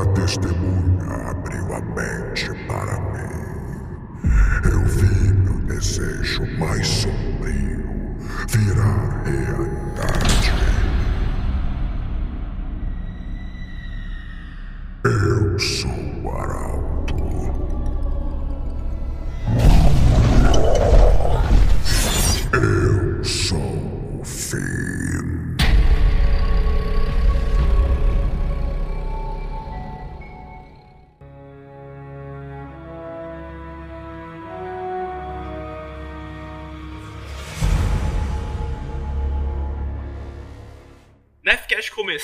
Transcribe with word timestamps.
Uma 0.00 0.14
testemunha 0.14 1.30
abriu 1.30 1.74
a 1.74 1.80
mente 1.80 2.48
para 2.66 2.98
mim. 3.12 3.28
Eu 4.64 4.82
vi 4.86 5.30
meu 5.30 5.58
desejo 5.66 6.46
mais 6.58 6.88
sombrio 6.88 8.16
virar 8.48 9.22
realidade. 9.26 10.39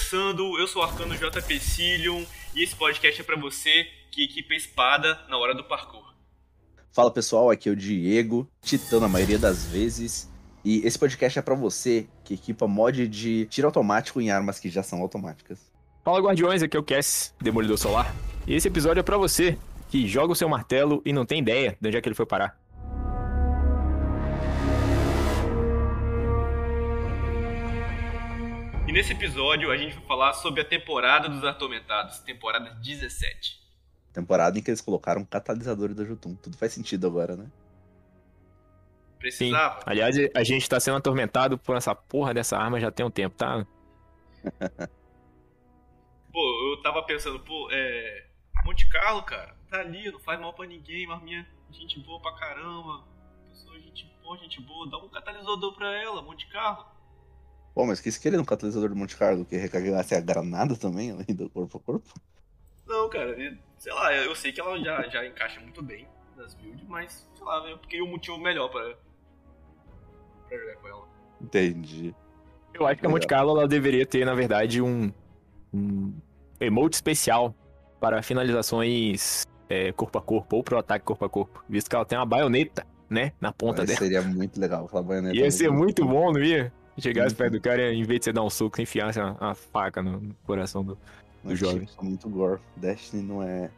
Começando, 0.07 0.57
eu 0.57 0.69
sou 0.69 0.83
o 0.83 0.85
Arcano 0.85 1.17
JP 1.17 1.59
Cillion 1.59 2.23
e 2.55 2.63
esse 2.63 2.77
podcast 2.77 3.21
é 3.21 3.25
pra 3.25 3.37
você 3.37 3.89
que 4.13 4.23
equipa 4.23 4.55
espada 4.55 5.19
na 5.29 5.37
hora 5.37 5.53
do 5.53 5.65
parkour. 5.65 6.15
Fala 6.93 7.11
pessoal, 7.11 7.51
aqui 7.51 7.69
é 7.69 7.73
o 7.73 7.77
Diego, 7.77 8.49
titã 8.63 9.01
na 9.01 9.09
maioria 9.09 9.37
das 9.37 9.65
vezes. 9.65 10.31
E 10.65 10.87
esse 10.87 10.97
podcast 10.97 11.41
é 11.41 11.43
pra 11.43 11.57
você 11.57 12.07
que 12.23 12.35
equipa 12.35 12.69
mod 12.69 13.09
de 13.09 13.47
tiro 13.47 13.67
automático 13.67 14.21
em 14.21 14.31
armas 14.31 14.61
que 14.61 14.69
já 14.69 14.81
são 14.81 15.01
automáticas. 15.01 15.59
Fala 16.05 16.21
Guardiões, 16.21 16.63
aqui 16.63 16.77
é 16.77 16.81
o 16.81 16.85
Cass, 16.85 17.35
Demolidor 17.41 17.77
Solar. 17.77 18.15
E 18.47 18.55
esse 18.55 18.69
episódio 18.69 19.01
é 19.01 19.03
pra 19.03 19.19
você 19.19 19.59
que 19.89 20.07
joga 20.07 20.33
o 20.33 20.37
seu 20.37 20.49
martelo 20.49 21.03
e 21.05 21.13
não 21.13 21.27
tem 21.27 21.41
ideia 21.41 21.77
de 21.81 21.89
onde 21.89 21.97
é 21.97 22.01
que 22.01 22.09
ele 22.09 22.15
foi 22.15 22.27
parar. 22.27 22.57
Nesse 28.97 29.13
episódio 29.13 29.71
a 29.71 29.77
gente 29.77 29.95
vai 29.95 30.07
falar 30.07 30.33
sobre 30.33 30.63
a 30.63 30.65
temporada 30.65 31.29
dos 31.29 31.45
Atormentados, 31.45 32.19
temporada 32.21 32.71
17. 32.77 33.61
Temporada 34.11 34.59
em 34.59 34.63
que 34.63 34.71
eles 34.71 34.81
colocaram 34.81 35.23
catalisador 35.23 35.93
da 35.93 36.03
Jotun. 36.03 36.35
Tudo 36.37 36.57
faz 36.57 36.73
sentido 36.73 37.07
agora, 37.07 37.37
né? 37.37 37.45
Sim. 37.45 37.51
Precisava? 39.19 39.81
Aliás, 39.85 40.17
a 40.35 40.43
gente 40.43 40.67
tá 40.67 40.81
sendo 40.81 40.97
atormentado 40.97 41.59
por 41.59 41.77
essa 41.77 41.95
porra 41.95 42.33
dessa 42.33 42.57
arma 42.57 42.81
já 42.81 42.91
tem 42.91 43.05
um 43.05 43.11
tempo, 43.11 43.37
tá? 43.37 43.67
Pô, 46.33 46.73
eu 46.73 46.81
tava 46.83 47.03
pensando, 47.03 47.39
pô, 47.41 47.69
é. 47.71 48.29
Monte 48.65 48.89
Carlo, 48.89 49.23
cara, 49.23 49.55
tá 49.71 49.81
ali, 49.81 50.11
não 50.11 50.21
faz 50.21 50.41
mal 50.41 50.55
pra 50.55 50.67
ninguém, 50.67 51.07
mas 51.07 51.23
minha 51.23 51.47
gente 51.71 52.01
boa 52.01 52.19
pra 52.21 52.33
caramba. 52.33 53.05
Pessoa, 53.49 53.79
gente 53.79 54.07
boa, 54.23 54.39
gente 54.39 54.61
boa, 54.63 54.89
dá 54.89 54.97
um 54.97 55.09
catalisador 55.11 55.75
pra 55.75 55.95
ela, 55.95 56.23
Monte 56.23 56.47
Carlo. 56.49 56.96
Pô, 57.77 57.85
mas 57.85 58.01
que 58.01 58.11
querer 58.19 58.39
no 58.39 58.45
catalisador 58.47 58.89
do 58.89 58.97
Monte 58.97 59.15
Carlo 59.15 59.45
que 59.45 59.55
recarregasse 59.55 60.15
a 60.15 60.21
granada 60.21 60.75
também, 60.75 61.11
além 61.11 61.27
do 61.37 61.51
corpo 61.51 61.77
a 61.77 61.81
corpo? 61.81 62.09
Não, 62.87 63.07
cara, 63.11 63.39
e- 63.39 63.59
sei 63.77 63.93
lá, 63.93 64.15
eu 64.15 64.35
sei 64.35 64.51
que 64.51 64.59
ela 64.59 64.79
já, 64.83 65.07
já 65.11 65.27
encaixa 65.27 65.61
muito 65.61 65.83
bem 65.83 66.09
nas 66.35 66.55
builds, 66.55 66.83
mas, 66.89 67.29
sei 67.35 67.45
lá, 67.45 67.69
eu 67.69 67.79
fiquei 67.81 68.01
um 68.01 68.09
motivo 68.09 68.39
melhor 68.39 68.71
pra, 68.71 68.97
pra 70.49 70.57
jogar 70.57 70.77
com 70.77 70.89
ela. 70.89 71.09
Entendi. 71.39 72.15
Eu 72.73 72.87
acho 72.87 72.99
que 72.99 73.07
a 73.07 73.11
Monte 73.11 73.27
Carlo 73.27 73.51
ela 73.59 73.69
deveria 73.69 74.07
ter, 74.07 74.25
na 74.25 74.35
verdade, 74.35 74.81
um, 74.81 75.13
um 75.71 76.15
emote 76.59 76.95
especial 76.95 77.55
para 78.01 78.23
finalizações 78.23 79.45
é, 79.69 79.93
corpo 79.93 80.17
a 80.17 80.23
corpo 80.23 80.57
ou 80.57 80.65
pro 80.65 80.79
ataque 80.79 81.05
corpo 81.05 81.27
a 81.27 81.29
corpo, 81.29 81.63
visto 81.69 81.91
que 81.91 81.95
ela 81.97 82.07
tem 82.07 82.17
uma 82.17 82.25
baioneta, 82.25 82.87
né, 83.11 83.33
na 83.39 83.53
ponta 83.53 83.83
Mas 83.83 83.89
dela. 83.89 83.99
seria 83.99 84.23
muito 84.23 84.59
legal 84.59 84.87
aquela 84.87 85.03
baioneta. 85.03 85.37
Ia 85.37 85.51
ser 85.51 85.71
muito 85.71 86.07
bom, 86.07 86.33
não 86.33 86.43
ia? 86.43 86.73
Chegasse 86.99 87.35
perto 87.35 87.53
do 87.53 87.61
cara 87.61 87.93
e, 87.93 87.97
em 87.97 88.05
vez 88.05 88.21
de 88.21 88.25
você 88.25 88.33
dar 88.33 88.43
um 88.43 88.51
soco, 88.51 88.77
você 88.77 88.83
enfiasse 88.83 89.19
uma, 89.21 89.33
uma 89.33 89.55
faca 89.55 90.03
no, 90.03 90.21
no 90.21 90.35
coração 90.45 90.83
do. 90.83 90.99
Mas, 91.45 91.59
jovem. 91.59 91.85
tipo, 91.85 92.05
muito 92.05 92.29
gore. 92.29 92.61
Destiny 92.77 93.23
não 93.23 93.43
é 93.43 93.71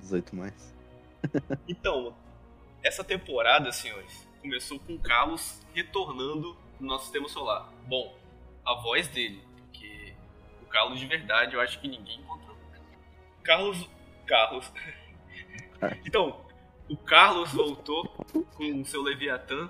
18 0.00 0.36
mais. 0.36 0.74
Então, 1.66 2.14
essa 2.82 3.02
temporada, 3.02 3.72
senhores, 3.72 4.28
começou 4.42 4.78
com 4.78 4.94
o 4.94 4.98
Carlos 4.98 5.62
retornando 5.72 6.54
no 6.78 6.86
nosso 6.86 7.04
sistema 7.04 7.28
solar. 7.28 7.72
Bom, 7.86 8.14
a 8.64 8.74
voz 8.74 9.08
dele, 9.08 9.42
porque 9.56 10.12
o 10.62 10.66
Carlos 10.66 11.00
de 11.00 11.06
verdade 11.06 11.54
eu 11.54 11.60
acho 11.60 11.80
que 11.80 11.88
ninguém 11.88 12.20
encontrou. 12.20 12.56
Carlos. 13.42 13.88
Carlos. 14.26 14.70
Então, 16.06 16.40
o 16.88 16.96
Carlos 16.96 17.52
voltou 17.52 18.08
com 18.56 18.80
o 18.80 18.84
seu 18.86 19.02
Leviatã 19.02 19.68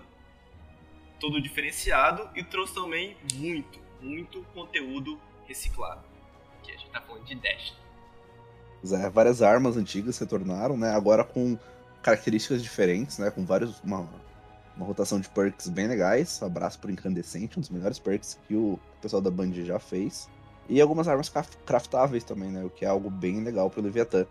todo 1.21 1.41
diferenciado 1.41 2.29
e 2.35 2.43
trouxe 2.43 2.75
também 2.75 3.17
muito, 3.35 3.79
muito 4.01 4.43
conteúdo 4.55 5.19
reciclado. 5.47 6.03
Que 6.63 6.73
a 6.73 6.77
gente 6.77 6.91
tá 6.91 7.01
falando 7.01 7.25
de 7.25 7.35
Destiny. 7.35 7.79
É, 8.93 9.09
várias 9.09 9.41
armas 9.41 9.77
antigas 9.77 10.17
se 10.17 10.27
tornaram, 10.27 10.77
né? 10.77 10.91
Agora 10.95 11.25
com 11.25 11.59
características 12.03 12.63
diferentes, 12.63 13.19
né? 13.19 13.31
Com 13.31 13.45
vários. 13.45 13.81
Uma, 13.81 14.09
uma 14.77 14.85
rotação 14.85 15.19
de 15.19 15.29
perks 15.29 15.69
bem 15.69 15.87
legais. 15.87 16.43
Abraço 16.43 16.79
por 16.79 16.91
Incandescente, 16.91 17.59
um 17.59 17.61
dos 17.61 17.71
melhores 17.71 17.99
perks 17.99 18.39
que 18.47 18.55
o 18.55 18.79
pessoal 19.01 19.23
da 19.23 19.31
Band 19.31 19.53
já 19.53 19.79
fez. 19.79 20.29
E 20.69 20.81
algumas 20.81 21.09
armas 21.09 21.29
craf- 21.29 21.57
craftáveis 21.65 22.25
também, 22.25 22.51
né? 22.51 22.65
O 22.65 22.71
que 22.71 22.85
é 22.85 22.89
algo 22.89 23.09
bem 23.09 23.43
legal 23.43 23.71
pro 23.71 23.83
Leviatã. 23.83 24.27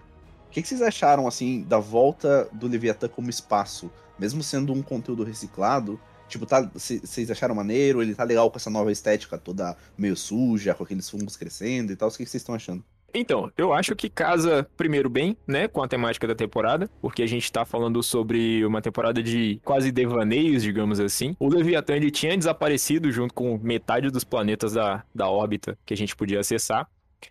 O 0.48 0.50
que, 0.54 0.62
que 0.62 0.68
vocês 0.68 0.84
acharam, 0.84 1.28
assim, 1.28 1.64
da 1.64 1.80
volta 1.80 2.48
do 2.52 2.68
Leviatã 2.68 3.08
como 3.08 3.30
espaço? 3.30 3.92
Mesmo 4.20 4.44
sendo 4.44 4.72
um 4.72 4.84
conteúdo 4.84 5.24
reciclado, 5.24 6.00
tipo, 6.28 6.46
tá, 6.46 6.70
vocês 6.74 7.30
acharam 7.30 7.56
maneiro? 7.56 8.02
Ele 8.02 8.16
tá 8.16 8.24
legal 8.24 8.50
com 8.50 8.58
essa 8.58 8.70
nova 8.70 8.92
estética 8.92 9.38
toda 9.38 9.76
meio 9.98 10.16
suja, 10.16 10.74
com 10.74 10.84
aqueles 10.84 11.10
fungos 11.10 11.38
crescendo 11.38 11.92
e 11.92 11.96
tal? 11.96 12.10
O 12.10 12.12
que, 12.12 12.18
vocês 12.18 12.36
estão 12.36 12.56
achando? 12.56 12.84
Então, 13.14 13.52
eu 13.56 13.72
acho 13.72 13.96
que 13.96 14.10
casa 14.10 14.68
primeiro 14.76 15.08
bem, 15.08 15.38
né, 15.46 15.68
com 15.68 15.84
a 15.84 15.88
temática 15.88 16.26
da 16.26 16.34
temporada, 16.34 16.90
porque 17.00 17.22
a 17.22 17.28
gente 17.28 17.52
tá 17.52 17.64
falando 17.64 18.02
sobre 18.02 18.66
uma 18.66 18.82
temporada 18.82 19.22
de 19.22 19.62
quase 19.64 19.92
devaneios, 19.92 20.64
digamos 20.64 21.00
assim. 21.00 21.36
O 21.40 21.48
Leviatã 21.48 21.94
ele 21.94 22.10
tinha 22.10 22.36
desaparecido 22.36 23.12
junto 23.12 23.32
com 23.32 23.60
metade 23.60 24.10
dos 24.10 24.24
planetas 24.24 24.74
da, 24.74 25.04
da 25.14 25.30
órbita 25.30 25.78
que 25.86 25.94
a 25.94 25.98
gente 25.98 26.16
podia 26.16 26.40
acessar. 26.40 26.90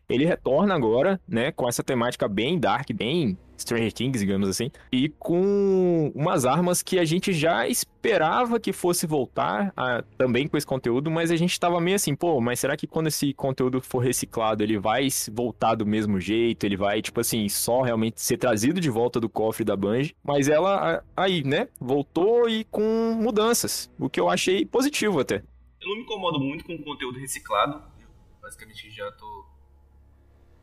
Ele 0.08 0.24
retorna 0.24 0.74
agora, 0.74 1.20
né, 1.26 1.50
com 1.50 1.68
essa 1.68 1.82
temática 1.82 2.28
bem 2.28 2.60
dark, 2.60 2.90
bem 2.94 3.36
Stranger 3.62 3.92
Things, 3.92 4.20
digamos 4.20 4.48
assim, 4.48 4.70
e 4.92 5.08
com 5.08 6.12
umas 6.14 6.44
armas 6.44 6.82
que 6.82 6.98
a 6.98 7.04
gente 7.04 7.32
já 7.32 7.66
esperava 7.68 8.60
que 8.60 8.72
fosse 8.72 9.06
voltar 9.06 9.72
a- 9.76 10.02
também 10.18 10.46
com 10.46 10.56
esse 10.56 10.66
conteúdo, 10.66 11.10
mas 11.10 11.30
a 11.30 11.36
gente 11.36 11.58
tava 11.58 11.80
meio 11.80 11.96
assim, 11.96 12.14
pô, 12.14 12.40
mas 12.40 12.60
será 12.60 12.76
que 12.76 12.86
quando 12.86 13.06
esse 13.06 13.32
conteúdo 13.34 13.80
for 13.80 13.98
reciclado, 14.00 14.62
ele 14.62 14.78
vai 14.78 15.08
voltar 15.32 15.74
do 15.74 15.86
mesmo 15.86 16.20
jeito? 16.20 16.64
Ele 16.64 16.76
vai, 16.76 17.00
tipo 17.00 17.20
assim, 17.20 17.48
só 17.48 17.82
realmente 17.82 18.20
ser 18.20 18.36
trazido 18.36 18.80
de 18.80 18.90
volta 18.90 19.18
do 19.20 19.28
cofre 19.28 19.64
da 19.64 19.76
Bungie? 19.76 20.14
Mas 20.22 20.48
ela, 20.48 21.02
aí, 21.16 21.42
né, 21.44 21.68
voltou 21.80 22.48
e 22.48 22.64
com 22.64 23.14
mudanças, 23.14 23.90
o 23.98 24.08
que 24.10 24.20
eu 24.20 24.28
achei 24.28 24.64
positivo 24.66 25.20
até. 25.20 25.42
Eu 25.80 25.88
não 25.88 25.96
me 25.96 26.02
incomodo 26.02 26.38
muito 26.38 26.64
com 26.64 26.76
conteúdo 26.78 27.18
reciclado. 27.18 27.82
Eu 28.00 28.08
basicamente 28.40 28.88
já 28.90 29.10
tô 29.12 29.44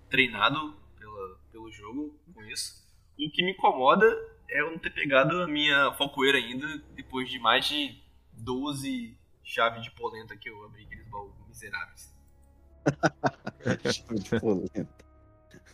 treinado 0.09 0.75
pela, 0.97 1.37
pelo 1.51 1.71
jogo 1.71 2.15
com 2.33 2.41
isso. 2.43 2.87
O 3.19 3.29
que 3.29 3.43
me 3.43 3.51
incomoda 3.51 4.05
é 4.49 4.61
eu 4.61 4.71
não 4.71 4.77
ter 4.79 4.91
pegado 4.91 5.41
a 5.41 5.47
minha 5.47 5.93
falcoeira 5.93 6.37
ainda 6.37 6.81
depois 6.95 7.29
de 7.29 7.37
mais 7.37 7.65
de 7.65 8.01
12 8.33 9.17
chaves 9.43 9.83
de 9.83 9.91
polenta 9.91 10.37
que 10.37 10.49
eu 10.49 10.63
abri 10.63 10.83
aqueles 10.85 11.07
baús 11.07 11.33
miseráveis. 11.47 12.15
de 14.23 14.39
polenta. 14.39 15.05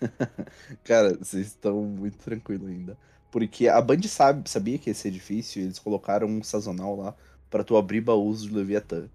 Cara, 0.83 1.15
vocês 1.17 1.47
estão 1.47 1.83
muito 1.83 2.17
tranquilos 2.17 2.67
ainda. 2.67 2.97
Porque 3.31 3.67
a 3.67 3.79
Band 3.81 4.01
sabe, 4.03 4.49
sabia 4.49 4.79
que 4.79 4.89
ia 4.89 4.93
ser 4.93 5.11
difícil 5.11 5.63
eles 5.63 5.77
colocaram 5.77 6.27
um 6.27 6.41
sazonal 6.41 6.95
lá 6.95 7.15
pra 7.49 7.63
tu 7.63 7.77
abrir 7.77 8.01
baús 8.01 8.43
de 8.43 8.53
Leviatã. 8.53 9.07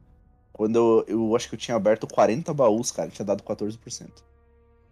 Quando 0.52 0.76
eu, 0.76 1.04
eu 1.08 1.36
acho 1.36 1.48
que 1.48 1.54
eu 1.54 1.58
tinha 1.58 1.76
aberto 1.76 2.06
40 2.06 2.52
baús, 2.54 2.92
cara, 2.92 3.10
tinha 3.10 3.24
dado 3.24 3.42
14%. 3.42 4.22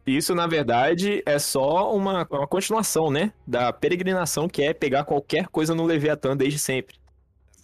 Isso, 0.08 0.34
na 0.34 0.46
verdade, 0.46 1.22
é 1.26 1.38
só 1.38 1.94
uma, 1.94 2.26
uma 2.30 2.46
continuação, 2.46 3.10
né, 3.10 3.32
da 3.46 3.72
peregrinação 3.72 4.48
que 4.48 4.62
é 4.62 4.72
pegar 4.72 5.04
qualquer 5.04 5.48
coisa 5.48 5.74
no 5.74 5.84
Leviatã 5.84 6.36
desde 6.36 6.58
sempre. 6.58 6.96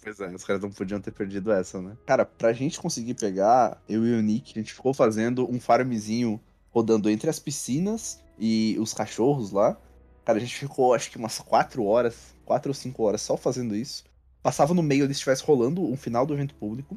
Pois 0.03 0.19
é, 0.19 0.27
os 0.27 0.43
caras 0.43 0.61
não 0.61 0.69
podiam 0.69 1.01
ter 1.01 1.11
perdido 1.11 1.51
essa, 1.51 1.81
né? 1.81 1.97
Cara, 2.05 2.23
pra 2.23 2.53
gente 2.53 2.79
conseguir 2.79 3.15
pegar, 3.15 3.81
eu 3.89 4.05
e 4.05 4.13
o 4.13 4.21
Nick, 4.21 4.51
a 4.55 4.61
gente 4.61 4.71
ficou 4.71 4.93
fazendo 4.93 5.51
um 5.51 5.59
farmzinho 5.59 6.39
rodando 6.69 7.09
entre 7.09 7.27
as 7.27 7.39
piscinas 7.39 8.23
e 8.37 8.77
os 8.79 8.93
cachorros 8.93 9.51
lá. 9.51 9.75
Cara, 10.23 10.37
a 10.37 10.41
gente 10.41 10.55
ficou 10.55 10.93
acho 10.93 11.09
que 11.09 11.17
umas 11.17 11.39
4 11.39 11.83
horas, 11.83 12.35
4 12.45 12.69
ou 12.69 12.75
5 12.75 13.03
horas 13.03 13.21
só 13.21 13.35
fazendo 13.35 13.75
isso. 13.75 14.03
Passava 14.43 14.75
no 14.75 14.83
meio 14.83 15.05
ali 15.05 15.13
se 15.15 15.19
estivesse 15.19 15.43
rolando 15.43 15.81
um 15.83 15.97
final 15.97 16.23
do 16.23 16.35
evento 16.35 16.53
público. 16.53 16.95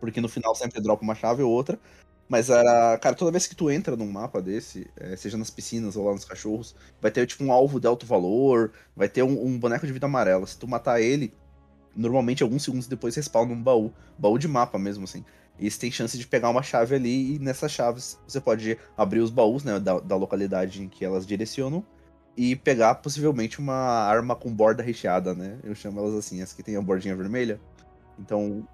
Porque 0.00 0.20
no 0.20 0.28
final 0.28 0.54
sempre 0.56 0.80
dropa 0.80 1.04
uma 1.04 1.14
chave 1.14 1.44
ou 1.44 1.52
outra. 1.52 1.78
Mas 2.28 2.50
era. 2.50 2.98
Cara, 2.98 3.14
toda 3.16 3.30
vez 3.30 3.46
que 3.46 3.56
tu 3.56 3.70
entra 3.70 3.96
num 3.96 4.10
mapa 4.10 4.42
desse, 4.42 4.86
é, 4.96 5.16
seja 5.16 5.38
nas 5.38 5.50
piscinas 5.50 5.96
ou 5.96 6.04
lá 6.06 6.12
nos 6.12 6.24
cachorros, 6.24 6.76
vai 7.00 7.10
ter 7.10 7.26
tipo 7.26 7.42
um 7.42 7.52
alvo 7.52 7.80
de 7.80 7.86
alto 7.86 8.04
valor, 8.04 8.72
vai 8.94 9.08
ter 9.08 9.22
um, 9.22 9.46
um 9.46 9.58
boneco 9.58 9.86
de 9.86 9.92
vida 9.92 10.06
amarela. 10.06 10.46
Se 10.46 10.58
tu 10.58 10.68
matar 10.68 11.00
ele, 11.00 11.32
normalmente 11.96 12.42
alguns 12.42 12.62
segundos 12.64 12.86
depois 12.86 13.16
respawna 13.16 13.52
um 13.54 13.62
baú. 13.62 13.92
Baú 14.18 14.38
de 14.38 14.46
mapa 14.46 14.78
mesmo, 14.78 15.04
assim. 15.04 15.24
E 15.58 15.70
você 15.70 15.78
tem 15.80 15.90
chance 15.90 16.16
de 16.16 16.26
pegar 16.26 16.50
uma 16.50 16.62
chave 16.62 16.94
ali, 16.94 17.34
e 17.34 17.38
nessas 17.38 17.72
chaves 17.72 18.18
você 18.26 18.40
pode 18.40 18.78
abrir 18.96 19.20
os 19.20 19.30
baús, 19.30 19.64
né? 19.64 19.80
Da, 19.80 19.98
da 19.98 20.16
localidade 20.16 20.82
em 20.82 20.88
que 20.88 21.04
elas 21.04 21.26
direcionam. 21.26 21.84
E 22.36 22.54
pegar 22.54 22.94
possivelmente 22.96 23.58
uma 23.58 23.74
arma 23.74 24.36
com 24.36 24.54
borda 24.54 24.82
recheada, 24.82 25.34
né? 25.34 25.58
Eu 25.64 25.74
chamo 25.74 25.98
elas 25.98 26.14
assim, 26.14 26.40
as 26.42 26.52
que 26.52 26.62
tem 26.62 26.76
a 26.76 26.82
bordinha 26.82 27.16
vermelha. 27.16 27.60
Então, 28.18 28.66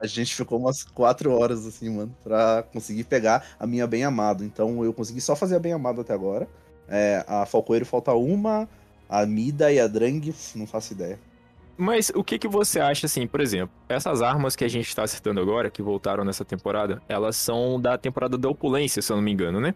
a 0.00 0.06
gente 0.06 0.34
ficou 0.34 0.58
umas 0.58 0.84
quatro 0.84 1.32
horas, 1.32 1.66
assim, 1.66 1.90
mano, 1.90 2.14
pra 2.22 2.64
conseguir 2.72 3.04
pegar 3.04 3.44
a 3.58 3.66
minha 3.66 3.86
bem 3.86 4.04
amado. 4.04 4.44
Então 4.44 4.84
eu 4.84 4.92
consegui 4.92 5.20
só 5.20 5.34
fazer 5.34 5.56
a 5.56 5.60
bem 5.60 5.72
amado 5.72 6.00
até 6.00 6.12
agora. 6.12 6.48
É, 6.88 7.24
a 7.26 7.44
Falcoeiro 7.44 7.84
falta 7.84 8.12
uma, 8.12 8.68
a 9.08 9.26
Mida 9.26 9.72
e 9.72 9.78
a 9.78 9.86
Drang, 9.86 10.34
não 10.54 10.66
faço 10.66 10.92
ideia. 10.92 11.18
Mas 11.76 12.10
o 12.12 12.24
que, 12.24 12.38
que 12.38 12.48
você 12.48 12.80
acha, 12.80 13.06
assim, 13.06 13.24
por 13.26 13.40
exemplo, 13.40 13.70
essas 13.88 14.20
armas 14.20 14.56
que 14.56 14.64
a 14.64 14.68
gente 14.68 14.94
tá 14.94 15.04
acertando 15.04 15.40
agora, 15.40 15.70
que 15.70 15.80
voltaram 15.80 16.24
nessa 16.24 16.44
temporada, 16.44 17.00
elas 17.08 17.36
são 17.36 17.80
da 17.80 17.96
temporada 17.96 18.36
da 18.36 18.48
Opulência, 18.48 19.00
se 19.00 19.12
eu 19.12 19.16
não 19.16 19.22
me 19.22 19.30
engano, 19.30 19.60
né? 19.60 19.72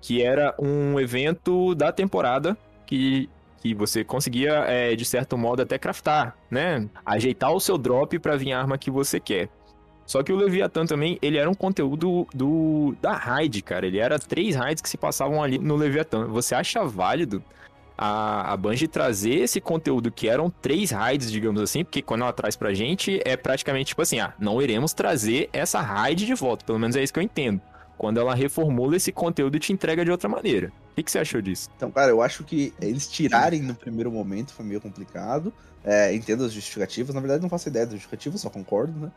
Que 0.00 0.22
era 0.22 0.54
um 0.56 1.00
evento 1.00 1.74
da 1.74 1.90
temporada 1.90 2.56
que 2.86 3.28
que 3.62 3.72
você 3.74 4.02
conseguia, 4.02 4.64
é, 4.66 4.96
de 4.96 5.04
certo 5.04 5.38
modo, 5.38 5.62
até 5.62 5.78
craftar, 5.78 6.36
né? 6.50 6.88
Ajeitar 7.06 7.52
o 7.52 7.60
seu 7.60 7.78
drop 7.78 8.18
para 8.18 8.36
vir 8.36 8.52
a 8.52 8.58
arma 8.58 8.76
que 8.76 8.90
você 8.90 9.20
quer. 9.20 9.48
Só 10.04 10.20
que 10.20 10.32
o 10.32 10.36
Leviathan 10.36 10.84
também, 10.84 11.16
ele 11.22 11.38
era 11.38 11.48
um 11.48 11.54
conteúdo 11.54 12.26
do 12.34 12.96
da 13.00 13.12
raid, 13.12 13.62
cara. 13.62 13.86
Ele 13.86 13.98
era 13.98 14.18
três 14.18 14.56
raids 14.56 14.82
que 14.82 14.88
se 14.88 14.98
passavam 14.98 15.40
ali 15.40 15.58
no 15.58 15.76
Leviathan. 15.76 16.26
Você 16.26 16.56
acha 16.56 16.84
válido 16.84 17.40
a, 17.96 18.52
a 18.52 18.56
Bungie 18.56 18.88
trazer 18.88 19.36
esse 19.36 19.60
conteúdo 19.60 20.10
que 20.10 20.28
eram 20.28 20.50
três 20.50 20.90
raids, 20.90 21.30
digamos 21.30 21.62
assim? 21.62 21.84
Porque 21.84 22.02
quando 22.02 22.22
ela 22.22 22.32
traz 22.32 22.56
pra 22.56 22.74
gente, 22.74 23.20
é 23.24 23.36
praticamente 23.36 23.90
tipo 23.90 24.02
assim, 24.02 24.18
ah, 24.18 24.34
não 24.40 24.60
iremos 24.60 24.92
trazer 24.92 25.48
essa 25.52 25.80
raid 25.80 26.26
de 26.26 26.34
volta. 26.34 26.64
Pelo 26.64 26.80
menos 26.80 26.96
é 26.96 27.02
isso 27.02 27.12
que 27.12 27.20
eu 27.20 27.22
entendo. 27.22 27.60
Quando 27.96 28.18
ela 28.18 28.34
reformula 28.34 28.96
esse 28.96 29.12
conteúdo 29.12 29.56
e 29.56 29.60
te 29.60 29.72
entrega 29.72 30.04
de 30.04 30.10
outra 30.10 30.28
maneira. 30.28 30.72
O 30.92 30.94
que, 30.94 31.02
que, 31.02 31.10
você 31.10 31.18
achou 31.18 31.40
disso? 31.40 31.68
Então, 31.76 31.90
cara, 31.90 32.10
eu 32.10 32.20
acho 32.20 32.44
que 32.44 32.72
eles 32.80 33.06
tirarem 33.08 33.62
no 33.62 33.74
primeiro 33.74 34.10
momento 34.10 34.52
foi 34.52 34.64
meio 34.64 34.80
complicado. 34.80 35.52
É, 35.84 36.14
entendo 36.14 36.44
as 36.44 36.52
justificativas. 36.52 37.14
Na 37.14 37.20
verdade, 37.20 37.42
não 37.42 37.48
faço 37.48 37.68
ideia 37.68 37.86
das 37.86 37.94
justificativas, 37.94 38.40
só 38.40 38.50
concordo, 38.50 38.92
né? 38.98 39.12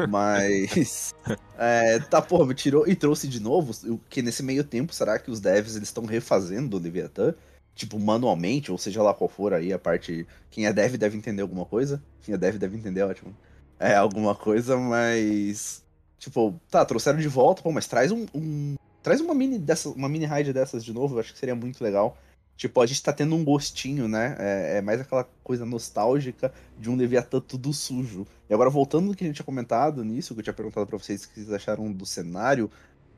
Mas. 0.08 1.14
é, 1.58 1.98
tá, 1.98 2.22
porra, 2.22 2.46
me 2.46 2.54
tirou 2.54 2.86
e 2.88 2.94
trouxe 2.94 3.28
de 3.28 3.40
novo. 3.40 3.72
Que 4.08 4.22
nesse 4.22 4.42
meio 4.42 4.64
tempo, 4.64 4.94
será 4.94 5.18
que 5.18 5.30
os 5.30 5.40
devs 5.40 5.76
eles 5.76 5.88
estão 5.88 6.04
refazendo 6.04 6.76
o 6.76 6.80
Leviathan? 6.80 7.34
Tipo, 7.74 7.98
manualmente, 7.98 8.70
ou 8.70 8.78
seja 8.78 9.02
lá 9.02 9.14
qual 9.14 9.28
for 9.28 9.54
aí 9.54 9.72
a 9.72 9.78
parte. 9.78 10.26
Quem 10.50 10.66
é 10.66 10.72
dev 10.72 10.96
deve 10.96 11.16
entender 11.16 11.42
alguma 11.42 11.64
coisa. 11.64 12.02
Quem 12.22 12.34
é 12.34 12.38
dev 12.38 12.56
deve 12.56 12.76
entender, 12.76 13.02
ótimo. 13.02 13.34
É 13.78 13.94
alguma 13.94 14.34
coisa, 14.34 14.76
mas. 14.76 15.82
Tipo, 16.20 16.54
tá, 16.70 16.84
trouxeram 16.84 17.18
de 17.18 17.26
volta, 17.26 17.62
pô, 17.62 17.72
mas 17.72 17.88
traz 17.88 18.12
um, 18.12 18.26
um 18.32 18.76
Traz 19.02 19.20
uma 19.20 19.34
mini, 19.34 19.58
dessa, 19.58 19.88
uma 19.88 20.08
mini 20.08 20.26
raid 20.26 20.52
dessas 20.52 20.84
de 20.84 20.92
novo, 20.92 21.16
eu 21.16 21.20
acho 21.20 21.32
que 21.32 21.38
seria 21.38 21.54
muito 21.54 21.82
legal. 21.82 22.18
Tipo, 22.56 22.82
a 22.82 22.86
gente 22.86 23.02
tá 23.02 23.12
tendo 23.12 23.34
um 23.34 23.42
gostinho, 23.42 24.06
né? 24.06 24.36
É, 24.38 24.76
é, 24.76 24.80
mais 24.82 25.00
aquela 25.00 25.24
coisa 25.42 25.64
nostálgica 25.64 26.52
de 26.78 26.90
um 26.90 26.96
Leviatã 26.96 27.40
tudo 27.40 27.72
sujo. 27.72 28.26
E 28.50 28.52
agora, 28.52 28.68
voltando 28.68 29.06
no 29.06 29.14
que 29.14 29.24
a 29.24 29.26
gente 29.26 29.36
tinha 29.36 29.46
comentado 29.46 30.04
nisso, 30.04 30.34
que 30.34 30.40
eu 30.40 30.44
tinha 30.44 30.52
perguntado 30.52 30.86
pra 30.86 30.98
vocês 30.98 31.24
o 31.24 31.28
que 31.30 31.36
vocês 31.36 31.50
acharam 31.50 31.90
do 31.90 32.04
cenário. 32.04 32.70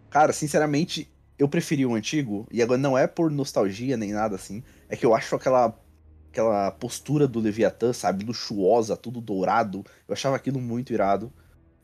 Cara, 0.08 0.32
sinceramente, 0.32 1.10
eu 1.36 1.48
preferi 1.48 1.84
o 1.84 1.94
antigo. 1.94 2.46
E 2.52 2.62
agora 2.62 2.78
não 2.78 2.96
é 2.96 3.08
por 3.08 3.32
nostalgia 3.32 3.96
nem 3.96 4.12
nada 4.12 4.36
assim. 4.36 4.62
É 4.88 4.96
que 4.96 5.04
eu 5.04 5.12
acho 5.12 5.34
aquela, 5.34 5.76
aquela 6.30 6.70
postura 6.70 7.26
do 7.26 7.40
Leviatã, 7.40 7.92
sabe? 7.92 8.24
Luxuosa, 8.24 8.96
tudo 8.96 9.20
dourado. 9.20 9.84
Eu 10.06 10.12
achava 10.12 10.36
aquilo 10.36 10.60
muito 10.60 10.92
irado. 10.92 11.32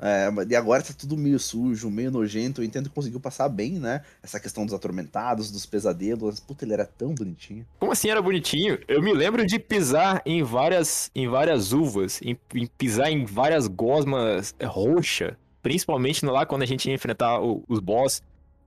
É, 0.01 0.29
e 0.49 0.55
agora 0.55 0.83
tá 0.83 0.95
tudo 0.97 1.17
meio 1.17 1.39
sujo, 1.39 1.91
meio 1.91 2.11
nojento. 2.11 2.61
Eu 2.61 2.65
entendo 2.65 2.89
que 2.89 2.95
conseguiu 2.95 3.19
passar 3.19 3.49
bem, 3.49 3.73
né? 3.79 4.03
Essa 4.23 4.39
questão 4.39 4.65
dos 4.65 4.75
atormentados, 4.75 5.51
dos 5.51 5.67
pesadelos. 5.67 6.39
Puta, 6.39 6.65
ele 6.65 6.73
era 6.73 6.87
tão 6.87 7.15
bonitinho. 7.15 7.67
Como 7.81 7.91
assim 7.91 8.09
era 8.09 8.23
bonitinho? 8.23 8.79
Eu 8.87 9.03
me 9.03 9.13
lembro 9.13 9.45
de 9.45 9.59
pisar 9.59 10.23
em 10.25 10.43
várias, 10.43 11.11
em 11.15 11.29
várias 11.29 11.73
uvas, 11.73 12.21
em, 12.23 12.39
em 12.55 12.67
pisar 12.67 13.11
em 13.11 13.25
várias 13.25 13.67
gosmas 13.67 14.55
roxa. 14.63 15.37
Principalmente 15.63 16.25
lá 16.25 16.47
quando 16.47 16.63
a 16.63 16.67
gente 16.67 16.89
ia 16.89 16.95
enfrentar 16.95 17.41
o, 17.41 17.65
os 17.69 17.81
boss, 17.81 18.23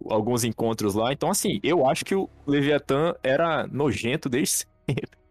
alguns 0.10 0.44
encontros 0.44 0.96
lá. 0.96 1.14
Então, 1.14 1.30
assim, 1.30 1.60
eu 1.64 1.88
acho 1.88 2.04
que 2.04 2.14
o 2.14 2.30
Leviathan 2.46 3.16
era 3.24 3.66
nojento 3.68 4.28
desde 4.28 4.66
sempre. 4.86 5.22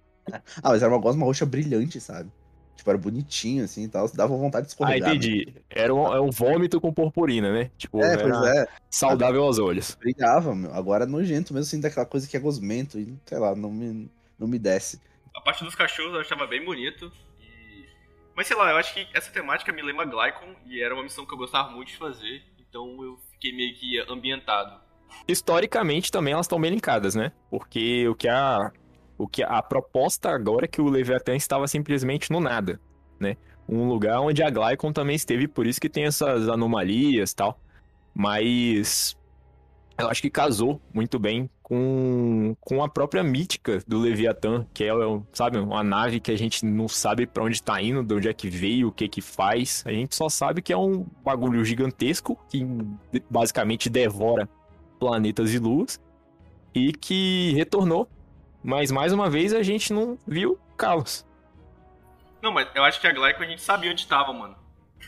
Ah, 0.62 0.70
mas 0.70 0.82
era 0.82 0.92
uma 0.92 1.00
gosma 1.00 1.26
roxa 1.26 1.44
brilhante, 1.44 2.00
sabe? 2.00 2.30
Tipo, 2.80 2.90
era 2.90 2.98
bonitinho, 2.98 3.64
assim 3.64 3.84
e 3.84 3.88
tal. 3.88 4.10
Dava 4.10 4.34
vontade 4.34 4.64
de 4.64 4.72
escorregar. 4.72 5.10
Ah, 5.10 5.14
entendi. 5.14 5.52
Né? 5.54 5.60
Era, 5.68 5.94
um, 5.94 6.10
era 6.10 6.22
um 6.22 6.30
vômito 6.30 6.80
com 6.80 6.90
purpurina, 6.90 7.52
né? 7.52 7.70
Tipo, 7.76 8.02
é, 8.02 8.16
pois 8.16 8.56
é. 8.56 8.66
saudável 8.88 9.42
aos 9.42 9.58
olhos. 9.58 9.94
Brilhava, 9.96 10.54
meu. 10.54 10.72
Agora 10.72 11.04
é 11.04 11.06
nojento 11.06 11.52
mesmo, 11.52 11.66
assim, 11.66 11.78
daquela 11.78 12.06
coisa 12.06 12.26
que 12.26 12.38
é 12.38 12.40
gosmento. 12.40 12.98
E, 12.98 13.14
sei 13.26 13.38
lá, 13.38 13.54
não 13.54 13.70
me, 13.70 14.10
não 14.38 14.48
me 14.48 14.58
desce. 14.58 14.98
A 15.36 15.42
parte 15.42 15.62
dos 15.62 15.74
cachorros 15.74 16.14
eu 16.14 16.20
achava 16.22 16.46
bem 16.46 16.64
bonito. 16.64 17.12
E... 17.38 17.84
Mas 18.34 18.46
sei 18.46 18.56
lá, 18.56 18.70
eu 18.70 18.78
acho 18.78 18.94
que 18.94 19.06
essa 19.12 19.30
temática 19.30 19.70
me 19.74 19.82
lembra 19.82 20.06
Glycon. 20.06 20.56
E 20.64 20.82
era 20.82 20.94
uma 20.94 21.02
missão 21.02 21.26
que 21.26 21.34
eu 21.34 21.38
gostava 21.38 21.70
muito 21.70 21.88
de 21.88 21.98
fazer. 21.98 22.42
Então 22.66 23.04
eu 23.04 23.18
fiquei 23.32 23.54
meio 23.54 23.74
que 23.74 23.98
ambientado. 24.08 24.80
Historicamente 25.28 26.10
também 26.10 26.32
elas 26.32 26.46
estão 26.46 26.58
bem 26.58 26.70
linkadas, 26.70 27.14
né? 27.14 27.30
Porque 27.50 28.08
o 28.08 28.14
que 28.14 28.26
a 28.26 28.72
o 29.20 29.28
que 29.28 29.42
a 29.42 29.62
proposta 29.62 30.30
agora 30.30 30.64
é 30.64 30.68
que 30.68 30.80
o 30.80 30.88
Leviathan 30.88 31.36
estava 31.36 31.68
simplesmente 31.68 32.32
no 32.32 32.40
nada, 32.40 32.80
né? 33.18 33.36
Um 33.68 33.86
lugar 33.86 34.18
onde 34.20 34.42
a 34.42 34.48
Glycon 34.48 34.92
também 34.92 35.14
esteve, 35.14 35.46
por 35.46 35.66
isso 35.66 35.78
que 35.78 35.90
tem 35.90 36.04
essas 36.04 36.48
anomalias 36.48 37.34
tal. 37.34 37.60
Mas 38.14 39.14
eu 39.98 40.08
acho 40.08 40.22
que 40.22 40.30
casou 40.30 40.80
muito 40.92 41.18
bem 41.18 41.50
com, 41.62 42.56
com 42.60 42.82
a 42.82 42.88
própria 42.88 43.22
mítica 43.22 43.82
do 43.86 43.98
Leviathan, 44.00 44.66
que 44.72 44.84
é, 44.84 44.90
sabe, 45.34 45.58
uma 45.58 45.84
nave 45.84 46.18
que 46.18 46.32
a 46.32 46.38
gente 46.38 46.64
não 46.64 46.88
sabe 46.88 47.26
para 47.26 47.44
onde 47.44 47.56
está 47.56 47.80
indo, 47.80 48.02
de 48.02 48.14
onde 48.14 48.28
é 48.28 48.32
que 48.32 48.48
veio, 48.48 48.88
o 48.88 48.92
que 48.92 49.06
que 49.06 49.20
faz. 49.20 49.84
A 49.86 49.92
gente 49.92 50.16
só 50.16 50.30
sabe 50.30 50.62
que 50.62 50.72
é 50.72 50.76
um 50.76 51.06
bagulho 51.22 51.62
gigantesco 51.62 52.38
que 52.48 52.66
basicamente 53.30 53.90
devora 53.90 54.48
planetas 54.98 55.52
e 55.52 55.58
luas 55.58 56.00
e 56.74 56.92
que 56.92 57.52
retornou 57.54 58.08
mas 58.62 58.90
mais 58.90 59.12
uma 59.12 59.28
vez 59.28 59.52
a 59.52 59.62
gente 59.62 59.92
não 59.92 60.18
viu 60.26 60.58
Carlos. 60.76 61.24
Não, 62.42 62.52
mas 62.52 62.68
eu 62.74 62.82
acho 62.82 63.00
que 63.00 63.06
a 63.06 63.12
Glyco 63.12 63.42
a 63.42 63.46
gente 63.46 63.62
sabia 63.62 63.90
onde 63.90 64.00
estava, 64.00 64.32
mano. 64.32 64.56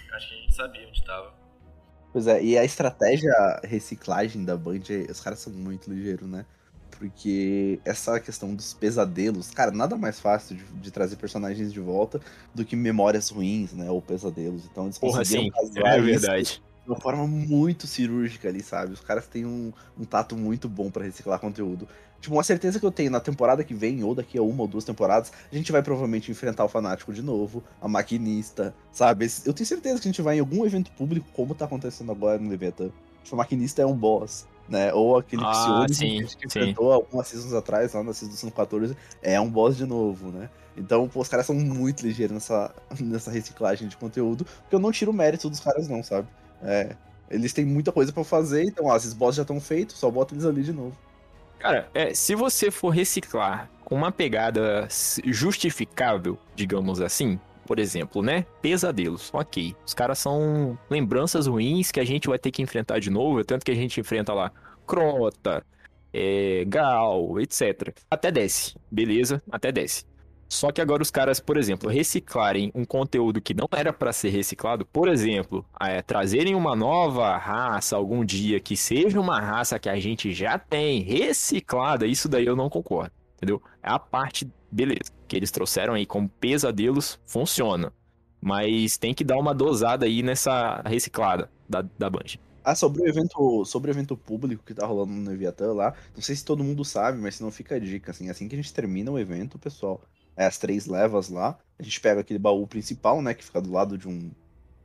Eu 0.08 0.16
acho 0.16 0.28
que 0.28 0.34
a 0.34 0.38
gente 0.38 0.54
sabia 0.54 0.86
onde 0.86 0.98
estava. 0.98 1.32
Pois 2.12 2.26
é, 2.26 2.42
e 2.42 2.58
a 2.58 2.64
estratégia 2.64 3.32
reciclagem 3.64 4.44
da 4.44 4.54
Band, 4.54 4.82
os 5.08 5.20
caras 5.20 5.38
são 5.38 5.52
muito 5.52 5.90
ligeiros, 5.90 6.28
né? 6.28 6.44
Porque 6.90 7.80
essa 7.86 8.20
questão 8.20 8.54
dos 8.54 8.74
pesadelos, 8.74 9.50
cara, 9.50 9.70
nada 9.70 9.96
mais 9.96 10.20
fácil 10.20 10.56
de, 10.56 10.64
de, 10.64 10.90
trazer 10.90 11.16
personagens 11.16 11.72
de 11.72 11.80
volta 11.80 12.20
do 12.54 12.66
que 12.66 12.76
memórias 12.76 13.30
ruins, 13.30 13.72
né? 13.72 13.90
Ou 13.90 14.02
pesadelos. 14.02 14.66
Então 14.66 14.84
eles 14.84 14.98
Porra, 14.98 15.24
sim, 15.24 15.50
é 15.76 16.00
verdade. 16.00 16.44
De 16.44 16.71
uma 16.86 16.98
forma 16.98 17.26
muito 17.26 17.86
cirúrgica 17.86 18.48
ali, 18.48 18.62
sabe? 18.62 18.92
Os 18.92 19.00
caras 19.00 19.26
têm 19.26 19.46
um, 19.46 19.72
um 19.98 20.04
tato 20.04 20.36
muito 20.36 20.68
bom 20.68 20.90
para 20.90 21.04
reciclar 21.04 21.38
conteúdo. 21.38 21.86
Tipo, 22.20 22.36
uma 22.36 22.44
certeza 22.44 22.78
que 22.78 22.86
eu 22.86 22.92
tenho 22.92 23.10
na 23.10 23.18
temporada 23.20 23.64
que 23.64 23.74
vem, 23.74 24.04
ou 24.04 24.14
daqui 24.14 24.38
a 24.38 24.42
uma 24.42 24.62
ou 24.62 24.68
duas 24.68 24.84
temporadas, 24.84 25.32
a 25.50 25.54
gente 25.54 25.72
vai 25.72 25.82
provavelmente 25.82 26.30
enfrentar 26.30 26.64
o 26.64 26.68
Fanático 26.68 27.12
de 27.12 27.20
novo, 27.20 27.64
a 27.80 27.88
Maquinista, 27.88 28.74
sabe? 28.92 29.26
Eu 29.44 29.52
tenho 29.52 29.66
certeza 29.66 30.00
que 30.00 30.08
a 30.08 30.10
gente 30.10 30.22
vai 30.22 30.36
em 30.36 30.40
algum 30.40 30.64
evento 30.64 30.92
público, 30.92 31.26
como 31.32 31.54
tá 31.54 31.64
acontecendo 31.64 32.12
agora 32.12 32.38
no 32.38 32.48
Leviathan. 32.48 32.90
Tipo, 33.24 33.34
a 33.34 33.38
Maquinista 33.38 33.82
é 33.82 33.86
um 33.86 33.96
boss, 33.96 34.46
né? 34.68 34.92
Ou 34.94 35.18
aquele 35.18 35.42
ah, 35.44 35.50
Psionis 35.50 35.96
sim, 35.96 36.06
que 36.06 36.24
a 36.24 36.26
gente 36.26 36.46
enfrentou 36.46 36.92
algumas 36.92 37.26
seasons 37.26 37.54
atrás, 37.54 37.92
lá 37.92 38.04
na 38.04 38.12
season 38.12 38.50
14, 38.50 38.96
é 39.20 39.40
um 39.40 39.50
boss 39.50 39.76
de 39.76 39.84
novo, 39.84 40.30
né? 40.30 40.48
Então, 40.76 41.08
pô, 41.08 41.20
os 41.20 41.28
caras 41.28 41.44
são 41.44 41.54
muito 41.56 42.06
ligeiros 42.06 42.34
nessa, 42.34 42.74
nessa 43.00 43.30
reciclagem 43.30 43.88
de 43.88 43.96
conteúdo, 43.96 44.44
porque 44.44 44.74
eu 44.74 44.80
não 44.80 44.92
tiro 44.92 45.10
o 45.10 45.14
mérito 45.14 45.50
dos 45.50 45.60
caras 45.60 45.88
não, 45.88 46.02
sabe? 46.02 46.28
É, 46.62 46.96
eles 47.30 47.52
têm 47.52 47.64
muita 47.64 47.90
coisa 47.90 48.12
para 48.12 48.24
fazer, 48.24 48.64
então, 48.64 48.86
ó, 48.86 48.96
esses 48.96 49.16
já 49.34 49.42
estão 49.42 49.60
feitos, 49.60 49.96
só 49.96 50.10
bota 50.10 50.34
eles 50.34 50.44
ali 50.44 50.62
de 50.62 50.72
novo. 50.72 50.96
Cara, 51.58 51.88
é, 51.94 52.12
se 52.12 52.34
você 52.34 52.70
for 52.70 52.90
reciclar 52.90 53.70
com 53.84 53.94
uma 53.94 54.10
pegada 54.10 54.88
justificável, 55.24 56.38
digamos 56.54 57.00
assim, 57.00 57.38
por 57.64 57.78
exemplo, 57.78 58.22
né? 58.22 58.44
Pesadelos, 58.60 59.30
ok. 59.32 59.74
Os 59.86 59.94
caras 59.94 60.18
são 60.18 60.78
lembranças 60.90 61.46
ruins 61.46 61.90
que 61.90 62.00
a 62.00 62.04
gente 62.04 62.28
vai 62.28 62.38
ter 62.38 62.50
que 62.50 62.62
enfrentar 62.62 62.98
de 62.98 63.10
novo, 63.10 63.44
tanto 63.44 63.64
que 63.64 63.70
a 63.70 63.74
gente 63.74 64.00
enfrenta 64.00 64.32
lá 64.34 64.50
Crota, 64.86 65.64
é, 66.12 66.64
Gal, 66.66 67.40
etc. 67.40 67.94
Até 68.10 68.30
desce, 68.30 68.74
beleza? 68.90 69.42
Até 69.50 69.70
desce. 69.72 70.04
Só 70.52 70.70
que 70.70 70.82
agora 70.82 71.02
os 71.02 71.10
caras, 71.10 71.40
por 71.40 71.56
exemplo, 71.56 71.88
reciclarem 71.88 72.70
um 72.74 72.84
conteúdo 72.84 73.40
que 73.40 73.54
não 73.54 73.66
era 73.72 73.90
para 73.90 74.12
ser 74.12 74.28
reciclado, 74.28 74.84
por 74.84 75.08
exemplo, 75.08 75.64
é, 75.80 76.02
trazerem 76.02 76.54
uma 76.54 76.76
nova 76.76 77.38
raça 77.38 77.96
algum 77.96 78.22
dia 78.22 78.60
que 78.60 78.76
seja 78.76 79.18
uma 79.18 79.40
raça 79.40 79.78
que 79.78 79.88
a 79.88 79.98
gente 79.98 80.30
já 80.34 80.58
tem 80.58 81.00
reciclada, 81.00 82.06
isso 82.06 82.28
daí 82.28 82.44
eu 82.44 82.54
não 82.54 82.68
concordo, 82.68 83.12
entendeu? 83.34 83.62
É 83.82 83.90
a 83.90 83.98
parte, 83.98 84.46
beleza, 84.70 85.10
que 85.26 85.34
eles 85.34 85.50
trouxeram 85.50 85.94
aí 85.94 86.04
como 86.04 86.28
pesadelos, 86.28 87.18
funciona. 87.26 87.90
Mas 88.38 88.98
tem 88.98 89.14
que 89.14 89.24
dar 89.24 89.38
uma 89.38 89.54
dosada 89.54 90.04
aí 90.04 90.22
nessa 90.22 90.82
reciclada 90.84 91.50
da, 91.66 91.80
da 91.98 92.10
Bungie. 92.10 92.38
Ah, 92.62 92.74
sobre 92.74 93.00
o 93.00 93.08
evento, 93.08 93.64
sobre 93.64 93.90
o 93.90 93.94
evento 93.94 94.18
público 94.18 94.62
que 94.66 94.74
tá 94.74 94.84
rolando 94.84 95.12
no 95.12 95.30
Leviatã 95.30 95.72
lá, 95.72 95.94
não 96.14 96.20
sei 96.20 96.36
se 96.36 96.44
todo 96.44 96.62
mundo 96.62 96.84
sabe, 96.84 97.16
mas 97.16 97.36
se 97.36 97.42
não 97.42 97.50
fica 97.50 97.76
a 97.76 97.78
dica, 97.78 98.10
assim, 98.10 98.28
assim 98.28 98.48
que 98.48 98.54
a 98.54 98.58
gente 98.58 98.74
termina 98.74 99.10
o 99.10 99.18
evento, 99.18 99.58
pessoal, 99.58 99.98
é, 100.36 100.46
as 100.46 100.58
três 100.58 100.86
levas 100.86 101.28
lá, 101.28 101.58
a 101.78 101.82
gente 101.82 102.00
pega 102.00 102.20
aquele 102.20 102.38
baú 102.38 102.66
principal, 102.66 103.20
né, 103.20 103.34
que 103.34 103.44
fica 103.44 103.60
do 103.60 103.72
lado 103.72 103.98
de 103.98 104.08
um, 104.08 104.30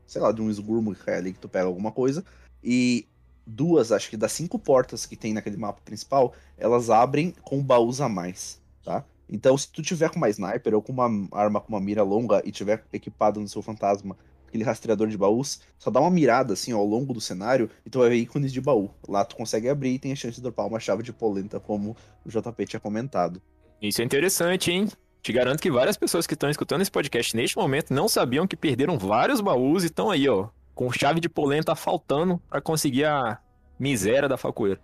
sei 0.06 0.22
lá, 0.22 0.32
de 0.32 0.42
um 0.42 0.50
esgurmo 0.50 0.94
que 0.94 1.04
cai 1.04 1.16
ali 1.16 1.34
que 1.34 1.40
tu 1.40 1.50
pega 1.50 1.66
alguma 1.66 1.92
coisa, 1.92 2.24
e 2.64 3.08
duas, 3.46 3.92
acho 3.92 4.10
que 4.10 4.18
das 4.18 4.32
cinco 4.32 4.60
portas 4.60 5.06
que 5.06 5.16
tem 5.16 5.34
naquele 5.34 5.58
mapa 5.58 5.82
principal, 5.84 6.34
elas 6.58 6.90
abrem 6.90 7.34
com 7.42 7.64
baús 7.64 8.02
a 8.02 8.10
mais, 8.10 8.62
tá? 8.84 9.06
Então, 9.30 9.58
se 9.58 9.70
tu 9.70 9.82
tiver 9.82 10.10
com 10.10 10.18
uma 10.18 10.30
sniper 10.30 10.74
ou 10.74 10.82
com 10.82 10.94
uma 10.94 11.10
arma 11.34 11.60
com 11.60 11.70
uma 11.70 11.82
mira 11.82 12.02
longa 12.02 12.42
e 12.46 12.52
tiver 12.52 12.86
equipado 12.94 13.40
no 13.40 13.48
seu 13.48 13.62
fantasma 13.62 14.18
aquele 14.48 14.64
rastreador 14.64 15.08
de 15.08 15.18
baús, 15.18 15.60
só 15.78 15.92
dá 15.92 16.00
uma 16.00 16.10
mirada 16.10 16.54
assim 16.54 16.74
ó, 16.74 16.78
ao 16.78 16.86
longo 16.86 17.14
do 17.14 17.20
cenário 17.20 17.70
e 17.86 17.90
tu 17.90 18.00
vai 18.00 18.10
ver 18.10 18.16
ícones 18.16 18.54
de 18.54 18.62
baú. 18.62 18.90
Lá 19.08 19.26
tu 19.26 19.36
consegue 19.36 19.68
abrir 19.68 19.96
e 19.96 20.00
tem 20.00 20.14
a 20.14 20.16
chance 20.16 20.36
de 20.36 20.42
dropar 20.42 20.66
uma 20.66 20.80
chave 20.80 21.04
de 21.04 21.12
polenta, 21.12 21.60
como 21.60 21.96
o 22.26 22.30
JP 22.30 22.66
tinha 22.66 22.80
comentado. 22.80 23.42
Isso 23.82 24.02
é 24.02 24.06
interessante, 24.06 24.72
hein? 24.72 24.88
Te 25.22 25.34
garanto 25.34 25.62
que 25.62 25.72
várias 25.72 25.98
pessoas 25.98 26.26
que 26.26 26.34
estão 26.34 26.50
escutando 26.50 26.82
esse 26.82 26.92
podcast 26.92 27.36
neste 27.36 27.58
momento 27.58 27.94
não 27.94 28.08
sabiam 28.08 28.48
que 28.48 28.56
perderam 28.56 28.98
vários 28.98 29.42
baús 29.42 29.84
e 29.84 29.88
estão 29.88 30.10
aí, 30.10 30.28
ó, 30.30 30.48
com 30.74 30.92
chave 30.92 31.20
de 31.20 31.28
polenta 31.28 31.76
faltando 31.76 32.42
para 32.50 32.62
conseguir 32.62 33.06
a 33.06 33.40
miséria 33.80 34.30
da 34.30 34.38
facueira. 34.38 34.80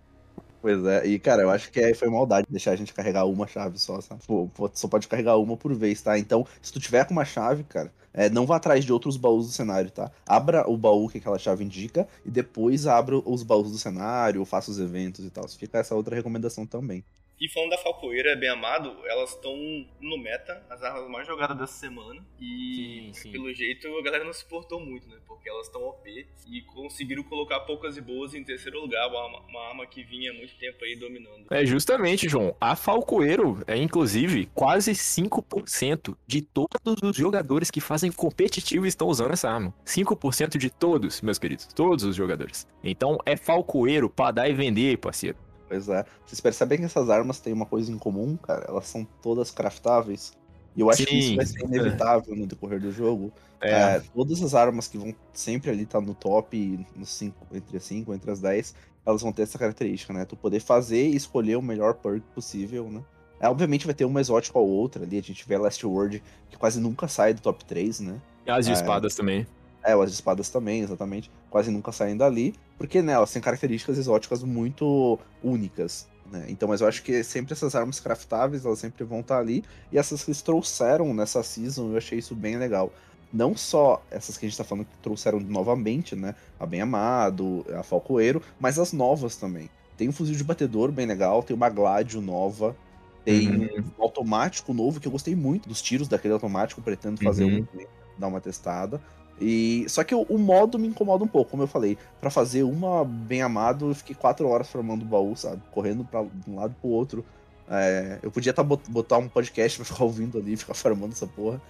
Pois 0.62 0.84
é, 0.86 1.06
e 1.06 1.20
cara, 1.20 1.42
eu 1.42 1.50
acho 1.50 1.70
que 1.70 1.80
aí 1.80 1.94
foi 1.94 2.10
maldade 2.10 2.48
deixar 2.50 2.72
a 2.72 2.76
gente 2.76 2.94
carregar 2.94 3.26
uma 3.26 3.46
chave 3.46 3.78
só, 3.78 4.00
sabe? 4.00 4.22
Pô, 4.26 4.50
só 4.74 4.88
pode 4.88 5.10
carregar 5.10 5.38
uma 5.38 5.58
por 5.58 5.74
vez, 5.74 6.02
tá? 6.02 6.18
Então, 6.18 6.48
se 6.62 6.72
tu 6.72 6.80
tiver 6.80 7.06
com 7.06 7.12
uma 7.12 7.26
chave, 7.26 7.66
cara, 7.66 7.92
é, 8.14 8.30
não 8.30 8.46
vá 8.46 8.56
atrás 8.56 8.86
de 8.86 8.94
outros 8.94 9.18
baús 9.18 9.48
do 9.48 9.52
cenário, 9.52 9.92
tá? 9.92 10.10
Abra 10.26 10.70
o 10.70 10.78
baú 10.78 11.10
que 11.10 11.18
aquela 11.18 11.38
chave 11.38 11.66
indica 11.66 12.08
e 12.26 12.32
depois 12.32 12.88
abra 12.88 13.18
os 13.18 13.44
baús 13.44 13.72
do 13.72 13.78
cenário, 13.78 14.46
faça 14.46 14.72
os 14.72 14.80
eventos 14.80 15.26
e 15.26 15.30
tal. 15.30 15.46
Fica 15.50 15.80
essa 15.80 15.96
outra 15.96 16.16
recomendação 16.16 16.66
também. 16.66 17.04
E 17.44 17.50
falando 17.50 17.72
da 17.72 17.78
Falcoeira, 17.78 18.38
bem 18.38 18.48
amado, 18.48 18.96
elas 19.06 19.32
estão 19.32 19.54
no 20.00 20.18
meta, 20.18 20.66
as 20.70 20.82
armas 20.82 21.10
mais 21.10 21.28
jogadas 21.28 21.58
dessa 21.58 21.74
semana. 21.74 22.26
E 22.40 23.12
sim, 23.12 23.14
sim. 23.14 23.32
pelo 23.34 23.54
jeito 23.54 23.86
a 23.98 24.02
galera 24.02 24.24
não 24.24 24.32
se 24.32 24.46
portou 24.46 24.80
muito, 24.80 25.10
né? 25.10 25.18
Porque 25.28 25.50
elas 25.50 25.68
estão 25.68 25.84
OP 25.84 26.26
e 26.48 26.62
conseguiram 26.62 27.22
colocar 27.24 27.60
poucas 27.60 27.98
e 27.98 28.02
boas 28.02 28.34
em 28.34 28.46
terceiro 28.46 28.80
lugar, 28.80 29.10
uma, 29.10 29.42
uma 29.42 29.68
arma 29.68 29.86
que 29.86 30.06
vinha 30.06 30.32
há 30.32 30.34
muito 30.34 30.56
tempo 30.56 30.86
aí 30.86 30.96
dominando. 30.96 31.48
É 31.52 31.66
justamente, 31.66 32.30
João. 32.30 32.56
A 32.62 32.78
Falcoeiro 32.78 33.62
é 33.68 33.76
inclusive 33.76 34.50
quase 34.56 34.94
5% 34.94 36.16
de 36.26 36.42
todos 36.44 36.98
os 37.04 37.14
jogadores 37.14 37.70
que 37.70 37.82
fazem 37.82 38.10
competitivo 38.10 38.86
estão 38.86 39.10
usando 39.10 39.34
essa 39.34 39.50
arma. 39.50 39.76
5% 39.86 40.58
de 40.58 40.70
todos, 40.70 41.20
meus 41.20 41.38
queridos, 41.38 41.68
todos 41.76 42.06
os 42.06 42.16
jogadores. 42.16 42.66
Então 42.82 43.18
é 43.26 43.36
Falcoeiro 43.36 44.10
para 44.10 44.32
dar 44.32 44.50
e 44.50 44.54
vender, 44.54 44.98
parceiro. 44.98 45.38
Pois 45.68 45.90
é. 45.90 46.06
Vocês 46.26 46.40
percebem 46.40 46.80
que 46.80 46.86
essas 46.86 47.10
armas 47.10 47.40
têm 47.40 47.54
uma 47.54 47.66
coisa 47.66 47.92
em 47.92 47.98
comum, 47.98 48.38
cara? 48.38 48.66
Elas 48.68 48.88
são 48.88 49.08
todas 49.22 49.52
craftáveis. 49.52 50.34
E 50.76 50.82
eu 50.82 50.90
acho 50.90 51.00
Sim, 51.00 51.06
que 51.06 51.16
isso 51.20 51.36
vai 51.36 51.46
ser 51.46 51.64
inevitável 51.64 52.34
é. 52.34 52.38
no 52.38 52.48
decorrer 52.48 52.80
do 52.80 52.92
jogo. 52.92 53.32
É. 53.62 53.72
É, 53.72 54.04
todas 54.14 54.42
as 54.42 54.54
armas 54.54 54.88
que 54.88 54.98
vão 54.98 55.16
sempre 55.32 55.70
ali 55.70 55.84
estar 55.84 56.00
tá 56.00 56.06
no 56.06 56.14
top, 56.14 56.86
no 56.96 57.06
cinco, 57.06 57.48
entre 57.54 57.78
as 57.78 57.84
5, 57.84 58.14
entre 58.14 58.30
as 58.30 58.42
10, 58.42 58.76
elas 59.06 59.22
vão 59.22 59.32
ter 59.32 59.44
essa 59.44 59.58
característica, 59.58 60.12
né? 60.14 60.26
Tu 60.26 60.36
poder 60.36 60.60
fazer 60.60 61.08
e 61.08 61.16
escolher 61.16 61.56
o 61.56 61.62
melhor 61.62 61.94
perk 61.96 62.22
possível, 62.34 62.90
né? 62.90 63.02
É, 63.40 63.50
obviamente 63.50 63.86
vai 63.86 63.94
ter 63.94 64.06
uma 64.06 64.22
exótica 64.22 64.58
ou 64.58 64.68
outra 64.68 65.04
ali. 65.04 65.18
A 65.18 65.22
gente 65.22 65.48
vê 65.48 65.56
a 65.56 65.60
Last 65.60 65.86
World, 65.86 66.24
que 66.50 66.58
quase 66.58 66.80
nunca 66.80 67.08
sai 67.08 67.34
do 67.34 67.42
top 67.42 67.64
3, 67.66 68.00
né? 68.02 68.22
E 68.46 68.52
as 68.52 68.66
de 68.66 68.72
é, 68.72 68.76
espadas 68.76 69.16
também. 69.16 69.46
É, 69.84 69.94
as 69.94 70.12
espadas 70.12 70.50
também, 70.50 70.82
exatamente. 70.82 71.30
Quase 71.50 71.70
nunca 71.70 71.92
saem 71.92 72.16
dali. 72.16 72.56
Porque, 72.78 73.02
né, 73.02 73.14
elas 73.14 73.32
têm 73.32 73.42
características 73.42 73.98
exóticas 73.98 74.44
muito 74.44 75.20
únicas. 75.44 76.08
Né? 76.32 76.46
Então, 76.50 76.68
mas 76.68 76.82
eu 76.82 76.88
acho 76.88 77.04
que 77.04 77.24
sempre 77.24 77.54
essas 77.54 77.76
armas 77.76 78.00
craftáveis, 78.00 78.66
elas 78.66 78.80
sempre 78.80 79.04
vão 79.04 79.20
estar 79.20 79.38
ali. 79.38 79.64
E 79.92 79.98
essas 79.98 80.24
que 80.24 80.32
eles 80.32 80.42
trouxeram 80.42 81.14
nessa 81.14 81.44
season, 81.44 81.92
eu 81.92 81.98
achei 81.98 82.20
isso 82.20 82.36
bem 82.36 82.58
legal. 82.58 82.92
Não 83.32 83.56
só 83.56 84.04
essas 84.12 84.38
que 84.38 84.46
a 84.46 84.50
gente 84.50 84.58
tá 84.58 84.64
falando 84.64 84.86
que 84.86 84.98
trouxeram 84.98 85.40
novamente, 85.40 86.16
né? 86.16 86.36
A 86.60 86.66
Bem 86.66 86.82
Amado, 86.82 87.66
a 87.78 87.82
Falcoeiro, 87.82 88.42
mas 88.60 88.78
as 88.78 88.94
novas 88.94 89.36
também. 89.36 89.70
Tem 89.98 90.10
um 90.10 90.12
fuzil 90.12 90.36
de 90.36 90.44
batedor 90.44 90.92
bem 90.92 91.06
legal, 91.06 91.42
tem 91.42 91.56
uma 91.56 91.70
Gladio 91.70 92.22
nova, 92.22 92.76
tem 93.24 93.50
uhum. 93.50 93.84
um 93.98 94.04
automático 94.04 94.74
novo, 94.74 95.00
que 95.00 95.08
eu 95.08 95.12
gostei 95.12 95.36
muito 95.36 95.70
dos 95.70 95.82
tiros 95.82 96.08
daquele 96.08 96.34
automático, 96.34 96.82
pretendo 96.82 97.24
fazer 97.24 97.46
uhum. 97.46 97.66
um, 97.74 97.86
dar 98.18 98.28
uma 98.28 98.42
testada. 98.42 99.02
E 99.40 99.86
só 99.90 100.04
que 100.04 100.14
o, 100.14 100.22
o, 100.24 100.38
modo 100.38 100.78
me 100.78 100.88
incomoda 100.88 101.24
um 101.24 101.28
pouco, 101.28 101.52
como 101.52 101.64
eu 101.64 101.68
falei. 101.68 101.98
para 102.20 102.30
fazer 102.30 102.64
uma 102.64 103.04
bem 103.04 103.42
amado, 103.42 103.90
eu 103.90 103.96
fiquei 103.96 104.16
quatro 104.16 104.48
horas 104.48 104.70
formando 104.70 105.02
o 105.02 105.06
baú, 105.06 105.36
sabe? 105.36 105.62
Correndo 105.72 106.04
para 106.04 106.24
de 106.24 106.50
um 106.50 106.56
lado 106.56 106.76
pro 106.80 106.90
outro. 106.90 107.26
É, 107.70 108.20
eu 108.22 108.30
podia 108.30 108.54
tá, 108.54 108.64
botar 108.64 109.18
um 109.18 109.28
podcast 109.28 109.78
pra 109.78 109.86
ficar 109.86 110.04
ouvindo 110.04 110.38
ali, 110.38 110.56
ficar 110.58 110.74
farmando 110.74 111.14
essa 111.14 111.28
porra. 111.28 111.62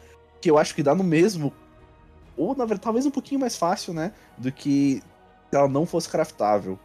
Que 0.41 0.51
eu 0.51 0.58
acho 0.58 0.75
que 0.75 0.84
dá 0.84 0.93
no 0.93 1.03
mesmo. 1.03 1.53
Ou, 2.36 2.50
na 2.55 2.65
verdade, 2.65 2.82
talvez 2.82 3.05
um 3.05 3.12
pouquinho 3.12 3.39
mais 3.39 3.55
fácil, 3.55 3.93
né? 3.93 4.12
Do 4.38 4.51
que 4.51 5.01
se 5.50 5.55
ela 5.55 5.67
não 5.67 5.86
fosse 5.86 6.10
craftável. 6.10 6.77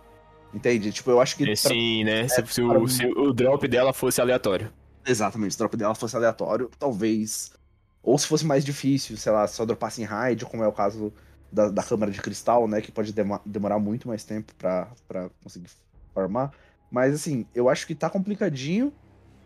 Entende? 0.52 0.92
Tipo, 0.92 1.10
eu 1.10 1.20
acho 1.20 1.36
que. 1.36 1.50
É, 1.50 1.56
sim, 1.56 2.04
né? 2.04 2.20
É, 2.22 2.28
se, 2.28 2.46
se, 2.46 2.62
o, 2.62 2.88
se, 2.88 3.06
o, 3.06 3.32
drop 3.32 3.66
dela 3.66 3.92
fosse 3.92 4.20
aleatório. 4.20 4.72
Exatamente, 5.06 5.54
se 5.54 5.56
o 5.56 5.58
drop 5.60 5.76
dela 5.76 5.94
fosse 5.94 6.16
aleatório, 6.16 6.70
talvez 6.78 7.52
ou 8.02 8.18
se 8.18 8.26
fosse 8.26 8.44
mais 8.46 8.64
difícil, 8.64 9.16
sei 9.16 9.32
lá, 9.32 9.46
só 9.46 9.64
dropasse 9.64 10.00
em 10.02 10.04
raid, 10.04 10.44
como 10.44 10.62
é 10.62 10.68
o 10.68 10.72
caso 10.72 11.12
da, 11.52 11.68
da 11.68 11.82
câmara 11.82 12.10
de 12.10 12.20
cristal, 12.20 12.68
né? 12.68 12.80
Que 12.80 12.92
pode 12.92 13.14
demorar 13.44 13.78
muito 13.78 14.08
mais 14.08 14.24
tempo 14.24 14.54
pra, 14.56 14.88
pra 15.06 15.30
conseguir 15.42 15.70
farmar. 16.14 16.52
Mas 16.90 17.14
assim, 17.14 17.46
eu 17.54 17.68
acho 17.68 17.86
que 17.86 17.94
tá 17.94 18.08
complicadinho, 18.08 18.92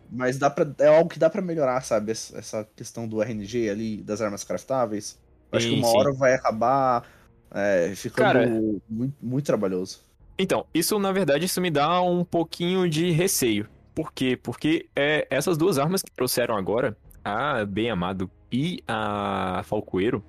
mas 0.09 0.37
dá 0.37 0.49
pra, 0.49 0.65
é 0.79 0.87
algo 0.87 1.09
que 1.09 1.19
dá 1.19 1.29
para 1.29 1.41
melhorar, 1.41 1.81
sabe? 1.81 2.11
Essa 2.11 2.67
questão 2.75 3.07
do 3.07 3.21
RNG 3.21 3.69
ali, 3.69 3.97
das 4.03 4.21
armas 4.21 4.43
craftáveis. 4.43 5.19
Eu 5.51 5.57
acho 5.57 5.67
sim, 5.67 5.73
que 5.73 5.79
uma 5.79 5.87
sim. 5.87 5.97
hora 5.97 6.13
vai 6.13 6.33
acabar 6.33 7.03
é, 7.51 7.93
ficando 7.95 8.25
Cara, 8.25 8.47
muito, 8.89 9.15
muito 9.21 9.45
trabalhoso. 9.45 10.01
Então, 10.37 10.65
isso 10.73 10.97
na 10.97 11.11
verdade 11.11 11.45
isso 11.45 11.61
me 11.61 11.69
dá 11.69 12.01
um 12.01 12.23
pouquinho 12.25 12.89
de 12.89 13.11
receio. 13.11 13.69
Por 13.93 14.11
quê? 14.11 14.37
Porque 14.41 14.89
é, 14.95 15.27
essas 15.29 15.57
duas 15.57 15.77
armas 15.77 16.01
que 16.01 16.11
trouxeram 16.11 16.57
agora, 16.57 16.97
a 17.23 17.65
Bem 17.65 17.89
Amado 17.89 18.29
e 18.51 18.83
a 18.87 19.61
Falcoeiro, 19.65 20.23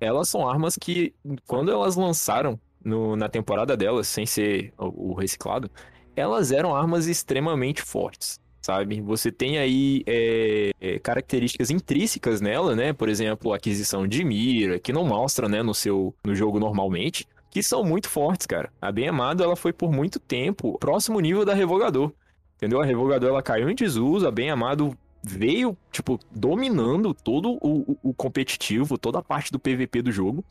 elas 0.00 0.28
são 0.28 0.48
armas 0.48 0.76
que, 0.76 1.14
quando 1.46 1.70
elas 1.70 1.96
lançaram 1.96 2.58
no, 2.84 3.16
na 3.16 3.28
temporada 3.28 3.76
delas, 3.76 4.08
sem 4.08 4.24
ser 4.26 4.72
o, 4.78 5.10
o, 5.10 5.14
reciclado, 5.14 5.70
elas 6.16 6.50
eram 6.50 6.74
armas 6.74 7.06
extremamente 7.06 7.82
fortes, 7.82 8.40
sabe? 8.62 9.00
Você 9.02 9.30
tem 9.30 9.58
aí 9.58 10.02
é, 10.06 10.70
é, 10.80 10.98
características 10.98 11.70
intrínsecas 11.70 12.40
nela, 12.40 12.74
né? 12.74 12.92
Por 12.92 13.08
exemplo, 13.08 13.52
aquisição 13.52 14.06
de 14.06 14.24
mira, 14.24 14.78
que 14.78 14.92
não 14.92 15.04
mostra, 15.04 15.48
né, 15.48 15.62
no 15.62 15.74
seu 15.74 16.14
no 16.24 16.34
jogo 16.34 16.58
normalmente, 16.58 17.26
que 17.50 17.62
são 17.62 17.84
muito 17.84 18.08
fortes, 18.08 18.46
cara. 18.46 18.72
A 18.80 18.90
Bem 18.90 19.08
Amado, 19.08 19.42
ela 19.42 19.56
foi 19.56 19.72
por 19.72 19.92
muito 19.92 20.18
tempo 20.18 20.78
próximo 20.78 21.20
nível 21.20 21.44
da 21.44 21.52
Revogador. 21.52 22.12
Entendeu? 22.56 22.80
A 22.80 22.84
Revogador 22.84 23.30
ela 23.30 23.42
caiu 23.42 23.68
em 23.68 23.74
desuso, 23.74 24.26
a 24.26 24.30
Bem 24.30 24.50
Amado 24.50 24.96
veio, 25.22 25.76
tipo, 25.90 26.18
dominando 26.30 27.12
todo 27.12 27.58
o, 27.60 27.96
o, 28.02 28.14
competitivo, 28.14 28.98
toda 28.98 29.18
a 29.18 29.22
parte 29.22 29.52
do 29.52 29.58
PVP 29.58 30.02
do 30.02 30.12
jogo. 30.12 30.44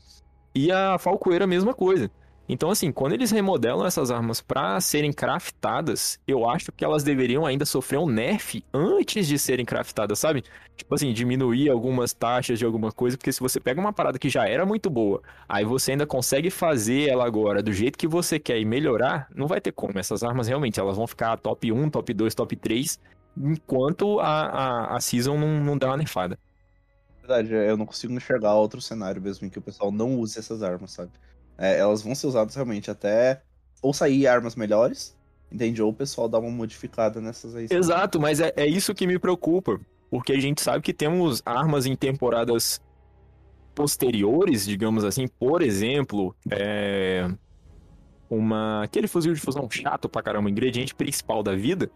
E 0.54 0.70
a 0.70 0.98
Falcoeira 0.98 1.44
a 1.44 1.48
mesma 1.48 1.74
coisa. 1.74 2.10
Então, 2.52 2.68
assim, 2.68 2.90
quando 2.90 3.12
eles 3.12 3.30
remodelam 3.30 3.86
essas 3.86 4.10
armas 4.10 4.40
para 4.40 4.80
serem 4.80 5.12
craftadas, 5.12 6.18
eu 6.26 6.50
acho 6.50 6.72
que 6.72 6.84
elas 6.84 7.04
deveriam 7.04 7.46
ainda 7.46 7.64
sofrer 7.64 7.98
um 7.98 8.08
nerf 8.08 8.64
antes 8.74 9.28
de 9.28 9.38
serem 9.38 9.64
craftadas, 9.64 10.18
sabe? 10.18 10.42
Tipo 10.76 10.96
assim, 10.96 11.12
diminuir 11.12 11.70
algumas 11.70 12.12
taxas 12.12 12.58
de 12.58 12.64
alguma 12.64 12.90
coisa, 12.90 13.16
porque 13.16 13.32
se 13.32 13.38
você 13.38 13.60
pega 13.60 13.80
uma 13.80 13.92
parada 13.92 14.18
que 14.18 14.28
já 14.28 14.48
era 14.48 14.66
muito 14.66 14.90
boa, 14.90 15.22
aí 15.48 15.64
você 15.64 15.92
ainda 15.92 16.06
consegue 16.06 16.50
fazer 16.50 17.08
ela 17.08 17.24
agora 17.24 17.62
do 17.62 17.72
jeito 17.72 17.96
que 17.96 18.08
você 18.08 18.36
quer 18.40 18.58
e 18.58 18.64
melhorar, 18.64 19.28
não 19.32 19.46
vai 19.46 19.60
ter 19.60 19.70
como. 19.70 19.96
Essas 19.96 20.24
armas 20.24 20.48
realmente, 20.48 20.80
elas 20.80 20.96
vão 20.96 21.06
ficar 21.06 21.36
top 21.36 21.70
1, 21.70 21.88
top 21.90 22.12
2, 22.12 22.34
top 22.34 22.56
3, 22.56 22.98
enquanto 23.40 24.20
a, 24.20 24.26
a, 24.26 24.96
a 24.96 25.00
season 25.00 25.38
não, 25.38 25.64
não 25.64 25.78
dá 25.78 25.88
uma 25.88 25.96
nerfada. 25.96 26.38
Verdade, 27.20 27.52
eu 27.52 27.76
não 27.76 27.86
consigo 27.86 28.12
enxergar 28.12 28.54
outro 28.54 28.80
cenário 28.80 29.22
mesmo 29.22 29.46
em 29.46 29.50
que 29.50 29.58
o 29.58 29.62
pessoal 29.62 29.90
não 29.90 30.18
use 30.18 30.38
essas 30.38 30.62
armas, 30.62 30.92
sabe? 30.92 31.10
É, 31.56 31.78
elas 31.78 32.02
vão 32.02 32.14
ser 32.14 32.26
usadas 32.26 32.54
realmente 32.54 32.90
até 32.90 33.42
ou 33.82 33.94
sair 33.94 34.26
armas 34.26 34.56
melhores, 34.56 35.16
entende? 35.50 35.80
Ou 35.82 35.90
o 35.90 35.94
pessoal 35.94 36.28
dá 36.28 36.38
uma 36.38 36.50
modificada 36.50 37.20
nessas 37.20 37.54
aí. 37.54 37.66
Exato, 37.70 38.20
mas 38.20 38.40
é, 38.40 38.52
é 38.56 38.66
isso 38.66 38.94
que 38.94 39.06
me 39.06 39.18
preocupa. 39.18 39.80
porque 40.10 40.32
a 40.32 40.40
gente 40.40 40.60
sabe 40.60 40.82
que 40.82 40.92
temos 40.92 41.40
armas 41.46 41.86
em 41.86 41.94
temporadas 41.94 42.80
posteriores, 43.74 44.66
digamos 44.66 45.04
assim, 45.04 45.28
por 45.28 45.62
exemplo, 45.62 46.34
é, 46.50 47.30
uma 48.28 48.82
aquele 48.82 49.06
fuzil 49.06 49.32
de 49.32 49.40
fusão 49.40 49.70
chato 49.70 50.08
pra 50.08 50.22
caramba, 50.22 50.50
ingrediente 50.50 50.94
principal 50.94 51.42
da 51.42 51.54
vida, 51.54 51.90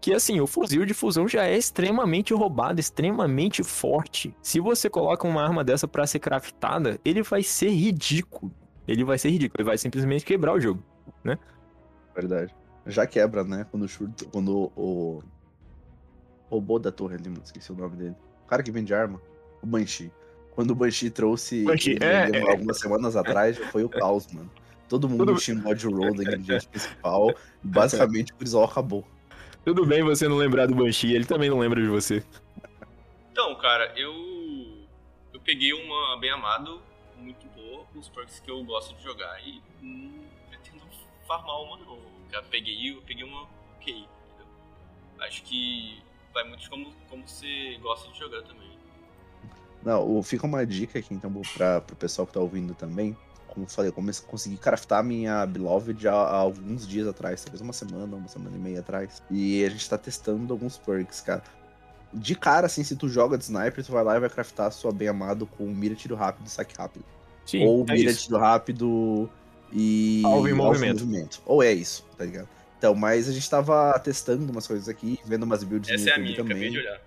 que 0.00 0.14
assim, 0.14 0.40
o 0.40 0.46
fuzil 0.46 0.86
de 0.86 0.94
fusão 0.94 1.26
já 1.26 1.44
é 1.44 1.56
extremamente 1.56 2.32
roubado, 2.32 2.80
extremamente 2.80 3.62
forte. 3.64 4.34
Se 4.40 4.60
você 4.60 4.88
coloca 4.88 5.26
uma 5.26 5.42
arma 5.42 5.64
dessa 5.64 5.88
para 5.88 6.06
ser 6.06 6.20
craftada, 6.20 7.00
ele 7.04 7.22
vai 7.22 7.42
ser 7.42 7.70
ridículo. 7.70 8.52
Ele 8.86 9.04
vai 9.04 9.18
ser 9.18 9.30
ridículo, 9.30 9.60
ele 9.60 9.68
vai 9.68 9.76
simplesmente 9.76 10.24
quebrar 10.24 10.54
o 10.54 10.60
jogo, 10.60 10.82
né? 11.22 11.38
Verdade. 12.14 12.54
Já 12.86 13.06
quebra, 13.06 13.44
né? 13.44 13.66
Quando 13.70 13.82
o 13.82 13.88
Shur, 13.88 14.08
quando 14.32 14.72
o 14.74 15.22
robô 16.48 16.78
da 16.78 16.90
torre 16.90 17.16
ali, 17.16 17.28
mano, 17.28 17.42
esqueci 17.44 17.70
o 17.70 17.74
nome 17.74 17.96
dele. 17.96 18.16
O 18.44 18.48
cara 18.48 18.62
que 18.62 18.70
vende 18.70 18.94
arma, 18.94 19.20
o 19.62 19.66
Banshee. 19.66 20.10
Quando 20.52 20.70
o 20.70 20.74
Banshee 20.74 21.10
trouxe 21.10 21.64
Banshee, 21.64 21.92
ele 21.92 22.04
é, 22.04 22.30
é. 22.30 22.50
algumas 22.50 22.80
semanas 22.80 23.14
atrás, 23.14 23.58
foi 23.58 23.84
o 23.84 23.88
caos, 23.88 24.26
mano. 24.32 24.50
Todo 24.88 25.08
mundo 25.08 25.36
tinha 25.36 25.56
um 25.56 25.60
mod 25.60 25.86
roll 25.86 26.14
da 26.14 26.22
ingrediente 26.22 26.66
principal. 26.70 27.34
Basicamente, 27.62 28.32
o 28.32 28.36
Crisol 28.36 28.64
acabou. 28.64 29.04
Tudo 29.64 29.84
bem 29.84 30.02
você 30.02 30.26
não 30.28 30.36
lembrar 30.36 30.66
do 30.66 30.74
Banshee, 30.74 31.14
ele 31.14 31.24
também 31.24 31.50
não 31.50 31.58
lembra 31.58 31.80
de 31.80 31.88
você. 31.88 32.24
Então, 33.32 33.54
cara, 33.56 33.92
eu. 33.96 34.12
Eu 35.32 35.40
peguei 35.40 35.72
uma 35.72 36.18
bem 36.18 36.30
amado, 36.30 36.80
muito 37.16 37.46
boa, 37.48 37.84
com 37.92 37.98
os 37.98 38.08
perks 38.08 38.40
que 38.40 38.50
eu 38.50 38.64
gosto 38.64 38.96
de 38.96 39.02
jogar 39.02 39.40
e 39.46 39.62
não 39.80 40.24
pretendo 40.48 40.82
farmar 41.26 41.62
uma 41.62 41.76
não. 41.76 41.98
Já 42.32 42.42
peguei, 42.42 42.90
eu 42.90 43.02
peguei 43.02 43.24
uma 43.24 43.42
ok, 43.76 43.94
entendeu? 43.94 44.46
Acho 45.20 45.42
que 45.42 46.02
vai 46.34 46.44
muito 46.44 46.60
de 46.60 46.70
como, 46.70 46.92
como 47.08 47.26
você 47.26 47.78
gosta 47.80 48.10
de 48.10 48.18
jogar 48.18 48.42
também. 48.42 48.68
Não, 49.82 50.22
fica 50.22 50.46
uma 50.46 50.66
dica 50.66 50.98
aqui, 50.98 51.14
então, 51.14 51.32
pra, 51.56 51.80
pro 51.80 51.96
pessoal 51.96 52.26
que 52.26 52.32
tá 52.32 52.40
ouvindo 52.40 52.74
também. 52.74 53.16
Como 53.48 53.66
eu 53.66 53.70
falei, 53.70 53.90
eu 53.90 53.92
comecei, 53.92 54.24
consegui 54.26 54.56
craftar 54.56 55.02
minha 55.02 55.44
Beloved 55.46 56.06
há, 56.06 56.12
há 56.12 56.36
alguns 56.36 56.86
dias 56.86 57.06
atrás, 57.08 57.42
talvez 57.42 57.60
uma 57.60 57.72
semana, 57.72 58.16
uma 58.16 58.28
semana 58.28 58.56
e 58.56 58.58
meia 58.60 58.80
atrás. 58.80 59.22
E 59.30 59.64
a 59.64 59.68
gente 59.68 59.88
tá 59.88 59.98
testando 59.98 60.52
alguns 60.52 60.78
perks, 60.78 61.20
cara. 61.20 61.42
De 62.12 62.34
cara, 62.34 62.66
assim, 62.66 62.82
se 62.84 62.96
tu 62.96 63.08
joga 63.08 63.36
de 63.36 63.44
sniper, 63.44 63.84
tu 63.84 63.92
vai 63.92 64.02
lá 64.04 64.16
e 64.16 64.20
vai 64.20 64.30
craftar 64.30 64.66
a 64.66 64.70
sua 64.70 64.92
bem 64.92 65.08
amado 65.08 65.46
com 65.46 65.64
mira, 65.66 65.94
tiro 65.94 66.14
rápido 66.14 66.46
e 66.46 66.50
saque 66.50 66.74
rápido. 66.76 67.04
Sim, 67.44 67.66
Ou 67.66 67.84
é 67.88 67.92
mira, 67.92 68.10
isso. 68.10 68.26
tiro 68.26 68.38
rápido 68.38 69.28
e. 69.72 70.22
Alvo 70.24 70.48
em 70.48 70.52
movimento. 70.54 71.06
Ou 71.44 71.62
é 71.62 71.72
isso, 71.72 72.04
tá 72.16 72.24
ligado? 72.24 72.48
Então, 72.78 72.94
mas 72.94 73.28
a 73.28 73.32
gente 73.32 73.48
tava 73.50 73.98
testando 73.98 74.50
umas 74.52 74.66
coisas 74.66 74.88
aqui, 74.88 75.18
vendo 75.24 75.42
umas 75.42 75.64
builds 75.64 75.90
Essa 75.90 76.04
no 76.04 76.10
é 76.10 76.14
a 76.14 76.18
minha, 76.18 76.32
acabei 76.34 76.54
também. 76.54 76.70
de 76.70 76.78
olhar. 76.78 77.00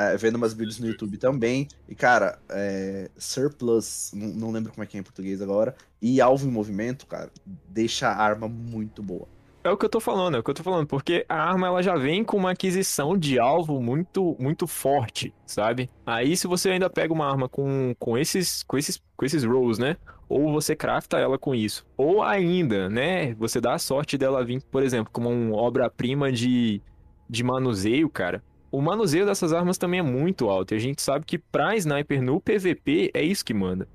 É, 0.00 0.16
vendo 0.16 0.36
umas 0.36 0.54
builds 0.54 0.78
no 0.78 0.86
YouTube 0.86 1.18
também. 1.18 1.68
E, 1.88 1.94
cara, 1.94 2.38
é, 2.48 3.10
Surplus, 3.18 4.12
não, 4.14 4.28
não 4.28 4.50
lembro 4.50 4.72
como 4.72 4.82
é 4.82 4.86
que 4.86 4.96
é 4.96 5.00
em 5.00 5.02
português 5.02 5.42
agora. 5.42 5.74
E 6.00 6.20
alvo 6.20 6.46
em 6.46 6.50
movimento, 6.50 7.06
cara, 7.06 7.30
deixa 7.68 8.08
a 8.08 8.16
arma 8.16 8.48
muito 8.48 9.02
boa. 9.02 9.28
É 9.62 9.70
o 9.70 9.76
que 9.76 9.84
eu 9.84 9.90
tô 9.90 10.00
falando, 10.00 10.36
é 10.36 10.40
o 10.40 10.42
que 10.42 10.50
eu 10.50 10.54
tô 10.54 10.62
falando, 10.62 10.86
porque 10.86 11.26
a 11.28 11.36
arma 11.36 11.66
ela 11.66 11.82
já 11.82 11.94
vem 11.94 12.24
com 12.24 12.38
uma 12.38 12.52
aquisição 12.52 13.14
de 13.16 13.38
alvo 13.38 13.78
muito 13.82 14.34
muito 14.38 14.66
forte, 14.66 15.34
sabe? 15.44 15.90
Aí 16.06 16.34
se 16.34 16.46
você 16.46 16.70
ainda 16.70 16.88
pega 16.88 17.12
uma 17.12 17.30
arma 17.30 17.46
com, 17.46 17.94
com 17.98 18.16
esses 18.16 18.62
com 18.62 18.78
esses 18.78 19.02
com 19.14 19.26
esses 19.26 19.44
rolls, 19.44 19.78
né? 19.78 19.98
Ou 20.30 20.50
você 20.50 20.74
crafta 20.74 21.18
ela 21.18 21.38
com 21.38 21.54
isso, 21.54 21.84
ou 21.94 22.22
ainda, 22.22 22.88
né, 22.88 23.34
você 23.34 23.60
dá 23.60 23.74
a 23.74 23.78
sorte 23.78 24.16
dela 24.16 24.42
vir, 24.44 24.62
por 24.70 24.82
exemplo, 24.82 25.12
como 25.12 25.28
uma 25.28 25.56
obra-prima 25.56 26.32
de 26.32 26.80
de 27.28 27.44
manuseio, 27.44 28.08
cara. 28.08 28.42
O 28.70 28.80
manuseio 28.80 29.26
dessas 29.26 29.52
armas 29.52 29.76
também 29.76 30.00
é 30.00 30.02
muito 30.02 30.48
alto, 30.48 30.74
e 30.74 30.76
a 30.76 30.80
gente 30.80 31.02
sabe 31.02 31.26
que 31.26 31.38
pra 31.38 31.74
sniper 31.76 32.22
no 32.22 32.40
PVP 32.40 33.10
é 33.12 33.22
isso 33.22 33.44
que 33.44 33.52
manda. 33.52 33.88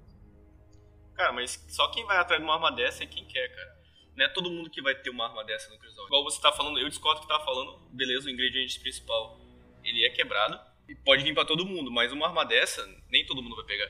Cara, 1.13 1.31
mas 1.31 1.63
só 1.69 1.89
quem 1.91 2.05
vai 2.05 2.17
atrás 2.17 2.41
de 2.41 2.45
uma 2.45 2.55
arma 2.55 2.71
dessa 2.71 3.03
é 3.03 3.07
quem 3.07 3.25
quer, 3.25 3.47
cara. 3.55 3.75
Não 4.17 4.25
é 4.25 4.29
todo 4.29 4.51
mundo 4.51 4.69
que 4.69 4.81
vai 4.81 4.93
ter 4.95 5.09
uma 5.09 5.27
arma 5.27 5.43
dessa 5.43 5.69
no 5.69 5.79
Crisol. 5.79 6.05
Igual 6.07 6.23
você 6.23 6.41
tá 6.41 6.51
falando, 6.51 6.77
eu 6.79 6.89
discordo 6.89 7.21
que 7.21 7.27
tá 7.27 7.39
falando, 7.39 7.79
beleza, 7.91 8.27
o 8.27 8.29
ingrediente 8.29 8.79
principal, 8.79 9.39
ele 9.83 10.05
é 10.05 10.09
quebrado 10.09 10.59
e 10.89 10.95
pode 10.95 11.23
vir 11.23 11.33
pra 11.33 11.45
todo 11.45 11.65
mundo, 11.65 11.89
mas 11.89 12.11
uma 12.11 12.27
arma 12.27 12.45
dessa, 12.45 12.85
nem 13.09 13.25
todo 13.25 13.41
mundo 13.41 13.55
vai 13.55 13.65
pegar. 13.65 13.89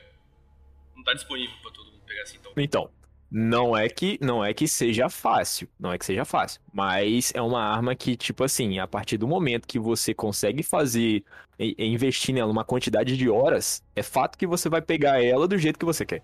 Não 0.94 1.02
tá 1.02 1.14
disponível 1.14 1.56
pra 1.62 1.70
todo 1.72 1.90
mundo 1.90 2.04
pegar 2.04 2.22
assim, 2.22 2.38
então. 2.38 2.52
Então, 2.56 2.90
não 3.30 3.76
é 3.76 3.88
que 3.88 4.18
não 4.20 4.44
é 4.44 4.54
que 4.54 4.68
seja 4.68 5.08
fácil, 5.08 5.68
não 5.78 5.92
é 5.92 5.98
que 5.98 6.04
seja 6.04 6.24
fácil, 6.24 6.60
mas 6.72 7.32
é 7.34 7.42
uma 7.42 7.60
arma 7.60 7.94
que 7.94 8.16
tipo 8.16 8.44
assim, 8.44 8.78
a 8.78 8.86
partir 8.86 9.18
do 9.18 9.26
momento 9.26 9.66
que 9.66 9.78
você 9.78 10.14
consegue 10.14 10.62
fazer 10.62 11.24
e- 11.58 11.74
e 11.78 11.86
investir 11.86 12.34
nela 12.34 12.50
uma 12.50 12.64
quantidade 12.64 13.16
de 13.16 13.28
horas, 13.28 13.82
é 13.94 14.02
fato 14.02 14.38
que 14.38 14.46
você 14.46 14.68
vai 14.68 14.80
pegar 14.80 15.22
ela 15.22 15.48
do 15.48 15.58
jeito 15.58 15.78
que 15.78 15.84
você 15.84 16.04
quer. 16.04 16.22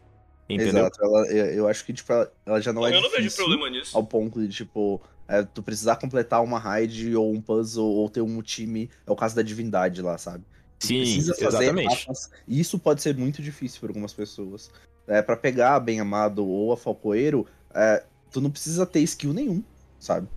Entendeu? 0.48 0.86
Exato. 0.86 1.02
Ela, 1.02 1.26
eu, 1.28 1.68
acho 1.68 1.84
que, 1.84 1.92
tipo, 1.92 2.12
ela, 2.44 2.60
já 2.60 2.72
não 2.72 2.86
é 2.86 2.94
eu 2.94 3.00
não 3.00 3.10
vejo 3.10 3.34
problema 3.34 3.70
nisso. 3.70 3.96
ao 3.96 4.04
ponto 4.04 4.40
de, 4.40 4.48
tipo, 4.48 5.00
é, 5.26 5.42
tu 5.42 5.62
precisar 5.62 5.96
completar 5.96 6.42
uma 6.42 6.58
raid 6.58 7.14
ou 7.16 7.32
um 7.32 7.40
puzzle 7.40 7.86
ou 7.86 8.08
ter 8.10 8.20
um 8.20 8.42
time. 8.42 8.90
É 9.06 9.10
o 9.10 9.16
caso 9.16 9.34
da 9.34 9.42
divindade 9.42 10.02
lá, 10.02 10.18
sabe? 10.18 10.44
Tu 10.78 10.88
Sim, 10.88 10.98
precisa 10.98 11.34
fazer 11.34 11.64
exatamente. 11.64 11.94
etapas, 11.94 12.30
e 12.46 12.60
isso 12.60 12.78
pode 12.78 13.00
ser 13.00 13.16
muito 13.16 13.40
difícil 13.40 13.80
para 13.80 13.90
algumas 13.90 14.12
pessoas. 14.12 14.70
É, 15.06 15.20
para 15.20 15.36
pegar 15.36 15.74
a 15.74 15.80
Bem 15.80 16.00
Amado 16.00 16.46
ou 16.46 16.72
a 16.72 16.76
Falcoeiro, 16.76 17.46
é, 17.74 18.04
tu 18.30 18.40
não 18.40 18.50
precisa 18.50 18.86
ter 18.86 19.00
skill 19.00 19.32
nenhum, 19.32 19.62
sabe? 19.98 20.28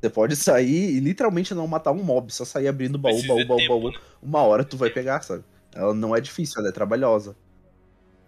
Você 0.00 0.10
pode 0.10 0.34
sair 0.34 0.96
e 0.96 1.00
literalmente 1.00 1.54
não 1.54 1.66
matar 1.66 1.92
um 1.92 2.02
mob, 2.02 2.32
só 2.32 2.44
sair 2.44 2.66
abrindo 2.66 2.98
baú, 2.98 3.12
Precisa 3.12 3.34
baú, 3.34 3.46
baú, 3.46 3.58
tempo, 3.58 3.80
baú. 3.80 3.90
né? 3.92 3.98
Uma 4.20 4.42
hora 4.42 4.64
tu 4.64 4.76
vai 4.76 4.90
pegar, 4.90 5.22
sabe? 5.22 5.44
Ela 5.72 5.94
não 5.94 6.14
é 6.14 6.20
difícil, 6.20 6.58
ela 6.58 6.68
é 6.68 6.72
trabalhosa. 6.72 7.36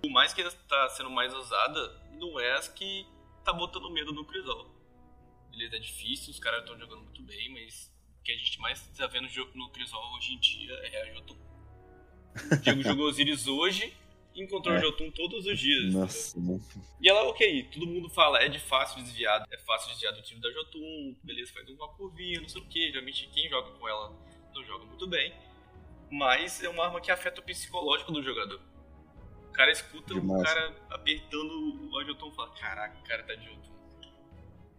Por 0.03 0.11
mais 0.11 0.33
que 0.33 0.41
ela 0.41 0.53
tá 0.69 0.89
sendo 0.91 1.11
mais 1.11 1.35
usada, 1.35 1.97
não 2.19 2.39
é 2.39 2.53
as 2.53 2.69
que 2.69 3.07
tá 3.45 3.53
botando 3.53 3.91
medo 3.91 4.13
no 4.13 4.25
Crisol. 4.25 4.71
Beleza, 5.51 5.77
é 5.77 5.81
difícil, 5.81 6.31
os 6.31 6.39
caras 6.39 6.61
estão 6.61 6.79
jogando 6.79 7.03
muito 7.03 7.23
bem, 7.23 7.53
mas 7.53 7.91
o 8.21 8.23
que 8.23 8.33
a 8.33 8.37
gente 8.37 8.61
mais 8.61 8.81
tá 8.97 9.07
vendo 9.07 9.29
no 9.55 9.71
Crisol 9.71 10.01
hoje 10.17 10.35
em 10.35 10.39
dia 10.39 10.73
é 10.73 11.03
a 11.03 11.15
Jotun. 11.15 11.37
O 12.53 12.57
Diego 12.57 12.83
jogou 12.87 13.07
Osiris 13.09 13.47
hoje 13.47 13.93
encontrou 14.35 14.75
É. 14.75 14.79
a 14.79 14.81
Jotun 14.81 15.11
todos 15.11 15.47
os 15.47 15.59
dias. 15.59 15.93
Nossa, 15.93 16.39
não- 16.41 16.61
E 17.01 17.09
ela, 17.09 17.23
ok, 17.29 17.65
todo 17.73 17.87
mundo 17.87 18.09
fala, 18.11 18.43
é 18.43 18.49
de 18.49 18.59
fácil 18.59 19.03
desviar, 19.03 19.47
é 19.51 19.59
fácil 19.59 19.91
desviar 19.91 20.13
do 20.13 20.23
tiro 20.23 20.41
da 20.41 20.51
Jotun, 20.51 21.15
beleza, 21.23 21.53
faz 21.53 21.69
uma 21.69 21.89
curvinha, 21.89 22.41
não 22.41 22.49
sei 22.49 22.61
o 22.61 22.65
que, 22.67 22.91
geralmente 22.91 23.29
quem 23.33 23.49
joga 23.49 23.71
com 23.73 23.89
ela 23.89 24.13
não 24.55 24.65
joga 24.65 24.85
muito 24.85 25.07
bem, 25.07 25.33
mas 26.11 26.63
é 26.63 26.69
uma 26.69 26.85
arma 26.85 27.01
que 27.01 27.11
afeta 27.11 27.41
o 27.41 27.45
psicológico 27.45 28.13
do 28.13 28.23
jogador. 28.23 28.61
O 29.49 29.53
cara 29.53 29.71
escuta 29.71 30.15
Demais. 30.15 30.41
o 30.41 30.45
cara 30.45 30.75
apertando 30.91 31.89
o 31.93 32.05
Jotun 32.05 32.31
e 32.31 32.35
fala, 32.35 32.51
caraca, 32.55 32.99
o 32.99 33.05
cara 33.05 33.23
tá 33.23 33.35
de 33.35 33.45
Jotun. 33.45 33.73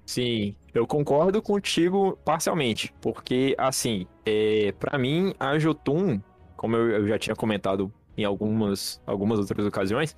Sim, 0.05 0.55
eu 0.73 0.85
concordo 0.85 1.41
contigo 1.41 2.15
parcialmente, 2.23 2.93
porque 3.01 3.55
assim, 3.57 4.05
é, 4.25 4.71
para 4.73 4.97
mim 4.99 5.33
a 5.39 5.57
Jotun, 5.57 6.21
como 6.55 6.75
eu, 6.75 6.89
eu 6.91 7.07
já 7.07 7.17
tinha 7.17 7.35
comentado 7.35 7.91
em 8.17 8.23
algumas, 8.23 9.01
algumas 9.06 9.39
outras 9.39 9.65
ocasiões, 9.65 10.15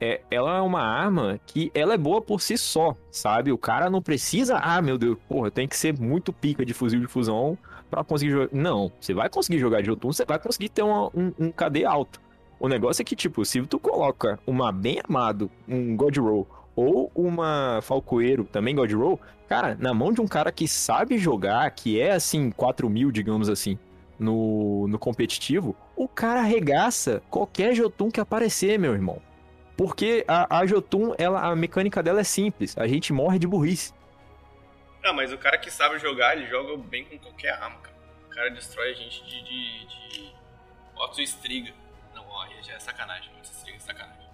é, 0.00 0.22
ela 0.30 0.56
é 0.56 0.60
uma 0.62 0.80
arma 0.80 1.38
que 1.46 1.70
ela 1.74 1.92
é 1.92 1.98
boa 1.98 2.22
por 2.22 2.40
si 2.40 2.56
só, 2.56 2.96
sabe? 3.10 3.52
O 3.52 3.58
cara 3.58 3.90
não 3.90 4.00
precisa, 4.00 4.56
ah, 4.56 4.80
meu 4.80 4.96
Deus, 4.96 5.18
porra, 5.28 5.50
tem 5.50 5.68
que 5.68 5.76
ser 5.76 5.98
muito 5.98 6.32
pica 6.32 6.64
de 6.64 6.72
fuzil 6.72 7.00
de 7.00 7.06
fusão 7.06 7.56
pra 7.90 8.02
conseguir 8.02 8.30
jogar. 8.32 8.48
Não, 8.52 8.90
você 8.98 9.12
vai 9.12 9.28
conseguir 9.28 9.58
jogar 9.58 9.80
de 9.80 9.86
Jotun, 9.88 10.12
você 10.12 10.24
vai 10.24 10.38
conseguir 10.38 10.70
ter 10.70 10.82
uma- 10.82 11.08
um, 11.08 11.32
um 11.38 11.50
KD 11.52 11.84
alto. 11.84 12.20
O 12.58 12.68
negócio 12.68 13.02
é 13.02 13.04
que, 13.04 13.16
tipo, 13.16 13.44
se 13.44 13.60
tu 13.62 13.78
coloca 13.78 14.38
uma 14.46 14.70
bem 14.72 15.00
amado, 15.06 15.50
um 15.68 15.94
God 15.96 16.16
Roll, 16.18 16.46
ou 16.76 17.10
uma 17.14 17.80
Falcoeiro, 17.82 18.44
também 18.44 18.74
God 18.74 18.92
Roll, 18.92 19.20
cara, 19.48 19.76
na 19.78 19.92
mão 19.92 20.12
de 20.12 20.20
um 20.20 20.26
cara 20.26 20.50
que 20.52 20.66
sabe 20.68 21.18
jogar, 21.18 21.70
que 21.72 22.00
é 22.00 22.12
assim, 22.12 22.50
4 22.50 22.88
mil, 22.88 23.10
digamos 23.10 23.48
assim, 23.50 23.78
no, 24.20 24.86
no 24.86 24.98
competitivo, 24.98 25.74
o 25.96 26.06
cara 26.06 26.40
arregaça 26.40 27.22
qualquer 27.30 27.74
Jotun 27.74 28.10
que 28.10 28.20
aparecer, 28.20 28.78
meu 28.78 28.92
irmão. 28.92 29.20
Porque 29.76 30.24
a, 30.28 30.58
a 30.58 30.66
Jotun, 30.66 31.14
ela, 31.16 31.40
a 31.40 31.56
mecânica 31.56 32.02
dela 32.02 32.20
é 32.20 32.24
simples, 32.24 32.76
a 32.76 32.86
gente 32.86 33.14
morre 33.14 33.38
de 33.38 33.46
burrice. 33.46 33.94
Ah, 35.02 35.14
mas 35.14 35.32
o 35.32 35.38
cara 35.38 35.56
que 35.56 35.70
sabe 35.70 35.98
jogar, 35.98 36.36
ele 36.36 36.46
joga 36.46 36.76
bem 36.76 37.06
com 37.06 37.18
qualquer 37.18 37.54
arma, 37.54 37.78
cara. 37.78 37.96
O 38.26 38.28
cara 38.28 38.50
destrói 38.50 38.90
a 38.90 38.94
gente 38.94 39.24
de. 39.24 39.42
de, 39.42 39.86
de... 39.86 40.34
Otto 40.94 41.22
Striga. 41.22 41.72
Não, 42.14 42.22
ó, 42.28 42.46
já 42.62 42.74
é 42.74 42.78
sacanagem. 42.78 43.30
Otto 43.38 43.46
Striga 43.46 43.78
é 43.78 43.80
sacanagem. 43.80 44.28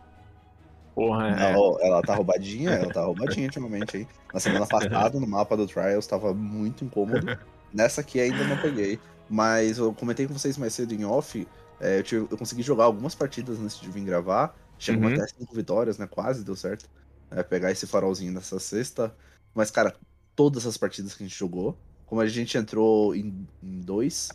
Porra, 0.97 1.29
é. 1.29 1.53
Ela, 1.53 1.79
ela 1.81 2.03
tá 2.03 2.17
roubadinha, 2.17 2.71
ela 2.71 2.93
tá 2.93 3.03
roubadinha 3.05 3.47
ultimamente 3.47 3.99
aí. 3.99 4.09
Na 4.35 4.41
semana 4.41 4.67
passada, 4.67 5.21
no 5.21 5.27
mapa 5.29 5.57
do 5.57 5.69
Trials, 5.69 6.09
tava 6.09 6.35
muito 6.35 6.85
incômodo. 6.85 7.39
Nessa 7.73 8.01
aqui 8.01 8.19
ainda 8.19 8.43
não 8.43 8.57
peguei. 8.57 8.99
Mas 9.29 9.79
eu 9.79 9.93
comentei 9.93 10.27
com 10.27 10.33
vocês 10.35 10.57
mais 10.57 10.73
cedo 10.75 10.93
em 10.95 11.05
off. 11.05 11.47
é, 11.79 11.99
eu, 11.99 12.03
tive- 12.03 12.27
eu 12.31 12.39
consegui 12.39 12.63
jogar 12.63 12.85
algumas 12.85 13.15
partidas 13.15 13.59
antes 13.61 13.79
de 13.79 13.91
vir 13.91 14.03
gravar. 14.05 14.57
Chegou 14.79 15.09
Uhum. 15.09 15.15
até 15.15 15.27
cinco 15.29 15.55
vitórias, 15.55 15.99
né? 15.99 16.07
Quase 16.07 16.43
deu 16.43 16.57
certo. 16.57 16.89
É, 17.31 17.43
pegar 17.43 17.71
esse 17.71 17.87
farolzinho 17.87 18.33
nessa 18.33 18.59
sexta. 18.59 19.15
Mas, 19.55 19.71
cara, 19.71 19.95
todas 20.35 20.67
as 20.67 20.77
partidas 20.79 21.13
que 21.15 21.23
a 21.23 21.27
gente 21.27 21.39
jogou, 21.39 21.77
como 22.07 22.21
a 22.23 22.27
gente 22.27 22.57
entrou 22.57 23.15
em, 23.15 23.47
em 23.63 23.81
dois, 23.81 24.29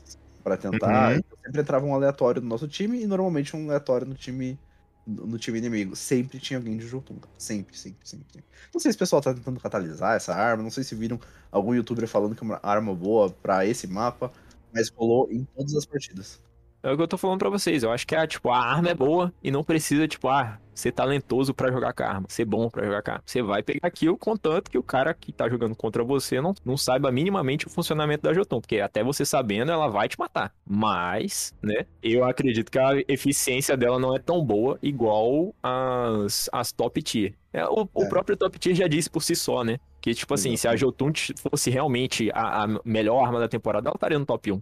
Pra 0.44 0.58
tentar. 0.58 1.14
Uhum. 1.16 1.22
Sempre 1.46 1.62
entrava 1.62 1.86
um 1.86 1.94
aleatório 1.94 2.42
no 2.42 2.48
nosso 2.48 2.68
time 2.68 3.02
e 3.02 3.06
normalmente 3.08 3.56
um 3.56 3.66
aleatório 3.68 4.08
no 4.08 4.16
time 4.16 4.60
no 5.06 5.38
time 5.38 5.58
inimigo. 5.60 5.96
Sempre 5.96 6.40
tinha 6.40 6.58
alguém 6.60 6.78
de 6.78 6.88
Jotun, 6.88 7.16
cara. 7.16 7.34
Sempre, 7.38 7.78
sempre, 7.78 8.08
sempre. 8.08 8.44
Não 8.74 8.80
sei 8.80 8.92
se 8.92 8.96
o 8.96 9.00
pessoal 9.00 9.22
tá 9.22 9.34
tentando 9.34 9.60
catalisar 9.60 10.16
essa 10.16 10.34
arma, 10.34 10.62
não 10.64 10.70
sei 10.72 10.84
se 10.84 10.96
viram 10.96 11.20
algum 11.52 11.74
youtuber 11.76 12.08
falando 12.08 12.36
que 12.36 12.44
é 12.44 12.46
uma 12.46 12.60
arma 12.64 12.94
boa 12.96 13.30
pra 13.30 13.66
esse 13.66 13.86
mapa, 13.88 14.32
mas 14.74 14.90
rolou 14.90 15.28
em 15.32 15.46
todas 15.56 15.76
as 15.76 15.86
partidas. 15.86 16.42
É 16.84 16.92
o 16.92 16.98
que 16.98 17.04
eu 17.04 17.08
tô 17.08 17.16
falando 17.16 17.38
pra 17.38 17.50
vocês. 17.50 17.84
Eu 17.84 17.92
acho 17.92 18.08
que 18.08 18.16
a, 18.16 18.26
tipo, 18.26 18.50
a 18.50 18.58
arma 18.58 18.90
é 18.90 18.96
boa 18.96 19.32
e 19.44 19.52
não 19.52 19.64
precisa, 19.64 20.08
tipo, 20.08 20.28
ah, 20.28 20.58
ser 20.74 20.92
talentoso 20.92 21.54
pra 21.54 21.72
jogar 21.72 21.94
com 21.94 22.02
a 22.02 22.08
arma, 22.08 22.26
ser 22.28 22.44
bom 22.44 22.72
pra 22.72 22.84
jogar 22.84 23.04
com 23.04 23.12
a 23.12 23.14
arma. 23.14 23.24
Você 23.24 23.40
vai 23.44 23.62
pegar 23.62 23.92
kill, 23.92 24.18
contanto 24.18 24.72
que 24.72 24.80
o 24.80 24.82
cara 24.84 25.14
que 25.14 25.32
tá 25.32 25.48
jogando 25.48 25.76
contra 25.76 26.04
você 26.04 26.42
não, 26.42 26.56
não 26.66 26.76
saiba 26.76 27.12
minimamente 27.12 27.68
o 27.68 27.70
funcionamento 27.70 28.24
da 28.24 28.34
Jotun, 28.34 28.60
porque 28.60 28.80
até 28.80 29.04
você 29.04 29.24
sabendo, 29.24 29.72
ela 29.72 29.90
vai 29.90 30.10
te 30.10 30.18
matar. 30.18 30.52
Mas, 30.68 31.54
né, 31.62 31.86
eu 32.02 32.24
acredito 32.24 32.72
que 32.72 32.80
a 32.80 32.94
eficiência 33.08 33.78
dela 33.78 34.00
não 34.00 34.16
é 34.16 34.20
tão 34.20 34.44
boa 34.44 34.80
igual 34.82 35.54
as, 35.62 36.50
as 36.52 36.72
top 36.72 37.00
tier. 37.04 37.36
É, 37.54 37.64
o, 37.64 37.88
o 37.94 38.04
É. 38.04 38.10
próprio 38.10 38.36
top 38.36 38.58
tier 38.58 38.74
já 38.76 38.88
disse 38.88 39.08
por 39.08 39.22
si 39.22 39.36
só, 39.36 39.64
né? 39.64 39.78
Que, 40.02 40.14
tipo 40.16 40.34
assim, 40.34 40.58
se 40.58 40.68
a 40.68 40.76
Jotun 40.76 41.12
fosse 41.38 41.70
realmente 41.70 42.32
a, 42.34 42.64
a 42.64 42.68
melhor 42.84 43.24
arma 43.24 43.40
da 43.40 43.48
temporada, 43.48 43.88
ela 43.88 43.96
estaria 43.96 44.18
no 44.18 44.26
top 44.26 44.52
1. 44.52 44.62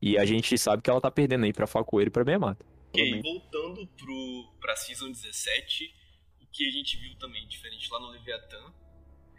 E 0.00 0.16
a 0.16 0.24
gente 0.24 0.56
sabe 0.56 0.82
que 0.82 0.88
ela 0.88 1.00
tá 1.00 1.10
perdendo 1.10 1.44
aí 1.44 1.52
pra 1.52 1.66
Facoeiro 1.66 2.08
e 2.08 2.12
pra 2.12 2.24
Behemoth. 2.24 2.56
Ok, 2.88 3.04
Realmente. 3.04 3.22
voltando 3.22 3.86
pro, 3.86 4.52
pra 4.60 4.74
Season 4.76 5.10
17, 5.10 5.94
o 6.40 6.46
que 6.50 6.66
a 6.66 6.70
gente 6.70 6.96
viu 6.96 7.16
também 7.18 7.46
diferente 7.46 7.86
lá 7.92 8.00
no 8.00 8.08
Leviathan 8.08 8.72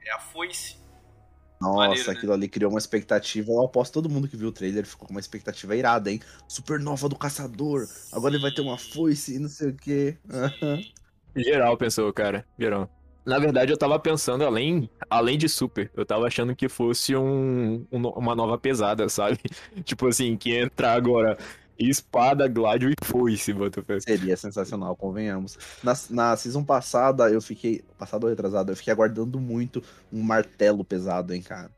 é 0.06 0.12
a 0.12 0.20
foice. 0.20 0.78
Nossa, 1.60 1.88
Maneiro, 1.90 2.08
né? 2.12 2.18
aquilo 2.18 2.34
ali 2.34 2.48
criou 2.48 2.72
uma 2.72 2.80
expectativa. 2.80 3.52
Eu 3.52 3.64
aposto 3.64 3.94
todo 3.94 4.08
mundo 4.10 4.28
que 4.28 4.38
viu 4.38 4.50
o 4.50 4.52
trailer 4.52 4.86
ficou 4.86 5.08
com 5.08 5.14
uma 5.14 5.20
expectativa 5.20 5.76
irada, 5.76 6.10
hein? 6.12 6.22
Supernova 6.48 7.10
do 7.10 7.18
caçador. 7.18 7.88
Agora 8.14 8.34
ele 8.34 8.42
vai 8.42 8.52
ter 8.52 8.62
uma 8.62 8.78
foice 8.78 9.36
e 9.36 9.40
não 9.40 9.50
sei 9.50 9.70
o 9.70 9.76
quê. 9.76 10.18
Geral 11.36 11.76
pensou, 11.78 12.12
cara. 12.14 12.46
Geral. 12.58 12.90
Na 13.30 13.38
verdade, 13.38 13.72
eu 13.72 13.78
tava 13.78 14.00
pensando 14.00 14.44
além, 14.44 14.90
além 15.10 15.38
de 15.38 15.48
super, 15.48 15.92
eu 15.96 16.04
tava 16.06 16.26
achando 16.26 16.56
que 16.56 16.68
fosse 16.68 17.16
um, 17.16 17.86
um 17.92 18.08
uma 18.10 18.36
nova 18.36 18.58
pesada, 18.58 19.08
sabe? 19.08 19.40
tipo 19.86 20.08
assim, 20.08 20.36
que 20.36 20.56
entrar 20.56 20.94
agora 20.94 21.38
espada, 21.78 22.48
gládio 22.48 22.90
e 22.90 23.06
foice, 23.06 23.54
bota 23.54 23.82
fé. 23.84 24.00
Seria 24.00 24.36
sensacional, 24.36 24.96
convenhamos. 24.96 25.58
Na, 25.84 25.94
na 26.10 26.36
season 26.36 26.64
passada, 26.64 27.30
eu 27.30 27.42
fiquei. 27.42 27.84
Passado 27.98 28.24
ou 28.24 28.30
retrasado, 28.30 28.72
eu 28.72 28.76
fiquei 28.76 28.92
aguardando 28.92 29.40
muito 29.40 29.82
um 30.12 30.22
martelo 30.22 30.84
pesado, 30.84 31.34
hein, 31.34 31.42
cara. 31.42 31.72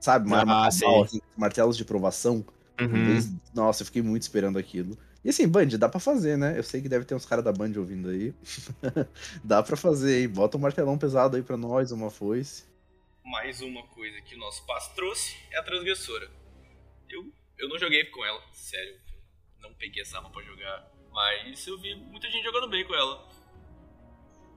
Sabe, 0.00 0.26
uma 0.26 0.42
Ah, 0.42 0.44
cabal, 0.44 0.72
sei. 0.72 1.02
assim, 1.02 1.20
martelos 1.36 1.76
de 1.76 1.84
provação. 1.84 2.44
Uhum. 2.80 3.38
Nossa, 3.54 3.82
eu 3.82 3.86
fiquei 3.86 4.02
muito 4.02 4.22
esperando 4.22 4.58
aquilo. 4.58 4.96
E 5.24 5.30
assim, 5.30 5.48
Band, 5.48 5.66
dá 5.78 5.88
pra 5.88 5.98
fazer, 5.98 6.38
né? 6.38 6.56
Eu 6.56 6.62
sei 6.62 6.80
que 6.80 6.88
deve 6.88 7.04
ter 7.04 7.14
uns 7.14 7.26
caras 7.26 7.44
da 7.44 7.52
Band 7.52 7.72
ouvindo 7.76 8.08
aí. 8.08 8.32
dá 9.42 9.62
pra 9.62 9.76
fazer, 9.76 10.22
hein? 10.22 10.28
Bota 10.28 10.56
um 10.56 10.60
martelão 10.60 10.96
pesado 10.96 11.36
aí 11.36 11.42
pra 11.42 11.56
nós, 11.56 11.90
uma 11.90 12.10
foice. 12.10 12.64
Mais 13.24 13.60
uma 13.60 13.82
coisa 13.88 14.20
que 14.22 14.36
o 14.36 14.38
nosso 14.38 14.64
passo 14.64 14.94
trouxe 14.94 15.36
é 15.50 15.58
a 15.58 15.62
transgressora. 15.62 16.30
Eu, 17.10 17.26
eu 17.58 17.68
não 17.68 17.78
joguei 17.78 18.04
com 18.04 18.24
ela, 18.24 18.40
sério. 18.52 18.96
Não 19.60 19.74
peguei 19.74 20.02
essa 20.02 20.16
arma 20.16 20.30
pra 20.30 20.42
jogar. 20.42 20.88
Mas 21.12 21.66
eu 21.66 21.78
vi 21.78 21.94
muita 21.96 22.30
gente 22.30 22.44
jogando 22.44 22.70
bem 22.70 22.86
com 22.86 22.94
ela. 22.94 23.28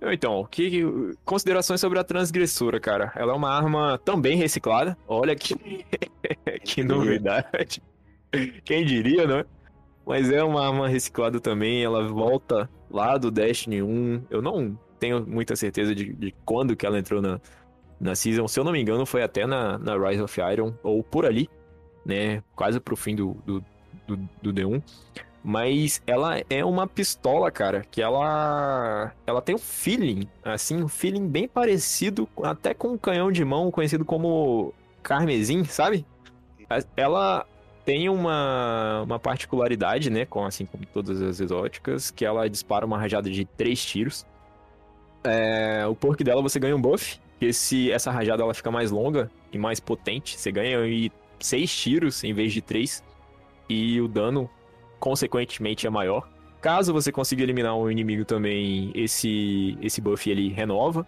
Então, 0.03 0.45
que, 0.45 0.83
considerações 1.25 1.79
sobre 1.79 1.99
a 1.99 2.03
transgressora, 2.03 2.79
cara. 2.79 3.11
Ela 3.15 3.33
é 3.33 3.35
uma 3.35 3.51
arma 3.51 3.99
também 3.99 4.35
reciclada. 4.35 4.97
Olha 5.07 5.35
que, 5.35 5.55
que 6.63 6.83
novidade. 6.83 7.81
Quem 8.63 8.85
diria, 8.85 9.27
não 9.27 9.39
é? 9.39 9.45
Mas 10.11 10.29
é 10.29 10.43
uma 10.43 10.67
arma 10.67 10.89
reciclada 10.89 11.39
também. 11.39 11.85
Ela 11.85 12.05
volta 12.05 12.69
lá 12.89 13.17
do 13.17 13.31
Destiny 13.31 13.81
1. 13.81 14.25
Eu 14.29 14.41
não 14.41 14.77
tenho 14.99 15.25
muita 15.25 15.55
certeza 15.55 15.95
de, 15.95 16.11
de 16.11 16.35
quando 16.43 16.75
que 16.75 16.85
ela 16.85 16.99
entrou 16.99 17.21
na, 17.21 17.39
na 17.97 18.13
Season. 18.13 18.45
Se 18.45 18.59
eu 18.59 18.65
não 18.65 18.73
me 18.73 18.81
engano, 18.81 19.05
foi 19.05 19.23
até 19.23 19.45
na, 19.45 19.77
na 19.77 19.95
Rise 19.97 20.21
of 20.21 20.41
Iron, 20.51 20.73
ou 20.83 21.01
por 21.01 21.25
ali, 21.25 21.49
né? 22.05 22.43
Quase 22.57 22.77
pro 22.81 22.97
fim 22.97 23.15
do, 23.15 23.37
do, 23.45 23.63
do, 24.05 24.17
do 24.41 24.53
D1. 24.53 24.83
Mas 25.41 26.03
ela 26.05 26.41
é 26.49 26.65
uma 26.65 26.85
pistola, 26.85 27.49
cara, 27.49 27.85
que 27.89 28.01
ela 28.01 29.13
ela 29.25 29.41
tem 29.41 29.55
um 29.55 29.59
feeling, 29.59 30.27
assim, 30.43 30.83
um 30.83 30.89
feeling 30.89 31.25
bem 31.25 31.47
parecido 31.47 32.27
até 32.43 32.73
com 32.73 32.89
um 32.89 32.97
canhão 32.97 33.31
de 33.31 33.45
mão 33.45 33.71
conhecido 33.71 34.03
como 34.03 34.73
carmesim, 35.01 35.63
sabe? 35.63 36.05
Ela 36.97 37.45
tem 37.85 38.09
uma, 38.09 39.01
uma 39.03 39.19
particularidade, 39.19 40.09
né, 40.09 40.25
com 40.25 40.45
assim 40.45 40.65
como 40.65 40.85
todas 40.85 41.21
as 41.21 41.39
exóticas, 41.39 42.11
que 42.11 42.25
ela 42.25 42.49
dispara 42.49 42.85
uma 42.85 42.97
rajada 42.97 43.29
de 43.29 43.45
três 43.45 43.83
tiros. 43.83 44.25
É, 45.23 45.85
o 45.87 45.95
perk 45.95 46.23
dela 46.23 46.41
você 46.41 46.59
ganha 46.59 46.75
um 46.75 46.81
buff, 46.81 47.19
que 47.39 47.47
esse, 47.47 47.91
essa 47.91 48.11
rajada 48.11 48.43
ela 48.43 48.53
fica 48.53 48.71
mais 48.71 48.91
longa 48.91 49.29
e 49.51 49.57
mais 49.57 49.79
potente. 49.79 50.37
Você 50.37 50.51
ganha 50.51 50.79
aí 50.79 51.11
seis 51.39 51.75
tiros 51.75 52.23
em 52.23 52.33
vez 52.33 52.53
de 52.53 52.61
três. 52.61 53.03
E 53.69 53.99
o 54.01 54.07
dano, 54.07 54.49
consequentemente, 54.99 55.87
é 55.87 55.89
maior. 55.89 56.27
Caso 56.61 56.93
você 56.93 57.11
consiga 57.11 57.41
eliminar 57.41 57.75
um 57.75 57.89
inimigo 57.89 58.23
também, 58.23 58.91
esse, 58.93 59.77
esse 59.81 59.99
buff 59.99 60.29
ele 60.29 60.49
renova. 60.49 61.07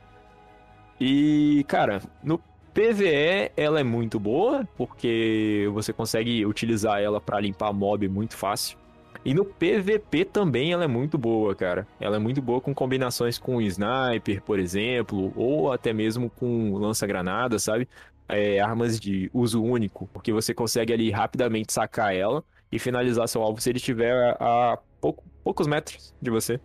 E, 1.00 1.64
cara, 1.68 2.02
no 2.24 2.40
PVE 2.74 3.52
ela 3.56 3.80
é 3.80 3.84
muito 3.84 4.20
boa, 4.20 4.68
porque 4.76 5.70
você 5.74 5.94
consegue 5.94 6.46
utilizar 6.46 7.00
ela 7.02 7.22
pra 7.22 7.40
limpar 7.40 7.72
mob 7.74 8.08
muito 8.08 8.36
fácil. 8.36 8.78
E 9.26 9.34
no 9.34 9.46
PVP 9.46 10.26
também 10.26 10.74
ela 10.74 10.84
é 10.84 10.88
muito 10.88 11.18
boa, 11.18 11.56
cara. 11.56 11.88
Ela 12.00 12.18
é 12.18 12.20
muito 12.20 12.42
boa 12.42 12.60
com 12.60 12.74
combinações 12.74 13.38
com 13.38 13.62
sniper, 13.62 14.42
por 14.44 14.60
exemplo, 14.60 15.32
ou 15.36 15.72
até 15.72 15.94
mesmo 15.94 16.30
com 16.30 16.74
lança-granada, 16.78 17.58
sabe? 17.60 17.88
É, 18.28 18.60
armas 18.60 19.00
de 19.00 19.30
uso 19.34 19.62
único, 19.64 20.08
porque 20.14 20.34
você 20.34 20.54
consegue 20.54 20.92
ali 20.94 21.12
rapidamente 21.12 21.72
sacar 21.72 22.14
ela 22.16 22.44
e 22.72 22.80
finalizar 22.80 23.28
seu 23.28 23.42
alvo 23.44 23.62
se 23.62 23.70
ele 23.70 23.78
estiver 23.78 24.36
a 24.42 24.78
pouco- 25.00 25.24
poucos 25.44 25.68
metros 25.68 26.14
de 26.22 26.30
você. 26.32 26.60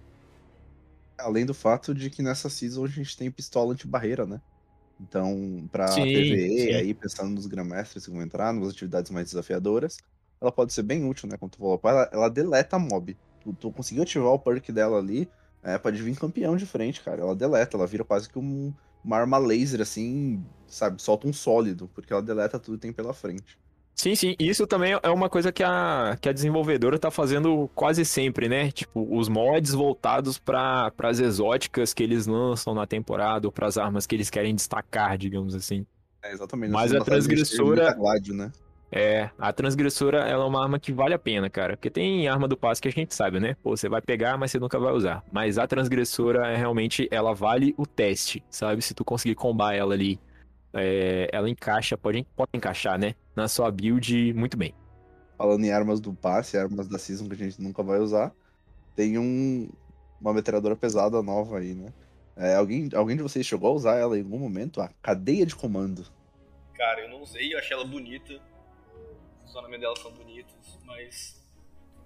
Além 1.18 1.44
do 1.44 1.52
fato 1.54 1.94
de 1.94 2.10
que 2.10 2.22
nessa 2.22 2.48
season 2.48 2.84
a 2.84 2.88
gente 2.88 3.16
tem 3.16 3.30
pistola 3.30 3.72
anti-barreira, 3.72 4.26
né? 4.26 4.40
Então, 5.00 5.68
pra 5.70 6.06
Sim, 6.06 6.06
PVE, 6.06 6.74
sim. 6.74 6.82
aí 6.82 6.94
pensando 6.94 7.30
nos 7.34 7.46
Grandmestres 7.46 8.04
que 8.06 8.10
vão 8.12 8.22
entrar, 8.22 8.52
nas 8.52 8.70
atividades 8.70 9.10
mais 9.10 9.26
desafiadoras, 9.28 9.96
ela 10.40 10.50
pode 10.52 10.72
ser 10.72 10.82
bem 10.82 11.04
útil, 11.08 11.28
né? 11.28 11.36
Como 11.38 11.50
tu 11.50 11.58
falou, 11.58 11.80
ela, 11.84 12.10
ela 12.12 12.28
deleta 12.30 12.78
mob. 12.78 13.18
Tu, 13.40 13.54
tu 13.54 13.72
conseguiu 13.72 14.02
ativar 14.02 14.32
o 14.32 14.38
perk 14.40 14.72
dela 14.72 14.98
ali, 14.98 15.30
é, 15.62 15.78
pode 15.78 16.02
vir 16.02 16.16
campeão 16.18 16.56
de 16.56 16.66
frente, 16.66 17.02
cara. 17.02 17.22
Ela 17.22 17.34
deleta, 17.36 17.76
ela 17.76 17.86
vira 17.86 18.04
quase 18.04 18.28
que 18.28 18.38
um- 18.38 18.74
uma 19.02 19.16
arma 19.18 19.38
laser, 19.38 19.80
assim, 19.80 20.44
sabe? 20.66 21.00
Solta 21.02 21.26
um 21.28 21.32
sólido, 21.32 21.88
porque 21.90 22.12
ela 22.12 22.22
deleta 22.22 22.58
tudo 22.58 22.76
que 22.76 22.82
tem 22.82 22.92
pela 22.92 23.14
frente. 23.14 23.58
Sim, 23.98 24.14
sim, 24.14 24.36
isso 24.38 24.64
também 24.64 24.96
é 25.02 25.10
uma 25.10 25.28
coisa 25.28 25.50
que 25.50 25.60
a, 25.60 26.16
que 26.20 26.28
a 26.28 26.32
desenvolvedora 26.32 27.00
tá 27.00 27.10
fazendo 27.10 27.68
quase 27.74 28.04
sempre, 28.04 28.48
né? 28.48 28.70
Tipo, 28.70 29.04
os 29.10 29.28
mods 29.28 29.74
voltados 29.74 30.38
para 30.38 30.92
as 31.02 31.18
exóticas 31.18 31.92
que 31.92 32.04
eles 32.04 32.24
lançam 32.28 32.74
na 32.74 32.86
temporada 32.86 33.48
ou 33.48 33.52
para 33.52 33.66
as 33.66 33.76
armas 33.76 34.06
que 34.06 34.14
eles 34.14 34.30
querem 34.30 34.54
destacar, 34.54 35.18
digamos 35.18 35.52
assim. 35.52 35.84
É, 36.22 36.30
exatamente. 36.32 36.70
Mas 36.70 36.92
a 36.94 37.00
temos 37.00 37.26
bastante 37.26 37.26
transgressora- 37.26 37.92
gládio, 37.94 38.34
né? 38.34 38.52
É, 38.90 39.30
a 39.36 39.52
transgressora 39.52 40.20
ela 40.20 40.44
é 40.44 40.46
uma 40.46 40.62
arma 40.62 40.78
que 40.78 40.92
vale 40.92 41.12
a 41.12 41.18
pena, 41.18 41.50
cara. 41.50 41.76
Porque 41.76 41.90
tem 41.90 42.28
arma 42.28 42.46
do 42.46 42.56
passe 42.56 42.80
que 42.80 42.86
a 42.86 42.92
gente 42.92 43.12
sabe, 43.16 43.40
né? 43.40 43.56
Pô, 43.64 43.76
você 43.76 43.88
vai 43.88 44.00
pegar, 44.00 44.38
mas 44.38 44.52
você 44.52 44.60
nunca 44.60 44.78
vai 44.78 44.92
usar. 44.92 45.24
Mas 45.32 45.58
a 45.58 45.66
transgressora 45.66 46.46
é 46.46 46.56
realmente, 46.56 47.08
ela 47.10 47.34
vale 47.34 47.74
o 47.76 47.84
teste, 47.84 48.44
sabe? 48.48 48.80
Se 48.80 48.94
tu 48.94 49.04
conseguir 49.04 49.34
combar 49.34 49.74
ela 49.74 49.92
ali, 49.92 50.20
é, 50.74 51.28
ela 51.32 51.48
encaixa, 51.48 51.96
pode, 51.96 52.26
pode 52.36 52.50
encaixar, 52.54 52.98
né? 52.98 53.14
Na 53.34 53.48
sua 53.48 53.70
build 53.70 54.32
muito 54.34 54.56
bem. 54.56 54.74
Falando 55.36 55.64
em 55.64 55.70
armas 55.70 56.00
do 56.00 56.12
passe, 56.12 56.58
armas 56.58 56.88
da 56.88 56.98
season 56.98 57.28
que 57.28 57.34
a 57.34 57.36
gente 57.38 57.60
nunca 57.60 57.82
vai 57.82 58.00
usar, 58.00 58.32
tem 58.96 59.18
um, 59.18 59.68
uma 60.20 60.32
metralhadora 60.32 60.74
pesada 60.76 61.22
nova 61.22 61.58
aí, 61.58 61.74
né? 61.74 61.92
É, 62.36 62.54
alguém, 62.54 62.88
alguém 62.94 63.16
de 63.16 63.22
vocês 63.22 63.46
chegou 63.46 63.70
a 63.70 63.72
usar 63.72 63.96
ela 63.96 64.16
em 64.16 64.22
algum 64.22 64.38
momento? 64.38 64.80
A 64.80 64.88
cadeia 65.02 65.44
de 65.44 65.56
comando. 65.56 66.04
Cara, 66.74 67.00
eu 67.02 67.08
não 67.08 67.22
usei, 67.22 67.52
eu 67.52 67.58
achei 67.58 67.76
ela 67.76 67.84
bonita. 67.84 68.34
Os 68.34 69.46
funcionamentos 69.46 69.80
dela 69.80 69.96
são 69.96 70.12
bonitos, 70.12 70.78
mas. 70.84 71.44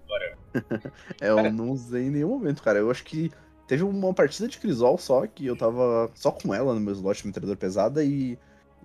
Bora. 0.07 0.37
É, 1.21 1.29
eu 1.29 1.51
não 1.51 1.69
usei 1.71 2.07
em 2.07 2.09
nenhum 2.09 2.29
momento, 2.29 2.63
cara. 2.63 2.79
Eu 2.79 2.89
acho 2.89 3.03
que 3.03 3.31
teve 3.67 3.83
uma 3.83 4.13
partida 4.13 4.47
de 4.47 4.57
Crisol 4.57 4.97
só, 4.97 5.25
que 5.27 5.45
eu 5.45 5.55
tava 5.55 6.11
só 6.15 6.31
com 6.31 6.53
ela 6.53 6.73
no 6.73 6.79
meu 6.79 6.93
slot 6.93 7.21
de 7.21 7.27
metralhadora 7.27 7.57
pesada 7.57 8.03
e, 8.03 8.37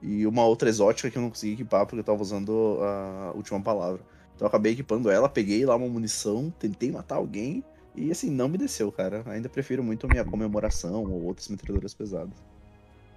e 0.02 0.26
uma 0.26 0.44
outra 0.44 0.68
exótica 0.68 1.10
que 1.10 1.18
eu 1.18 1.22
não 1.22 1.30
consegui 1.30 1.54
equipar 1.54 1.86
porque 1.86 2.00
eu 2.00 2.04
tava 2.04 2.20
usando 2.22 2.78
a 2.82 3.32
última 3.34 3.60
palavra. 3.60 4.00
Então 4.34 4.46
eu 4.46 4.48
acabei 4.48 4.72
equipando 4.72 5.10
ela, 5.10 5.28
peguei 5.28 5.64
lá 5.66 5.74
uma 5.76 5.88
munição, 5.88 6.52
tentei 6.58 6.90
matar 6.92 7.16
alguém 7.16 7.62
e 7.96 8.10
assim, 8.10 8.30
não 8.30 8.48
me 8.48 8.56
desceu, 8.56 8.92
cara. 8.92 9.22
Ainda 9.26 9.48
prefiro 9.48 9.82
muito 9.82 10.06
a 10.06 10.08
minha 10.08 10.24
comemoração 10.24 11.02
ou 11.04 11.24
outras 11.24 11.48
metralhadoras 11.48 11.92
pesadas. 11.94 12.32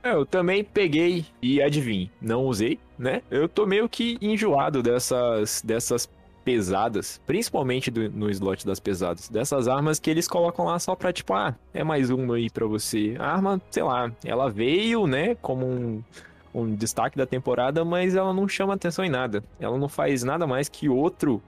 É, 0.03 0.13
Eu 0.13 0.25
também 0.25 0.63
peguei 0.63 1.25
e 1.41 1.61
adivinhe, 1.61 2.09
não 2.19 2.45
usei, 2.45 2.79
né? 2.97 3.21
Eu 3.29 3.47
tô 3.47 3.67
meio 3.67 3.87
que 3.87 4.17
enjoado 4.19 4.81
dessas, 4.81 5.61
dessas 5.63 6.09
pesadas, 6.43 7.21
principalmente 7.27 7.91
do- 7.91 8.09
no 8.09 8.27
slot 8.31 8.65
das 8.65 8.79
pesadas, 8.79 9.29
dessas 9.29 9.67
armas 9.67 9.99
que 9.99 10.09
eles 10.09 10.27
colocam 10.27 10.65
lá 10.65 10.79
só 10.79 10.95
pra, 10.95 11.13
tipo, 11.13 11.35
ah, 11.35 11.55
é 11.71 11.83
mais 11.83 12.09
uma 12.09 12.35
aí 12.35 12.49
pra 12.49 12.65
você. 12.65 13.15
A 13.19 13.27
arma, 13.31 13.61
sei 13.69 13.83
lá, 13.83 14.11
ela 14.25 14.49
veio, 14.49 15.05
né, 15.05 15.35
como 15.35 15.67
um, 15.67 16.03
um 16.53 16.75
destaque 16.75 17.17
da 17.17 17.25
temporada, 17.25 17.83
mas 17.85 18.15
ela 18.15 18.33
não 18.33 18.47
chama 18.47 18.73
atenção 18.73 19.03
em 19.05 19.09
nada. 19.09 19.43
Ela 19.59 19.77
não 19.77 19.89
faz 19.89 20.23
nada 20.23 20.45
mais 20.45 20.67
que 20.69 20.89
outro. 20.89 21.41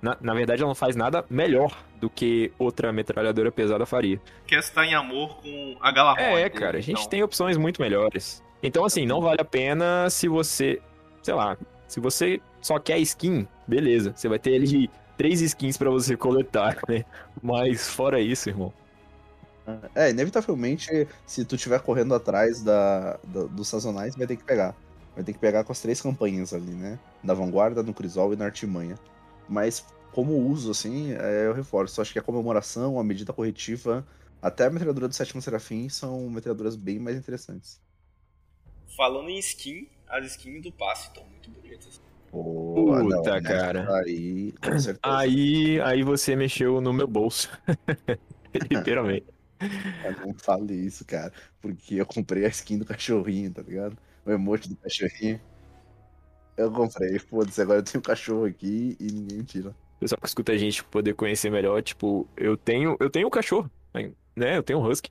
Na, 0.00 0.16
na 0.20 0.34
verdade, 0.34 0.62
ela 0.62 0.68
não 0.68 0.74
faz 0.74 0.94
nada 0.94 1.24
melhor 1.28 1.76
do 2.00 2.08
que 2.08 2.52
outra 2.58 2.92
metralhadora 2.92 3.50
pesada 3.50 3.84
faria. 3.84 4.20
Quer 4.46 4.60
estar 4.60 4.84
em 4.86 4.94
amor 4.94 5.36
com 5.42 5.76
a 5.80 5.90
Galamon. 5.90 6.20
É, 6.20 6.40
entendeu? 6.42 6.60
cara, 6.60 6.78
a 6.78 6.80
gente 6.80 6.98
Então, 6.98 7.10
tem 7.10 7.22
opções 7.22 7.56
muito 7.56 7.82
melhores. 7.82 8.42
Então, 8.62 8.84
assim, 8.84 9.06
não 9.06 9.20
vale 9.20 9.40
a 9.40 9.44
pena 9.44 10.08
se 10.10 10.28
você, 10.28 10.80
sei 11.22 11.34
lá, 11.34 11.56
se 11.86 12.00
você 12.00 12.40
só 12.60 12.78
quer 12.78 12.98
skin, 12.98 13.46
beleza. 13.66 14.12
Você 14.14 14.28
vai 14.28 14.38
ter 14.38 14.54
ali 14.56 14.90
três 15.16 15.40
skins 15.40 15.76
pra 15.76 15.90
você 15.90 16.16
coletar, 16.16 16.78
né? 16.88 17.04
Mas 17.42 17.88
fora 17.88 18.20
isso, 18.20 18.48
irmão. 18.48 18.72
É, 19.94 20.10
inevitavelmente, 20.10 21.08
se 21.26 21.44
tu 21.44 21.56
estiver 21.56 21.80
correndo 21.80 22.14
atrás 22.14 22.62
da, 22.62 23.14
da- 23.24 23.44
dos 23.46 23.68
sazonais, 23.68 24.14
vai 24.16 24.26
ter 24.26 24.36
que 24.36 24.44
pegar. 24.44 24.74
Vai 25.14 25.24
ter 25.24 25.32
que 25.32 25.38
pegar 25.38 25.64
com 25.64 25.72
as 25.72 25.80
três 25.80 26.00
campanhas 26.00 26.52
ali, 26.54 26.72
né? 26.74 26.98
Na 27.22 27.34
vanguarda, 27.34 27.82
no 27.82 27.92
Crisol 27.92 28.32
e 28.32 28.36
na 28.36 28.46
artimanha. 28.46 28.96
Mas, 29.48 29.84
como 30.12 30.32
uso, 30.36 30.70
assim, 30.70 31.12
é, 31.12 31.46
eu 31.46 31.52
reforço. 31.52 32.00
Acho 32.00 32.12
que 32.12 32.18
a 32.18 32.22
comemoração, 32.22 32.98
a 32.98 33.04
medida 33.04 33.32
corretiva, 33.32 34.06
até 34.40 34.66
a 34.66 34.70
metralhadora 34.70 35.08
do 35.08 35.14
sétimo 35.14 35.42
serafim 35.42 35.88
são 35.88 36.28
metralhadoras 36.30 36.76
bem 36.76 36.98
mais 36.98 37.16
interessantes. 37.16 37.80
Falando 38.96 39.28
em 39.28 39.38
skin, 39.38 39.88
as 40.08 40.24
skins 40.32 40.62
do 40.62 40.72
passe 40.72 41.08
estão 41.08 41.24
muito 41.24 41.50
bonitas. 41.50 42.00
Pô, 42.30 42.84
Puta, 42.84 43.40
nessa 43.40 43.42
cara. 43.42 44.00
Aí, 44.00 44.52
com 44.60 44.78
certeza. 44.78 45.16
Aí, 45.16 45.80
aí 45.80 46.02
você 46.02 46.36
mexeu 46.36 46.80
no 46.80 46.92
meu 46.92 47.06
bolso. 47.06 47.48
Literalmente. 48.70 49.26
Cara, 49.58 50.26
Não 50.26 50.34
fale 50.34 50.74
isso, 50.74 51.04
cara. 51.04 51.32
Porque 51.60 51.96
eu 51.96 52.06
comprei 52.06 52.44
a 52.44 52.48
skin 52.48 52.78
do 52.78 52.84
cachorrinho, 52.84 53.52
tá 53.52 53.62
ligado? 53.62 53.96
O 54.24 54.30
emote 54.30 54.68
do 54.68 54.76
cachorrinho. 54.76 55.40
Eu 56.56 56.72
comprei, 56.72 57.18
foda-se, 57.18 57.62
agora 57.62 57.78
eu 57.78 57.84
tenho 57.84 58.00
um 58.00 58.02
cachorro 58.02 58.44
aqui 58.44 58.96
e 58.98 59.04
ninguém 59.12 59.42
tira. 59.42 59.74
Pessoal 60.00 60.20
que 60.20 60.26
escuta 60.26 60.52
a 60.52 60.56
gente 60.56 60.82
poder 60.84 61.14
conhecer 61.14 61.50
melhor, 61.50 61.82
tipo, 61.82 62.28
eu 62.36 62.56
tenho, 62.56 62.96
eu 63.00 63.08
tenho 63.08 63.28
um 63.28 63.30
cachorro, 63.30 63.70
né? 63.94 64.56
Eu 64.56 64.62
tenho 64.62 64.80
um 64.80 64.86
husky. 64.86 65.10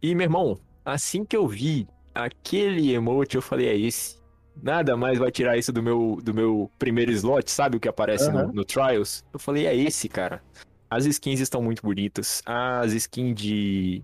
E, 0.00 0.14
meu 0.14 0.24
irmão, 0.24 0.60
assim 0.84 1.24
que 1.24 1.36
eu 1.36 1.46
vi 1.46 1.88
aquele 2.14 2.92
emote, 2.92 3.36
eu 3.36 3.42
falei, 3.42 3.68
é 3.68 3.76
esse. 3.76 4.18
Nada 4.60 4.96
mais 4.96 5.18
vai 5.18 5.30
tirar 5.30 5.56
isso 5.56 5.72
do 5.72 5.82
meu, 5.82 6.18
do 6.22 6.34
meu 6.34 6.70
primeiro 6.78 7.12
slot, 7.12 7.48
sabe 7.50 7.76
o 7.76 7.80
que 7.80 7.88
aparece 7.88 8.30
no, 8.30 8.38
Aham. 8.38 8.52
no 8.52 8.64
Trials? 8.64 9.24
Eu 9.32 9.38
falei, 9.38 9.66
é 9.66 9.76
esse, 9.76 10.08
cara. 10.08 10.42
As 10.90 11.04
skins 11.06 11.40
estão 11.40 11.62
muito 11.62 11.82
bonitas. 11.82 12.42
As 12.46 12.92
skins 12.92 13.34
de, 13.34 14.02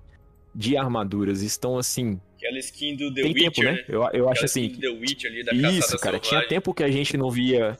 de 0.54 0.76
armaduras 0.76 1.42
estão 1.42 1.78
assim. 1.78 2.20
Aquela 2.36 2.58
skin 2.58 2.96
do 2.96 3.12
The 3.12 3.22
tem 3.22 3.32
Witcher, 3.32 3.52
tempo, 3.52 3.62
né? 3.62 3.72
né? 3.72 3.84
Eu, 3.88 3.94
eu 3.94 4.06
Aquela 4.06 4.30
acho 4.32 4.44
assim. 4.44 4.68
The 4.70 4.88
Witcher 4.88 5.30
ali, 5.30 5.44
da 5.44 5.52
Isso, 5.52 5.98
cara, 5.98 6.18
tinha 6.18 6.40
selvagem. 6.40 6.48
tempo 6.48 6.74
que 6.74 6.82
a 6.84 6.90
gente 6.90 7.16
não 7.16 7.30
via. 7.30 7.76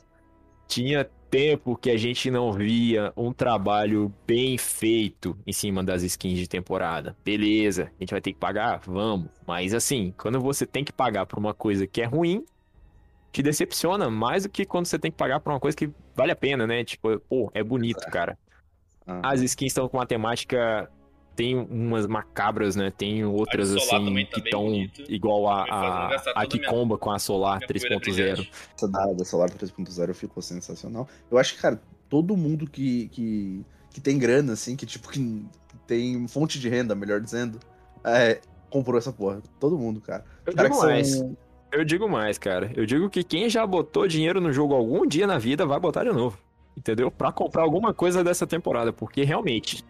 Tinha 0.67 1.05
tempo 1.31 1.77
que 1.77 1.91
a 1.91 1.97
gente 1.97 2.31
não 2.31 2.53
via 2.53 3.13
um 3.17 3.33
trabalho 3.33 4.15
bem 4.27 4.57
feito 4.57 5.37
em 5.47 5.53
cima 5.53 5.83
das 5.83 6.03
skins 6.03 6.39
de 6.39 6.49
temporada. 6.49 7.17
Beleza, 7.25 7.91
a 7.99 8.03
gente 8.03 8.13
vai 8.13 8.21
ter 8.21 8.33
que 8.33 8.39
pagar? 8.39 8.81
Vamos. 8.87 9.29
Mas 9.47 9.75
assim, 9.75 10.15
quando 10.17 10.41
você 10.41 10.65
tem 10.65 10.85
que 10.85 10.93
pagar 10.93 11.27
por 11.27 11.39
uma 11.39 11.53
coisa 11.53 11.87
que 11.87 12.01
é 12.01 12.05
ruim, 12.05 12.45
te 13.33 13.43
decepciona 13.43 14.09
mais 14.09 14.45
do 14.45 14.49
que 14.49 14.65
quando 14.65 14.87
você 14.87 14.97
tem 14.99 15.11
que 15.11 15.17
pagar 15.17 15.41
por 15.41 15.51
uma 15.53 15.59
coisa 15.59 15.77
que 15.77 15.91
vale 16.15 16.31
a 16.31 16.37
pena, 16.37 16.67
né? 16.69 16.85
Tipo, 16.85 17.19
pô, 17.29 17.51
é 17.53 17.65
bonito, 17.65 18.07
cara. 18.11 18.39
Ah, 19.07 19.33
As 19.33 19.41
skins 19.43 19.69
estão 19.71 19.89
com 19.89 19.97
uma 19.99 20.07
temática. 20.07 20.91
Tem 21.37 21.57
umas 21.57 22.07
macabras, 22.07 22.77
né? 22.77 22.93
Tem 22.97 23.25
outras 23.25 23.75
assim 23.75 23.89
também 23.91 24.25
tá 24.25 24.33
que 24.35 24.41
estão 24.41 24.69
igual 25.09 25.49
a, 25.49 25.65
a, 25.65 26.15
a 26.43 26.47
que 26.47 26.59
minha- 26.59 26.71
comba 26.71 26.97
com 26.97 27.11
a 27.11 27.19
Solar 27.19 27.59
minha 27.59 27.67
poeira 27.67 27.97
3.0. 27.97 28.01
brilhante. 28.01 28.53
essa 28.77 28.87
da, 28.89 29.05
da 29.13 29.25
Solar 29.25 29.51
3.0 29.51 30.15
ficou 30.15 30.41
sensacional. 30.41 31.09
Eu 31.29 31.37
acho 31.37 31.57
que, 31.57 31.61
cara, 31.61 31.83
todo 32.09 32.37
mundo 32.37 32.71
que, 32.71 33.09
que, 33.09 33.65
que 33.91 34.01
tem 34.01 34.17
grana, 34.17 34.53
assim, 34.53 34.77
que 34.77 34.87
tipo, 34.87 35.09
que 35.11 35.45
tem 35.89 36.29
fonte 36.29 36.61
de 36.61 36.69
renda, 36.69 36.95
melhor 36.95 37.21
dizendo, 37.21 37.59
é, 38.05 38.41
comprou 38.71 38.97
essa 38.97 39.13
porra. 39.13 39.43
Todo 39.59 39.77
mundo, 39.77 40.01
cara. 40.01 40.25
Eu 40.47 40.51
Os 40.51 40.55
caras 40.55 40.71
digo 40.71 40.81
que 40.81 40.87
mais. 40.93 41.09
são- 41.17 41.37
Eu 41.73 41.85
digo 41.85 42.09
mais, 42.09 42.39
cara. 42.39 42.71
Eu 42.77 42.87
digo 42.87 43.11
que 43.11 43.25
quem 43.25 43.49
já 43.51 43.67
botou 43.67 44.07
dinheiro 44.07 44.41
no 44.41 44.53
jogo 44.53 44.73
algum 44.73 45.05
dia 45.05 45.27
na 45.27 45.37
vida 45.39 45.67
vai 45.67 45.81
botar 45.81 46.05
de 46.05 46.13
novo. 46.13 46.39
Entendeu? 46.77 47.11
Pra 47.11 47.33
comprar 47.33 47.63
alguma 47.63 47.95
coisa 47.95 48.25
dessa 48.25 48.47
temporada. 48.47 48.93
Porque 48.93 49.23
realmente. 49.23 49.85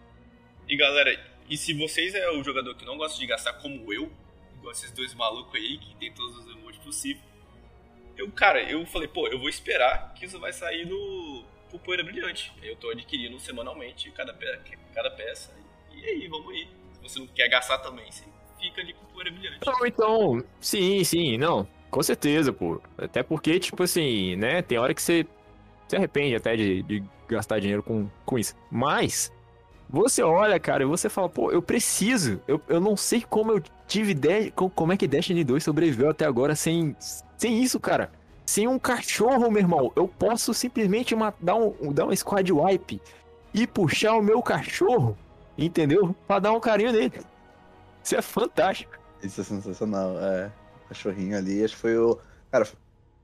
E 0.69 0.77
galera, 0.77 1.19
e 1.49 1.57
se 1.57 1.73
vocês 1.75 2.15
é 2.15 2.31
o 2.31 2.43
jogador 2.43 2.75
que 2.75 2.85
não 2.85 2.97
gosta 2.97 3.19
de 3.19 3.27
gastar 3.27 3.55
como 3.55 3.93
eu, 3.93 4.11
igual 4.57 4.73
esses 4.73 4.91
dois 4.91 5.15
malucos 5.15 5.55
aí 5.55 5.79
que 5.79 5.95
tem 5.97 6.13
todos 6.13 6.39
os 6.39 6.57
emotes 6.57 6.79
possíveis, 6.81 7.25
eu, 8.17 8.31
cara, 8.31 8.63
eu 8.63 8.85
falei, 8.87 9.09
pô, 9.09 9.27
eu 9.29 9.39
vou 9.39 9.49
esperar 9.49 10.15
que 10.15 10.25
isso 10.25 10.39
vai 10.39 10.53
sair 10.53 10.87
no 10.87 11.45
pro 11.69 11.79
Poeira 11.79 12.05
Brilhante. 12.05 12.53
Eu 12.63 12.77
tô 12.77 12.91
adquirindo 12.91 13.39
semanalmente 13.41 14.11
cada, 14.13 14.33
pe 14.33 14.47
cada 14.95 15.11
peça. 15.11 15.53
E 15.93 16.05
aí, 16.05 16.29
vamos 16.29 16.53
aí. 16.53 16.69
Se 16.93 17.03
você 17.03 17.19
não 17.19 17.27
quer 17.27 17.49
gastar 17.49 17.79
também, 17.79 18.11
você 18.11 18.25
fica 18.61 18.81
ali 18.81 18.93
com 18.93 19.05
Poeira 19.07 19.31
Brilhante. 19.31 19.67
Não, 19.67 19.87
então. 19.87 20.45
Sim, 20.61 21.03
sim, 21.03 21.37
não. 21.37 21.67
Com 21.91 22.03
certeza, 22.03 22.53
pô. 22.53 22.81
Até 22.97 23.23
porque, 23.23 23.59
tipo 23.59 23.83
assim, 23.83 24.37
né? 24.37 24.63
Tem 24.63 24.79
hora 24.79 24.95
que 24.95 25.03
você 25.03 25.27
se 25.89 25.97
arrepende 25.97 26.35
até 26.37 26.57
de, 26.57 26.83
de 26.83 27.05
gastar 27.29 27.61
dinheiro 27.61 27.83
com, 27.83 28.09
com 28.25 28.39
isso. 28.39 28.55
Mas. 28.71 29.33
Você 29.89 30.23
olha, 30.23 30.59
cara, 30.59 30.83
e 30.83 30.87
você 30.87 31.09
fala, 31.09 31.29
pô, 31.29 31.53
eu 31.53 31.63
preciso. 31.63 32.41
Eu, 32.49 32.61
eu 32.69 32.81
não 32.81 32.97
sei 32.97 33.21
como 33.23 33.53
eu 33.53 33.63
tive 33.87 34.11
ideia. 34.13 34.51
co- 34.51 34.71
Como 34.71 34.93
é 34.93 34.97
que 34.97 35.07
Destiny 35.07 35.45
2 35.45 35.63
sobreviveu 35.63 36.11
até 36.11 36.25
agora 36.25 36.57
sem, 36.57 36.97
sem 37.37 37.63
isso, 37.63 37.79
cara. 37.79 38.11
Sem 38.47 38.67
um 38.67 38.79
cachorro, 38.79 39.51
meu 39.51 39.61
irmão. 39.61 39.93
Eu 39.95 40.09
posso 40.09 40.53
simplesmente 40.55 41.15
dar 41.39 41.55
um, 41.55 41.93
dar 41.93 42.07
um 42.07 42.17
squad 42.17 42.51
wipe 42.53 43.01
e 43.53 43.67
puxar 43.67 44.15
o 44.17 44.23
meu 44.23 44.43
cachorro, 44.43 45.17
entendeu? 45.57 46.17
Pra 46.27 46.39
dar 46.41 46.53
um 46.53 46.61
carinho 46.61 46.91
nele. 46.91 47.13
Isso 48.03 48.17
é 48.17 48.23
fantástico. 48.23 48.93
Isso 49.23 49.43
é 49.43 49.45
sensacional. 49.45 50.19
É, 50.19 50.51
cachorrinho 50.89 51.37
ali, 51.37 51.63
acho 51.63 51.75
que 51.75 51.81
foi 51.81 51.97
o. 51.97 52.19
Cara, 52.51 52.67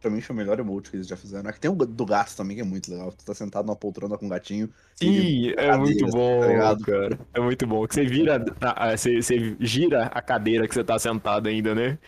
pra 0.01 0.11
mim 0.11 0.21
foi 0.21 0.35
o 0.35 0.37
melhor 0.37 0.59
emote 0.59 0.91
que 0.91 0.97
eles 0.97 1.07
já 1.07 1.17
fizeram. 1.17 1.49
Aqui 1.51 1.61
tem 1.61 1.71
o 1.71 1.75
do 1.75 2.07
gato 2.07 2.35
também, 2.37 2.57
que 2.57 2.63
é 2.63 2.65
muito 2.65 2.91
legal. 2.91 3.13
Tu 3.13 3.25
tá 3.25 3.35
sentado 3.35 3.67
numa 3.67 3.77
poltrona 3.77 4.17
com 4.17 4.27
um 4.27 4.29
gatinho. 4.29 4.73
Sim, 4.97 5.51
é 5.57 5.77
muito 5.77 6.05
tá 6.07 6.11
bom, 6.11 6.47
ligado? 6.47 6.85
cara. 6.85 7.19
É 7.35 7.41
muito 7.41 7.67
bom. 7.67 7.87
Que 7.87 7.95
você 7.95 8.05
vira, 8.05 8.45
a- 8.61 8.91
a- 8.93 8.97
você, 8.97 9.21
você 9.23 9.57
gira 9.61 10.07
a 10.07 10.23
cadeira 10.23 10.67
que 10.67 10.75
você 10.75 10.83
tá 10.83 10.99
sentado 10.99 11.49
ainda, 11.49 11.75
né? 11.75 11.99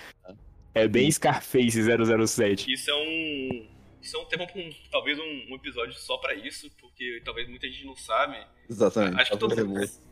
É 0.74 0.88
bem 0.88 1.10
Scarface 1.10 1.82
007. 2.26 2.72
Isso 2.72 2.90
é 2.90 2.94
um. 2.94 3.68
Isso 4.00 4.16
é 4.16 4.20
um 4.20 4.24
tema 4.24 4.46
pra 4.46 4.60
um, 4.60 4.70
talvez 4.90 5.16
um, 5.18 5.52
um 5.52 5.54
episódio 5.54 5.92
só 5.94 6.16
pra 6.16 6.34
isso, 6.34 6.68
porque 6.80 7.22
talvez 7.24 7.48
muita 7.48 7.68
gente 7.68 7.84
não 7.86 7.94
sabe. 7.94 8.36
Exatamente. 8.68 9.20
Acho 9.20 9.30
que 9.32 9.36
todo, 9.38 9.54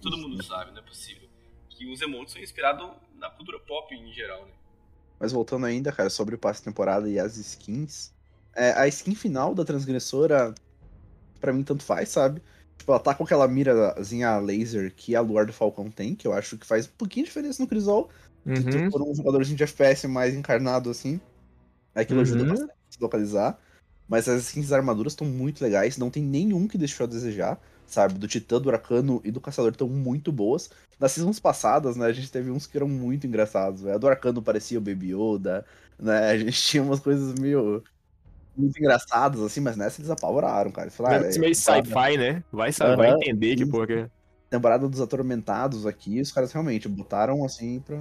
todo 0.01 0.17
mundo 0.19 0.43
sabe, 0.45 0.71
não 0.71 0.79
é 0.79 0.83
possível. 0.83 1.29
Que 1.71 1.91
os 1.91 2.01
emotes 2.01 2.35
são 2.35 2.43
inspirados 2.43 2.89
na 3.19 3.29
cultura 3.31 3.59
pop 3.59 3.93
em 3.93 4.13
geral, 4.13 4.45
né? 4.47 4.53
Mas 5.21 5.33
voltando 5.33 5.67
ainda, 5.67 5.93
cara, 5.93 6.11
sobre 6.11 6.35
o 6.37 6.39
passe 6.39 6.63
temporada 6.63 7.09
e 7.11 7.19
as 7.21 7.37
skins. 7.39 8.15
é, 8.57 8.73
a 8.73 8.87
skin 8.89 9.15
final 9.15 9.55
da 9.55 9.65
transgressora, 9.65 10.55
pra 11.41 11.53
mim, 11.53 11.65
tanto 11.65 11.85
faz, 11.85 12.11
sabe? 12.11 12.43
Tipo, 12.79 12.93
ela 12.93 13.01
tá 13.03 13.15
com 13.15 13.25
aquela 13.25 13.49
mirazinha 13.49 14.39
laser 14.39 14.95
que 14.95 15.17
a 15.17 15.21
Luar 15.21 15.47
do 15.47 15.53
Falcão 15.53 15.91
tem, 15.91 16.17
que 16.17 16.27
eu 16.27 16.33
acho 16.33 16.59
que 16.59 16.67
faz 16.67 16.87
um 16.89 16.93
pouquinho 16.99 17.25
de 17.27 17.31
diferença 17.31 17.63
no 17.63 17.69
Crisol. 17.69 18.11
Se 18.57 18.65
tu 18.67 18.81
Uhum. 18.81 18.93
for 18.93 19.03
um 19.03 19.15
jogadorzinho 19.15 19.57
de 19.59 19.65
FPS 19.65 20.09
mais 20.09 20.35
encarnado 20.35 20.91
assim, 20.91 21.21
aquilo 21.95 22.21
ajuda 22.21 22.45
Uhum. 22.45 22.47
bastante 22.47 22.73
a 22.91 22.95
se 22.95 23.01
localizar. 23.03 23.61
Mas 24.09 24.29
as 24.29 24.45
skins 24.45 24.65
das 24.69 24.73
armaduras 24.79 25.13
estão 25.13 25.27
muito 25.27 25.63
legais, 25.63 25.97
não 25.99 26.11
tem 26.11 26.23
nenhum 26.23 26.67
que 26.69 26.79
deixou 26.79 27.05
a 27.05 27.09
desejar, 27.09 27.61
sabe? 27.93 28.15
Do 28.19 28.29
Titã, 28.29 28.61
do 28.61 28.71
Arcano 28.71 29.21
e 29.25 29.31
do 29.31 29.41
Caçador 29.41 29.73
estão 29.73 29.89
muito 29.89 30.33
boas. 30.33 30.71
Nas 30.99 31.13
seasons 31.13 31.41
passadas, 31.41 31.97
né, 31.97 32.07
a 32.07 32.13
gente 32.13 32.31
teve 32.31 32.51
uns 32.51 32.67
que 32.67 32.77
eram 32.77 32.89
muito 32.89 33.27
engraçados, 33.27 33.83
velho. 33.83 33.95
A 33.95 33.99
do 33.99 34.09
Arcano 34.09 34.43
parecia 34.43 34.79
o 34.79 34.83
Baby 34.83 35.15
Yoda, 35.15 35.65
né? 35.99 36.31
A 36.31 36.39
gente 36.39 36.53
tinha 36.63 36.83
umas 36.83 37.01
coisas 37.01 37.35
meio. 37.39 37.83
Muito 38.57 38.79
engraçadas, 38.79 39.41
assim, 39.41 39.61
mas 39.61 39.77
nessa 39.77 40.01
eles 40.01 40.11
apavoraram, 40.11 40.71
cara. 40.73 40.87
Eles 40.89 40.97
falaram, 40.97 41.27
"Ah, 41.27 41.39
meio 41.39 41.51
é, 41.53 41.55
sci-fi, 41.55 42.17
né? 42.19 42.45
Vai, 42.53 42.73
sa- 42.73 42.95
vai 42.97 43.11
entender 43.11 43.57
que 43.57 43.65
porra 43.65 44.11
temporada 44.51 44.89
dos 44.89 45.01
atormentados 45.01 45.87
aqui, 45.87 46.21
os 46.21 46.33
caras 46.33 46.53
realmente 46.53 46.89
botaram 46.89 47.45
assim 47.45 47.81
pra. 47.81 47.97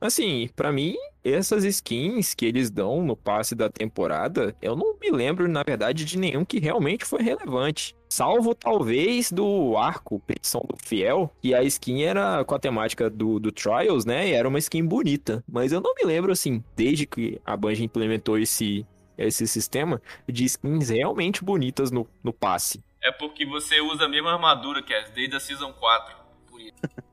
Assim, 0.00 0.48
pra 0.54 0.70
mim, 0.70 0.94
essas 1.24 1.64
skins 1.64 2.34
que 2.34 2.44
eles 2.44 2.70
dão 2.70 3.02
no 3.02 3.16
passe 3.16 3.54
da 3.54 3.68
temporada, 3.68 4.54
eu 4.60 4.76
não 4.76 4.96
me 4.98 5.10
lembro, 5.10 5.48
na 5.48 5.62
verdade, 5.62 6.04
de 6.04 6.18
nenhum 6.18 6.44
que 6.44 6.60
realmente 6.60 7.04
foi 7.04 7.22
relevante. 7.22 7.96
Salvo 8.08 8.54
talvez 8.54 9.32
do 9.32 9.76
arco, 9.76 10.20
petição 10.20 10.60
do 10.68 10.76
fiel, 10.76 11.34
que 11.40 11.54
a 11.54 11.62
skin 11.64 12.02
era 12.02 12.44
com 12.44 12.54
a 12.54 12.58
temática 12.58 13.10
do, 13.10 13.40
do 13.40 13.50
Trials, 13.50 14.04
né? 14.04 14.28
E 14.28 14.32
era 14.32 14.48
uma 14.48 14.58
skin 14.58 14.86
bonita. 14.86 15.42
Mas 15.50 15.72
eu 15.72 15.80
não 15.80 15.94
me 15.94 16.04
lembro, 16.04 16.30
assim, 16.30 16.62
desde 16.76 17.06
que 17.06 17.40
a 17.44 17.56
Bungie 17.56 17.84
implementou 17.84 18.38
esse, 18.38 18.86
esse 19.16 19.46
sistema 19.46 20.00
de 20.28 20.44
skins 20.44 20.90
realmente 20.90 21.42
bonitas 21.42 21.90
no, 21.90 22.06
no 22.22 22.32
passe. 22.32 22.84
É 23.02 23.10
porque 23.10 23.46
você 23.46 23.80
usa 23.80 24.04
a 24.04 24.08
mesma 24.08 24.32
armadura, 24.32 24.82
que 24.82 24.92
é 24.92 25.08
desde 25.10 25.36
a 25.36 25.40
Season 25.40 25.72
4. 25.72 26.14
Por 26.48 26.60
isso. 26.60 26.74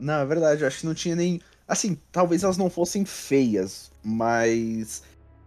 Não, 0.00 0.14
é 0.14 0.24
verdade, 0.24 0.62
eu 0.62 0.66
acho 0.66 0.80
que 0.80 0.86
não 0.86 0.94
tinha 0.94 1.14
nem. 1.14 1.38
Assim, 1.70 1.96
talvez 2.10 2.42
elas 2.42 2.56
não 2.56 2.68
fossem 2.68 3.04
feias, 3.04 3.92
mas 4.02 5.04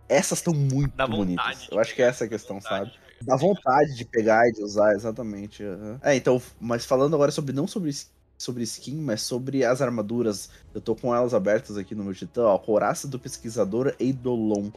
essas 0.08 0.40
estão 0.40 0.54
muito 0.54 0.96
bonitas. 1.06 1.68
Eu 1.70 1.78
acho 1.80 1.94
que 1.94 2.02
essa 2.02 2.24
é 2.24 2.28
a 2.28 2.30
questão, 2.30 2.62
sabe? 2.62 2.94
Dá 3.22 3.36
vontade 3.36 3.94
de 3.94 4.06
pegar 4.06 4.48
e 4.48 4.54
de 4.54 4.64
usar, 4.64 4.94
exatamente. 4.94 5.64
aham. 5.64 6.00
É, 6.02 6.16
então, 6.16 6.42
mas 6.62 6.86
falando 6.86 7.14
agora 7.14 7.30
sobre 7.30 7.52
não 7.52 7.68
sobre, 7.68 7.92
sobre 8.38 8.64
skin, 8.64 8.96
mas 8.96 9.22
sobre 9.22 9.66
as 9.66 9.82
armaduras. 9.82 10.50
Eu 10.74 10.80
tô 10.80 10.96
com 10.96 11.14
elas 11.14 11.34
abertas 11.34 11.76
aqui 11.78 11.94
no 11.94 12.06
meu 12.06 12.14
titã, 12.14 12.44
ó. 12.44 12.58
Coraça 12.58 13.06
do 13.06 13.20
Pesquisador 13.20 13.94
Eidolon. 14.00 14.72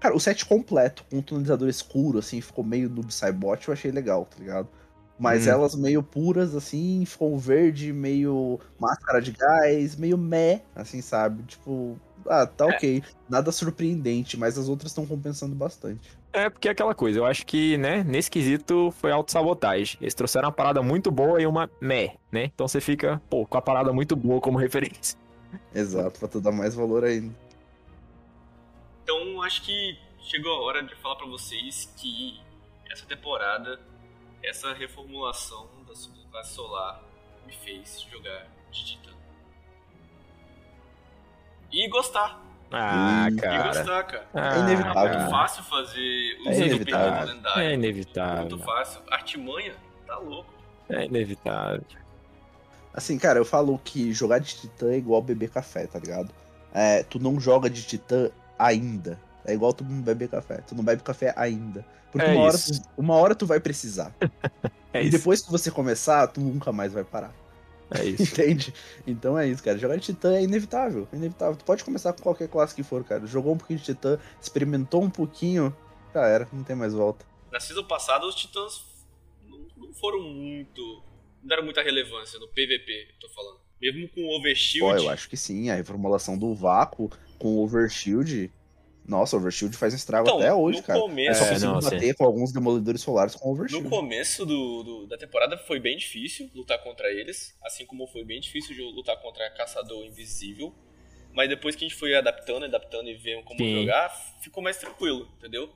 Cara, 0.00 0.16
o 0.16 0.20
set 0.20 0.46
completo, 0.46 1.04
com 1.10 1.18
um 1.18 1.22
tonalizador 1.22 1.68
escuro, 1.68 2.18
assim, 2.18 2.40
ficou 2.40 2.64
meio 2.64 2.88
no 2.88 3.10
Cybot, 3.10 3.68
eu 3.68 3.74
achei 3.74 3.90
legal, 3.90 4.24
tá 4.24 4.38
ligado? 4.38 4.68
Mas 5.18 5.46
Hum. 5.46 5.50
elas 5.50 5.74
meio 5.74 6.02
puras, 6.02 6.54
assim, 6.54 7.04
ficou 7.04 7.36
verde, 7.36 7.92
meio 7.92 8.60
máscara 8.78 9.20
de 9.20 9.32
gás, 9.32 9.96
meio 9.96 10.16
meh, 10.16 10.62
assim, 10.76 11.02
sabe? 11.02 11.42
Tipo, 11.42 11.98
ah, 12.26 12.46
tá 12.46 12.66
ok. 12.66 13.02
Nada 13.28 13.50
surpreendente, 13.50 14.36
mas 14.36 14.56
as 14.56 14.68
outras 14.68 14.92
estão 14.92 15.04
compensando 15.04 15.54
bastante. 15.56 16.16
É, 16.32 16.48
porque 16.48 16.68
é 16.68 16.70
aquela 16.70 16.94
coisa, 16.94 17.18
eu 17.18 17.26
acho 17.26 17.44
que, 17.46 17.76
né, 17.78 18.04
nesse 18.04 18.30
quesito 18.30 18.92
foi 18.92 19.10
autossabotagem. 19.10 19.96
Eles 20.00 20.14
trouxeram 20.14 20.46
uma 20.46 20.52
parada 20.54 20.82
muito 20.82 21.10
boa 21.10 21.40
e 21.42 21.46
uma 21.46 21.68
meh, 21.80 22.14
né? 22.30 22.44
Então 22.44 22.68
você 22.68 22.80
fica, 22.80 23.20
pô, 23.28 23.44
com 23.46 23.56
a 23.58 23.62
parada 23.62 23.92
muito 23.92 24.14
boa 24.14 24.40
como 24.40 24.56
referência. 24.58 25.18
Exato, 25.74 26.18
pra 26.20 26.28
tu 26.28 26.40
dar 26.40 26.52
mais 26.52 26.74
valor 26.74 27.02
ainda. 27.02 27.34
Então 29.02 29.42
acho 29.42 29.62
que 29.62 29.98
chegou 30.20 30.52
a 30.52 30.60
hora 30.60 30.82
de 30.82 30.94
falar 30.96 31.16
pra 31.16 31.26
vocês 31.26 31.92
que 31.96 32.38
essa 32.90 33.06
temporada, 33.06 33.80
essa 34.42 34.72
reformulação 34.72 35.68
da 35.86 35.94
subclasse 35.94 36.54
solar 36.54 37.02
me 37.46 37.52
fez 37.52 38.02
jogar 38.10 38.46
de 38.70 38.84
Titã. 38.84 39.10
E 41.72 41.88
gostar. 41.88 42.40
Ah, 42.70 43.26
Hum. 43.30 43.36
E 43.36 43.40
cara. 43.40 43.62
gostar, 43.68 44.02
cara. 44.04 44.26
Ah, 44.34 44.56
É 44.56 44.60
inevitável, 44.60 45.00
É 45.00 45.08
muito 45.08 45.18
cara. 45.18 45.30
fácil 45.30 45.62
fazer 45.64 46.00
É 46.00 46.48
o 46.48 46.52
inevitável. 46.52 47.12
período 47.12 47.36
lendário. 47.36 47.62
É 47.62 47.74
inevitável. 47.74 48.40
Muito 48.42 48.58
fácil. 48.58 49.00
Artimanha, 49.10 49.74
tá 50.06 50.18
louco. 50.18 50.52
É 50.88 51.04
inevitável. 51.04 51.82
Assim, 52.92 53.18
cara, 53.18 53.38
eu 53.38 53.44
falo 53.44 53.78
que 53.78 54.12
jogar 54.12 54.38
de 54.38 54.54
titã 54.54 54.90
é 54.92 54.96
igual 54.96 55.22
beber 55.22 55.50
café, 55.50 55.86
tá 55.86 55.98
ligado? 55.98 56.30
É, 56.72 57.02
tu 57.02 57.18
não 57.18 57.38
joga 57.40 57.70
de 57.70 57.82
titã 57.82 58.30
ainda. 58.58 59.18
É 59.44 59.54
igual 59.54 59.72
tu 59.72 59.84
não 59.84 60.00
bebe 60.02 60.28
café. 60.28 60.58
Tu 60.66 60.74
não 60.74 60.84
bebe 60.84 61.02
café 61.02 61.32
ainda. 61.36 61.84
Porque 62.12 62.26
É 62.26 62.32
uma, 62.32 62.42
hora 62.42 62.58
tu, 62.58 62.72
uma 62.96 63.14
hora 63.14 63.34
tu 63.34 63.46
vai 63.46 63.60
precisar. 63.60 64.14
É 64.90 65.02
e 65.02 65.08
isso. 65.08 65.18
depois 65.18 65.42
que 65.42 65.50
você 65.50 65.70
começar, 65.70 66.26
tu 66.28 66.40
nunca 66.40 66.72
mais 66.72 66.94
vai 66.94 67.04
parar. 67.04 67.34
É 67.90 68.04
isso. 68.08 68.22
Entende? 68.22 68.72
Então 69.06 69.38
é 69.38 69.46
isso, 69.46 69.62
cara. 69.62 69.76
Jogar 69.76 69.96
de 69.96 70.02
titã 70.02 70.34
é 70.34 70.42
inevitável. 70.42 71.06
É 71.12 71.16
inevitável. 71.16 71.56
Tu 71.56 71.64
pode 71.64 71.84
começar 71.84 72.12
com 72.14 72.22
qualquer 72.22 72.48
classe 72.48 72.74
que 72.74 72.82
for, 72.82 73.04
cara. 73.04 73.26
Jogou 73.26 73.52
um 73.52 73.58
pouquinho 73.58 73.78
de 73.78 73.84
titã, 73.84 74.18
experimentou 74.40 75.02
um 75.02 75.10
pouquinho, 75.10 75.76
já 76.14 76.26
era. 76.26 76.48
Não 76.52 76.64
tem 76.64 76.74
mais 76.74 76.94
volta. 76.94 77.26
Na 77.52 77.60
season 77.60 77.84
passada, 77.84 78.26
os 78.26 78.34
titãs 78.34 78.82
não, 79.46 79.66
não 79.76 79.92
foram 79.94 80.22
muito. 80.22 80.80
Não 81.42 81.48
deram 81.48 81.64
muita 81.64 81.82
relevância 81.82 82.38
no 82.40 82.48
PVP, 82.48 83.08
eu 83.10 83.20
tô 83.20 83.28
falando. 83.34 83.60
Mesmo 83.80 84.08
com 84.08 84.22
o 84.22 84.38
Overshield. 84.38 84.96
Pô, 84.96 85.04
eu 85.04 85.10
acho 85.10 85.28
que 85.28 85.36
sim. 85.36 85.70
A 85.70 85.74
reformulação 85.74 86.36
do 86.36 86.54
vácuo 86.54 87.10
com 87.38 87.56
o 87.56 87.62
Overshield. 87.62 88.50
Nossa, 89.08 89.36
o 89.36 89.40
Overshield 89.40 89.74
faz 89.76 89.94
um 89.94 89.96
estrago 89.96 90.28
Então, 90.28 90.38
até 90.38 90.52
hoje, 90.52 90.78
no 90.78 90.84
cara. 90.84 90.98
É 90.98 91.02
começo, 91.02 91.38
só 91.38 91.46
É, 91.46 91.48
consigo 91.54 91.72
não, 91.72 91.80
sim. 91.80 91.90
bater 91.90 92.14
com 92.14 92.24
alguns 92.24 92.52
demolidores 92.52 93.00
solares 93.00 93.34
com 93.34 93.48
No 93.48 93.54
Overshield. 93.54 93.88
começo 93.88 94.44
do, 94.44 94.82
do- 94.82 95.06
da 95.06 95.16
temporada 95.16 95.56
foi 95.56 95.80
bem 95.80 95.96
difícil 95.96 96.50
lutar 96.54 96.78
contra 96.84 97.10
eles, 97.10 97.56
assim 97.64 97.86
como 97.86 98.06
foi 98.06 98.22
bem 98.24 98.38
difícil 98.38 98.74
de 98.76 98.82
lutar 98.82 99.16
contra 99.22 99.48
Caçador 99.50 100.04
Invisível. 100.04 100.74
Mas 101.32 101.48
depois 101.48 101.74
que 101.74 101.84
a 101.84 101.88
gente 101.88 101.98
foi 101.98 102.14
adaptando, 102.14 102.64
adaptando 102.64 103.08
e 103.08 103.14
vendo 103.14 103.42
como 103.44 103.58
Sim. 103.60 103.80
jogar, 103.80 104.10
ficou 104.42 104.62
mais 104.62 104.76
tranquilo, 104.76 105.26
entendeu? 105.38 105.70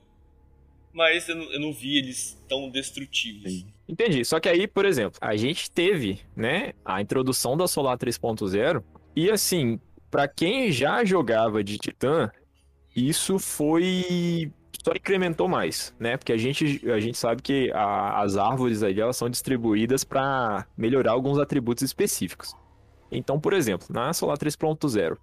Mas 0.91 1.27
eu 1.27 1.35
não, 1.35 1.51
eu 1.53 1.59
não 1.59 1.73
vi 1.73 1.97
eles 1.97 2.37
tão 2.47 2.69
destrutivos. 2.69 3.51
Sim. 3.51 3.73
Entendi. 3.87 4.23
Só 4.23 4.39
que 4.39 4.47
aí, 4.47 4.67
por 4.67 4.85
exemplo, 4.85 5.17
a 5.21 5.35
gente 5.35 5.71
teve, 5.71 6.21
né, 6.35 6.73
a 6.85 7.01
introdução 7.01 7.57
da 7.57 7.67
Solar 7.67 7.97
3.0 7.97 8.83
e 9.15 9.29
assim, 9.31 9.79
pra 10.11 10.27
quem 10.27 10.71
já 10.71 11.03
jogava 11.03 11.63
de 11.63 11.77
Titã, 11.79 12.31
isso 12.95 13.39
foi 13.39 14.51
só 14.83 14.91
incrementou 14.91 15.47
mais, 15.47 15.95
né? 15.99 16.17
Porque 16.17 16.33
a 16.33 16.37
gente, 16.37 16.81
a 16.89 16.99
gente 16.99 17.17
sabe 17.17 17.41
que 17.41 17.71
a- 17.71 18.21
as 18.21 18.35
árvores 18.35 18.83
aí 18.83 18.99
elas 18.99 19.15
são 19.15 19.29
distribuídas 19.29 20.03
para 20.03 20.65
melhorar 20.77 21.11
alguns 21.11 21.39
atributos 21.39 21.83
específicos. 21.83 22.53
Então, 23.11 23.39
por 23.39 23.53
exemplo, 23.53 23.87
na 23.89 24.11
Solar 24.13 24.37
3.0, 24.37 25.17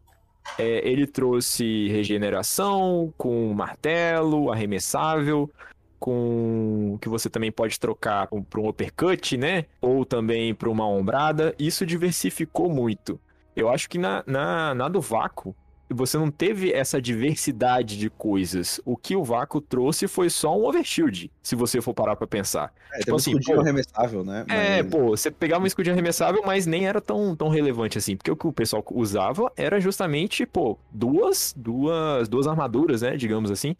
é, 0.59 0.89
ele 0.89 1.07
trouxe 1.07 1.89
regeneração 1.89 3.13
com 3.19 3.53
martelo, 3.53 4.51
arremessável, 4.51 5.51
com 5.99 6.97
que 7.01 7.09
você 7.09 7.29
também 7.29 7.53
pode 7.53 7.79
trocar 7.79 8.27
para 8.29 8.61
um 8.61 8.69
uppercut, 8.69 9.37
né? 9.37 9.67
Ou 9.83 10.05
também 10.07 10.55
para 10.55 10.71
uma 10.71 10.87
ombrada. 10.89 11.55
Isso 11.59 11.85
diversificou 11.85 12.71
muito. 12.71 13.21
Eu 13.55 13.69
acho 13.69 13.91
que 13.91 13.99
na, 13.99 14.25
na, 14.27 14.75
na 14.75 14.89
do 14.89 15.01
vácuo, 15.01 15.55
você 15.93 16.17
não 16.19 16.31
teve 16.31 16.73
essa 16.73 17.01
diversidade 17.01 17.99
de 17.99 18.09
coisas. 18.11 18.81
O 18.85 18.97
que 18.97 19.15
o 19.17 19.25
vácuo 19.25 19.61
trouxe 19.61 20.07
foi 20.09 20.31
só 20.31 20.57
um 20.59 20.65
overshield, 20.65 21.31
se 21.43 21.55
você 21.57 21.81
for 21.81 21.93
parar 21.95 22.17
para 22.17 22.27
pensar. 22.27 22.73
É, 22.93 22.99
Tipo 22.99 23.05
tem 23.07 23.13
um 23.13 23.17
assim, 23.17 23.31
escudinho 23.33 23.57
pô, 23.57 23.63
arremessável, 23.63 24.25
né? 24.25 24.45
É, 24.49 24.83
Mas- 24.83 24.91
pô, 24.93 25.09
você 25.09 25.31
pegava 25.31 25.63
um 25.65 25.67
escudinho 25.67 25.95
arremessável, 25.95 26.43
mas 26.45 26.67
nem 26.67 26.87
era 26.87 27.01
tão, 27.01 27.35
tão 27.37 27.49
relevante 27.49 27.99
assim. 27.99 28.17
Porque 28.17 28.31
o 28.31 28.37
que 28.37 28.47
o 28.47 28.53
pessoal 28.53 28.85
usava 28.93 29.51
era 29.57 29.81
justamente, 29.81 30.47
pô, 30.47 30.79
duas, 30.91 31.55
duas, 31.57 32.29
duas 32.29 32.47
armaduras, 32.47 33.03
né? 33.03 33.17
Digamos 33.17 33.51
assim. 33.51 33.77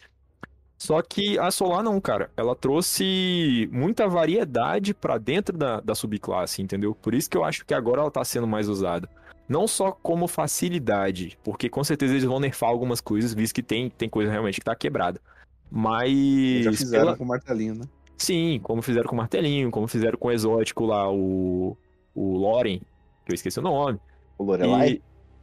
Só 0.79 1.03
que 1.03 1.39
a 1.39 1.51
Solar 1.51 1.83
não, 1.83 2.01
cara. 2.01 2.31
Ela 2.37 2.57
trouxe 2.57 3.69
muita 3.71 4.09
variedade 4.09 4.95
pra 4.95 5.19
dentro 5.19 5.57
da, 5.57 5.79
da 5.81 5.95
subclasse, 5.95 6.63
entendeu? 6.63 6.95
Por 6.95 7.13
isso 7.15 7.29
que 7.29 7.37
eu 7.37 7.45
acho 7.45 7.67
que 7.67 7.75
agora 7.75 8.01
ela 8.01 8.11
tá 8.11 8.25
sendo 8.25 8.47
mais 8.47 8.67
usada. 8.67 9.09
Não 9.51 9.67
só 9.67 9.91
como 9.91 10.29
facilidade, 10.29 11.37
porque 11.43 11.69
com 11.69 11.83
certeza 11.83 12.13
eles 12.13 12.23
vão 12.25 12.39
nerfar 12.39 12.71
algumas 12.71 13.01
coisas, 13.01 13.35
visto 13.35 13.53
que 13.53 13.65
tem, 13.65 13.91
tem 13.91 14.09
coisa 14.09 14.31
realmente 14.31 14.61
que 14.61 14.65
tá 14.65 14.77
quebrada. 14.77 15.21
Mas. 15.69 16.65
Já 16.65 16.73
fizeram 16.73 17.05
pela- 17.07 17.17
com 17.17 17.25
o 17.25 17.27
martelinho, 17.27 17.75
né? 17.75 17.85
Sim, 18.17 18.61
como 18.63 18.81
fizeram 18.81 19.09
com 19.09 19.15
o 19.15 19.19
Martelinho, 19.19 19.71
como 19.71 19.89
fizeram 19.89 20.17
com 20.19 20.29
o 20.29 20.31
exótico 20.33 20.85
lá, 20.85 21.11
o, 21.11 21.75
o 22.15 22.37
Loren, 22.37 22.79
que 23.25 23.33
eu 23.33 23.35
esqueci 23.35 23.59
o 23.59 23.63
nome. 23.63 23.99
O 24.39 24.45
Lorelai. 24.45 25.01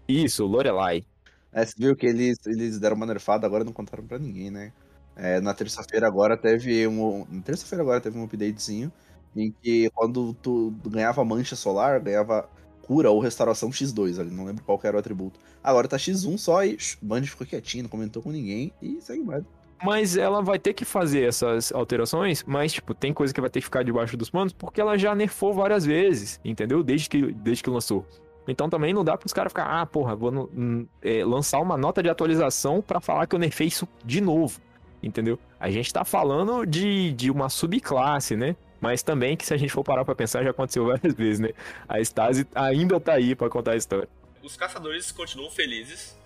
E- 0.07 0.23
Isso, 0.23 0.45
o 0.45 0.47
Lorelai. 0.47 1.03
É, 1.51 1.65
você 1.65 1.73
viu 1.77 1.95
que 1.95 2.05
eles, 2.05 2.37
eles 2.45 2.79
deram 2.79 2.95
uma 2.95 3.05
nerfada, 3.07 3.47
agora 3.47 3.63
não 3.63 3.73
contaram 3.73 4.05
pra 4.05 4.19
ninguém, 4.19 4.51
né? 4.51 4.71
É, 5.15 5.41
na 5.41 5.53
terça-feira 5.55 6.05
agora 6.07 6.37
teve 6.37 6.87
um. 6.87 7.25
Na 7.31 7.41
terça-feira 7.41 7.81
agora 7.83 7.99
teve 7.99 8.17
um 8.17 8.23
updatezinho 8.23 8.91
em 9.35 9.51
que 9.51 9.89
quando 9.89 10.33
tu 10.35 10.71
ganhava 10.85 11.25
mancha 11.25 11.55
solar, 11.55 11.99
ganhava 11.99 12.47
cura 12.87 13.11
ou 13.11 13.19
restauração 13.19 13.69
X2 13.69 14.19
ali, 14.19 14.31
não 14.31 14.45
lembro 14.45 14.63
qual 14.63 14.79
era 14.83 14.95
o 14.95 14.99
atributo. 14.99 15.39
Agora 15.63 15.87
tá 15.87 15.97
X1 15.97 16.37
só 16.37 16.63
e 16.63 16.77
o 17.01 17.05
Band 17.05 17.23
ficou 17.23 17.45
quietinho, 17.45 17.83
não 17.83 17.89
comentou 17.89 18.23
com 18.23 18.31
ninguém 18.31 18.71
e 18.81 18.99
segue 19.01 19.23
mais. 19.23 19.43
Mas 19.83 20.17
ela 20.17 20.41
vai 20.41 20.57
ter 20.57 20.73
que 20.73 20.83
fazer 20.83 21.27
essas 21.27 21.71
alterações, 21.71 22.43
mas, 22.47 22.73
tipo, 22.73 22.95
tem 22.95 23.13
coisa 23.13 23.31
que 23.33 23.39
vai 23.39 23.49
ter 23.49 23.59
que 23.59 23.65
ficar 23.65 23.83
debaixo 23.83 24.17
dos 24.17 24.29
panos, 24.29 24.51
porque 24.51 24.81
ela 24.81 24.97
já 24.97 25.13
nerfou 25.13 25.53
várias 25.53 25.85
vezes, 25.85 26.39
entendeu? 26.43 26.81
Desde 26.81 27.07
que, 27.07 27.31
desde 27.31 27.63
que 27.63 27.69
lançou. 27.69 28.03
Então 28.47 28.69
também 28.69 28.93
não 28.93 29.03
dá 29.03 29.17
pros 29.17 29.33
caras 29.33 29.51
ficar, 29.51 29.65
ah, 29.65 29.85
porra, 29.85 30.15
vou 30.15 30.49
hum, 30.55 30.87
é, 31.01 31.23
lançar 31.23 31.59
uma 31.59 31.77
nota 31.77 32.01
de 32.01 32.09
atualização 32.09 32.81
pra 32.81 33.01
falar 33.01 33.27
que 33.27 33.35
eu 33.35 33.39
nerfei 33.39 33.67
isso 33.67 33.87
de 34.05 34.21
novo, 34.21 34.59
entendeu? 35.03 35.37
A 35.59 35.69
gente 35.69 35.91
tá 35.93 36.05
falando 36.05 36.65
de, 36.65 37.11
de 37.11 37.29
uma 37.29 37.49
subclasse, 37.49 38.35
né? 38.35 38.55
Mas 38.79 39.01
também 39.01 39.35
que 39.35 39.45
se 39.45 39.53
a 39.53 39.57
gente 39.57 39.71
for 39.71 39.83
parar 39.83 40.05
pra 40.05 40.13
pensar, 40.15 40.43
já 40.43 40.51
aconteceu 40.51 40.85
várias 40.87 41.13
vezes, 41.13 41.39
né? 41.39 41.49
A 41.87 41.99
Stasi 41.99 42.47
ainda 42.53 42.99
tá 42.99 43.13
aí 43.13 43.35
pra 43.35 43.49
contar 43.49 43.71
a 43.71 43.75
história. 43.75 44.07
Os 44.43 44.55
caçadores 44.55 45.11
continuam 45.11 45.49
felizes 45.49 46.17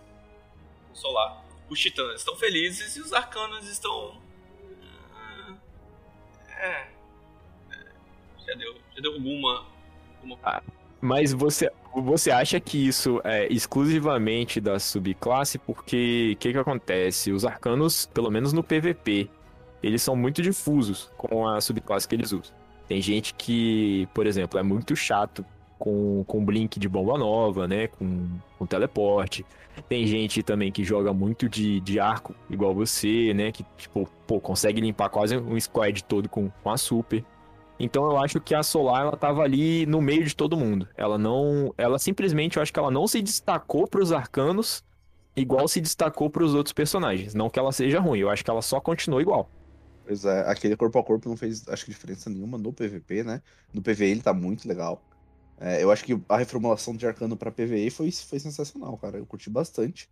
o 0.91 0.95
Solar. 0.95 1.43
Os 1.69 1.79
titãs 1.79 2.19
estão 2.19 2.35
felizes 2.35 2.95
e 2.97 3.01
os 3.01 3.13
arcanos 3.13 3.67
estão. 3.69 4.21
ah, 5.15 5.55
É. 6.59 6.87
Já 8.45 8.53
deu, 8.55 8.75
já 8.95 9.01
deu 9.01 9.13
alguma. 9.13 9.65
Mas 10.99 11.33
você, 11.33 11.71
você 11.95 12.29
acha 12.29 12.59
que 12.59 12.87
isso 12.87 13.21
é 13.23 13.51
exclusivamente 13.51 14.61
da 14.61 14.77
subclasse? 14.77 15.57
Porque 15.57 16.33
o 16.35 16.37
que, 16.37 16.51
que 16.51 16.57
acontece? 16.57 17.31
Os 17.31 17.45
arcanos, 17.45 18.05
pelo 18.07 18.29
menos 18.29 18.53
no 18.53 18.63
PVP, 18.63 19.29
eles 19.81 20.01
são 20.01 20.15
muito 20.15 20.41
difusos 20.41 21.09
com 21.17 21.47
a 21.47 21.59
subclasse 21.59 22.07
que 22.07 22.15
eles 22.15 22.31
usam. 22.31 22.55
Tem 22.87 23.01
gente 23.01 23.33
que, 23.33 24.07
por 24.13 24.27
exemplo, 24.27 24.59
é 24.59 24.63
muito 24.63 24.95
chato 24.95 25.45
com, 25.79 26.23
com 26.25 26.43
blink 26.43 26.79
de 26.79 26.89
bomba 26.89 27.17
nova, 27.17 27.67
né? 27.67 27.87
Com, 27.87 28.27
com 28.57 28.65
teleporte. 28.65 29.45
Tem 29.87 30.05
gente 30.05 30.43
também 30.43 30.71
que 30.71 30.83
joga 30.83 31.13
muito 31.13 31.47
de, 31.47 31.79
de 31.79 31.99
arco, 31.99 32.35
igual 32.49 32.75
você, 32.75 33.33
né? 33.33 33.51
Que, 33.51 33.65
tipo, 33.77 34.07
pô, 34.27 34.39
consegue 34.39 34.81
limpar 34.81 35.09
quase 35.09 35.37
um 35.37 35.59
squad 35.59 36.03
todo 36.03 36.27
com, 36.27 36.49
com 36.49 36.69
a 36.69 36.77
super. 36.77 37.23
Então 37.79 38.03
eu 38.03 38.17
acho 38.17 38.39
que 38.39 38.53
a 38.53 38.61
Solar, 38.61 39.01
ela 39.01 39.17
tava 39.17 39.41
ali 39.41 39.85
no 39.87 40.01
meio 40.01 40.23
de 40.23 40.35
todo 40.35 40.57
mundo. 40.57 40.87
Ela 40.95 41.17
não... 41.17 41.73
Ela 41.77 41.97
simplesmente, 41.97 42.57
eu 42.57 42.61
acho 42.61 42.71
que 42.71 42.77
ela 42.77 42.91
não 42.91 43.07
se 43.07 43.21
destacou 43.21 43.87
pros 43.87 44.11
arcanos 44.11 44.83
igual 45.35 45.67
se 45.67 45.81
destacou 45.81 46.29
pros 46.29 46.53
outros 46.53 46.73
personagens. 46.73 47.33
Não 47.33 47.49
que 47.49 47.59
ela 47.59 47.71
seja 47.71 47.99
ruim, 47.99 48.19
eu 48.19 48.29
acho 48.29 48.43
que 48.43 48.51
ela 48.51 48.61
só 48.61 48.79
continuou 48.79 49.21
igual. 49.21 49.49
Pois 50.11 50.25
é, 50.25 50.41
aquele 50.41 50.75
corpo 50.75 50.99
a 50.99 51.03
corpo 51.05 51.29
não 51.29 51.37
fez, 51.37 51.65
acho 51.69 51.85
que, 51.85 51.91
diferença 51.91 52.29
nenhuma 52.29 52.57
no 52.57 52.73
PVP, 52.73 53.23
né? 53.23 53.41
No 53.73 53.81
PVE 53.81 54.11
ele 54.11 54.21
tá 54.21 54.33
muito 54.33 54.67
legal. 54.67 55.01
É, 55.57 55.81
eu 55.81 55.89
acho 55.89 56.03
que 56.03 56.21
a 56.27 56.35
reformulação 56.35 56.97
de 56.97 57.07
Arcano 57.07 57.37
pra 57.37 57.49
PVE 57.49 57.89
foi, 57.89 58.11
foi 58.11 58.37
sensacional, 58.37 58.97
cara. 58.97 59.19
Eu 59.19 59.25
curti 59.25 59.49
bastante. 59.49 60.09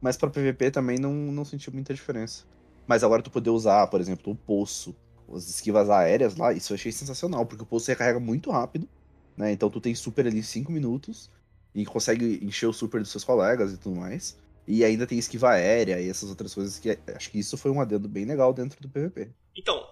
Mas 0.00 0.16
pra 0.16 0.30
PVP 0.30 0.70
também 0.70 1.00
não, 1.00 1.12
não 1.12 1.44
senti 1.44 1.68
muita 1.68 1.92
diferença. 1.92 2.44
Mas 2.86 3.02
agora 3.02 3.22
tu 3.22 3.28
poder 3.28 3.50
usar, 3.50 3.88
por 3.88 4.00
exemplo, 4.00 4.32
o 4.32 4.36
Poço, 4.36 4.94
as 5.34 5.48
esquivas 5.48 5.90
aéreas 5.90 6.36
lá, 6.36 6.52
isso 6.52 6.72
eu 6.72 6.76
achei 6.76 6.92
sensacional, 6.92 7.44
porque 7.44 7.64
o 7.64 7.66
Poço 7.66 7.88
recarrega 7.88 8.20
muito 8.20 8.52
rápido, 8.52 8.88
né? 9.36 9.50
Então 9.50 9.68
tu 9.68 9.80
tem 9.80 9.96
super 9.96 10.28
ali 10.28 10.38
em 10.38 10.42
5 10.42 10.70
minutos 10.70 11.28
e 11.74 11.84
consegue 11.84 12.38
encher 12.40 12.66
o 12.68 12.72
super 12.72 13.00
dos 13.00 13.10
seus 13.10 13.24
colegas 13.24 13.72
e 13.72 13.78
tudo 13.78 13.96
mais. 13.96 14.38
E 14.64 14.84
ainda 14.84 15.08
tem 15.08 15.18
esquiva 15.18 15.50
aérea 15.50 16.00
e 16.00 16.08
essas 16.08 16.28
outras 16.30 16.54
coisas 16.54 16.78
que 16.78 16.96
acho 17.16 17.30
que 17.32 17.40
isso 17.40 17.58
foi 17.58 17.72
um 17.72 17.80
adendo 17.80 18.08
bem 18.08 18.24
legal 18.24 18.52
dentro 18.54 18.80
do 18.80 18.88
PVP. 18.88 19.32
Então, 19.56 19.88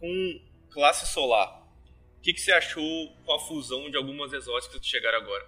com 0.00 0.40
classe 0.70 1.06
solar, 1.06 1.62
o 2.18 2.20
que, 2.22 2.32
que 2.32 2.40
você 2.40 2.52
achou 2.52 2.82
com 3.24 3.32
a 3.34 3.40
fusão 3.40 3.90
de 3.90 3.96
algumas 3.96 4.32
exóticas 4.32 4.80
que 4.80 4.86
chegaram 4.86 5.18
agora? 5.18 5.46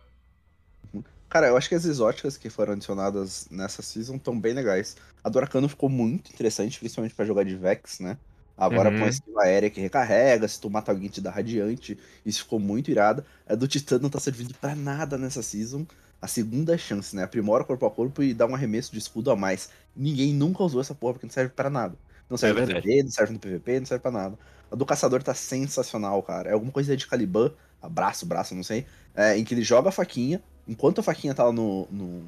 Cara, 1.28 1.49
eu 1.49 1.57
acho 1.57 1.68
que 1.68 1.74
as 1.74 1.84
exóticas 1.84 2.36
que 2.36 2.49
foram 2.49 2.74
adicionadas 2.74 3.49
nessa 3.51 3.82
season 3.82 4.16
estão 4.16 4.38
bem 4.38 4.55
legais. 4.55 4.97
A 5.24 5.28
do 5.28 5.38
Arcano 5.38 5.68
ficou 5.68 5.88
muito 5.88 6.30
interessante, 6.32 6.78
principalmente 6.78 7.14
para 7.14 7.24
jogar 7.24 7.44
de 7.44 7.57
Vex, 7.57 7.99
né? 8.01 8.16
Agora 8.57 8.90
Uhum. 8.90 8.97
com 8.97 9.05
a 9.05 9.09
esquiva 9.09 9.42
aérea 9.42 9.68
que 9.68 9.80
recarrega, 9.80 10.47
se 10.49 10.61
tu 10.61 10.70
mata 10.70 10.90
alguém 10.92 11.09
te 11.11 11.20
dá 11.20 11.30
radiante, 11.30 11.99
isso 12.24 12.40
ficou 12.44 12.59
muito 12.59 12.90
irado. 12.90 13.24
A 13.47 13.55
do 13.55 13.68
Titã 13.68 13.99
não 13.99 14.09
tá 14.09 14.20
servindo 14.20 14.55
pra 14.55 14.74
nada 14.74 15.18
nessa 15.18 15.42
season. 15.42 15.86
A 16.22 16.26
segunda 16.28 16.78
chance, 16.78 17.14
né? 17.14 17.24
Aprimora 17.24 17.64
corpo 17.64 17.84
a 17.86 17.90
corpo 17.90 18.22
e 18.22 18.32
dá 18.32 18.47
um 18.47 18.55
arremesso 18.55 18.92
de 18.92 18.99
escudo 18.99 19.30
a 19.30 19.36
mais. 19.36 19.68
Ninguém 19.94 20.32
nunca 20.32 20.62
usou 20.62 20.80
essa 20.80 20.94
porra 20.94 21.14
porque 21.14 21.26
não 21.26 21.32
serve 21.32 21.53
pra 21.53 21.68
nada. 21.68 21.99
Não 22.29 22.37
serve 22.37 22.61
É. 22.62 22.66
PvP, 22.66 23.03
não 23.03 23.11
serve 23.11 23.33
no 23.35 23.39
PVP, 23.39 23.81
não 23.81 23.87
serve 23.87 24.03
pra 24.03 24.11
nada. 24.11 24.39
A 24.70 24.74
do 24.77 24.85
caçador 24.85 25.22
tá 25.22 25.35
sensacional, 25.35 26.22
cara. 26.22 26.51
É 26.51 26.53
alguma 26.53 26.72
coisa 26.72 26.97
de 26.97 27.07
Caliban, 27.07 27.53
abraço, 27.81 28.27
braço, 28.27 28.55
não 28.55 28.62
sei. 28.62 28.87
é, 29.14 29.37
em 29.39 29.45
que 29.45 29.55
ele 29.55 29.62
joga 29.62 29.89
a 29.89 29.93
faquinha, 29.93 30.43
enquanto 30.68 30.99
a 30.99 31.03
faquinha 31.03 31.35
tá 31.35 31.45
lá 31.45 31.53
no, 31.53 31.87
no- 31.91 32.24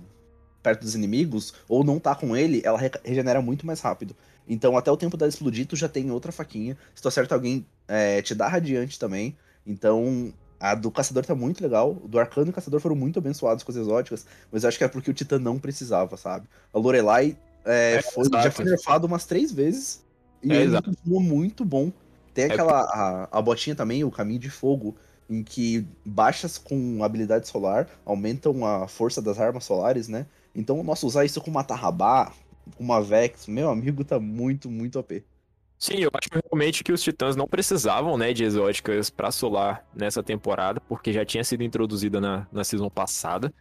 perto 0.62 0.80
dos 0.82 0.94
inimigos, 0.94 1.52
ou 1.68 1.84
não 1.84 1.98
tá 1.98 2.14
com 2.14 2.36
ele, 2.36 2.62
ela 2.64 2.78
re- 2.78 2.90
regenera 3.04 3.40
muito 3.42 3.66
mais 3.66 3.80
rápido. 3.80 4.14
Então, 4.48 4.76
até 4.76 4.90
o 4.90 4.96
tempo 4.96 5.16
dela 5.16 5.28
explodir, 5.28 5.66
tu 5.66 5.76
já 5.76 5.88
tem 5.88 6.10
outra 6.10 6.32
faquinha. 6.32 6.76
Se 6.94 7.02
tu 7.02 7.08
acerta 7.08 7.34
alguém, 7.34 7.66
é, 7.86 8.22
te 8.22 8.34
dá 8.34 8.48
radiante 8.48 8.98
também. 8.98 9.36
Então, 9.66 10.32
a 10.58 10.74
do 10.74 10.90
caçador 10.90 11.24
tá 11.26 11.34
muito 11.34 11.62
legal. 11.62 11.90
O 12.02 12.08
do 12.08 12.18
arcano 12.18 12.46
e 12.48 12.50
o 12.50 12.52
caçador 12.54 12.80
foram 12.80 12.96
muito 12.96 13.18
abençoados 13.18 13.62
com 13.62 13.70
as 13.70 13.76
exóticas, 13.76 14.26
mas 14.50 14.62
eu 14.64 14.68
acho 14.68 14.78
que 14.78 14.84
é 14.84 14.88
porque 14.88 15.10
o 15.10 15.14
titã 15.14 15.38
não 15.38 15.58
precisava, 15.58 16.16
sabe? 16.16 16.46
A 16.72 16.78
Lorelai 16.78 17.36
é, 17.68 17.96
É, 17.96 18.02
foi, 18.02 18.22
exato. 18.22 18.42
já 18.42 18.50
foi 18.50 18.64
nerfado 18.64 19.06
umas 19.06 19.24
três 19.26 19.52
vezes 19.52 20.04
e 20.42 20.52
É, 20.52 20.62
exato. 20.62 20.90
continua 20.90 21.20
muito 21.20 21.64
bom. 21.64 21.92
Tem 22.32 22.44
É 22.44 22.46
aquela 22.52 22.80
a, 22.80 23.38
a 23.38 23.42
botinha 23.42 23.76
também, 23.76 24.04
o 24.04 24.10
caminho 24.10 24.40
de 24.40 24.50
fogo, 24.50 24.96
em 25.28 25.42
que 25.42 25.86
baixas 26.04 26.56
com 26.56 27.04
habilidade 27.04 27.46
solar 27.48 27.88
aumentam 28.04 28.64
a 28.64 28.88
força 28.88 29.20
das 29.20 29.38
armas 29.38 29.64
solares, 29.64 30.08
né? 30.08 30.26
Então, 30.54 30.82
nossa, 30.82 31.06
usar 31.06 31.24
isso 31.24 31.40
com 31.40 31.50
uma 31.50 31.62
Tarrabá, 31.62 32.32
com 32.76 32.82
uma 32.82 33.02
Vex, 33.02 33.46
meu 33.46 33.68
amigo, 33.70 34.04
tá 34.04 34.18
muito, 34.18 34.70
muito 34.70 34.98
OP. 34.98 35.24
Sim, 35.78 35.98
eu 35.98 36.10
acho 36.12 36.28
realmente 36.50 36.82
que 36.82 36.92
os 36.92 37.00
Titãs 37.02 37.36
não 37.36 37.46
precisavam, 37.46 38.16
né, 38.18 38.32
de 38.32 38.42
exóticas 38.42 39.10
pra 39.10 39.30
solar 39.30 39.86
nessa 39.94 40.22
temporada, 40.24 40.80
porque 40.80 41.12
já 41.12 41.24
tinha 41.24 41.44
sido 41.44 41.62
introduzida 41.62 42.20
na, 42.20 42.48
na 42.50 42.64
season 42.64 42.90
passada. 42.90 43.54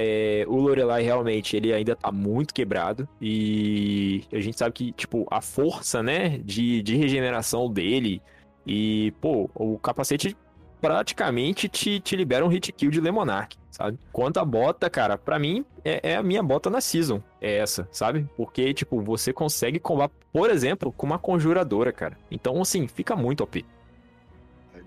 É, 0.00 0.44
o 0.46 0.56
Lorelai 0.56 1.02
realmente, 1.02 1.56
ele 1.56 1.72
ainda 1.72 1.96
tá 1.96 2.12
muito 2.12 2.54
quebrado 2.54 3.08
e 3.20 4.22
a 4.32 4.40
gente 4.40 4.56
sabe 4.56 4.72
que, 4.72 4.92
tipo, 4.92 5.26
a 5.28 5.40
força, 5.40 6.02
né, 6.02 6.38
de, 6.38 6.80
de 6.82 6.96
regeneração 6.96 7.68
dele 7.68 8.22
e, 8.64 9.12
pô, 9.20 9.50
o 9.54 9.76
capacete 9.78 10.36
praticamente 10.80 11.68
te, 11.68 11.98
te 11.98 12.14
libera 12.14 12.44
um 12.44 12.48
hit 12.48 12.70
kill 12.72 12.90
de 12.90 13.00
Lemonarch, 13.00 13.58
sabe? 13.70 13.98
Quanto 14.12 14.38
a 14.38 14.44
bota, 14.44 14.88
cara, 14.88 15.18
pra 15.18 15.38
mim 15.38 15.64
é, 15.84 16.12
é 16.12 16.16
a 16.16 16.22
minha 16.22 16.42
bota 16.42 16.70
na 16.70 16.80
season, 16.80 17.20
é 17.40 17.58
essa, 17.58 17.88
sabe? 17.90 18.28
Porque, 18.36 18.72
tipo, 18.72 19.00
você 19.02 19.32
consegue 19.32 19.80
combar, 19.80 20.10
por 20.32 20.50
exemplo, 20.50 20.92
com 20.92 21.06
uma 21.06 21.18
conjuradora, 21.18 21.92
cara. 21.92 22.16
Então, 22.30 22.60
assim, 22.62 22.86
fica 22.86 23.16
muito 23.16 23.42
OP. 23.42 23.64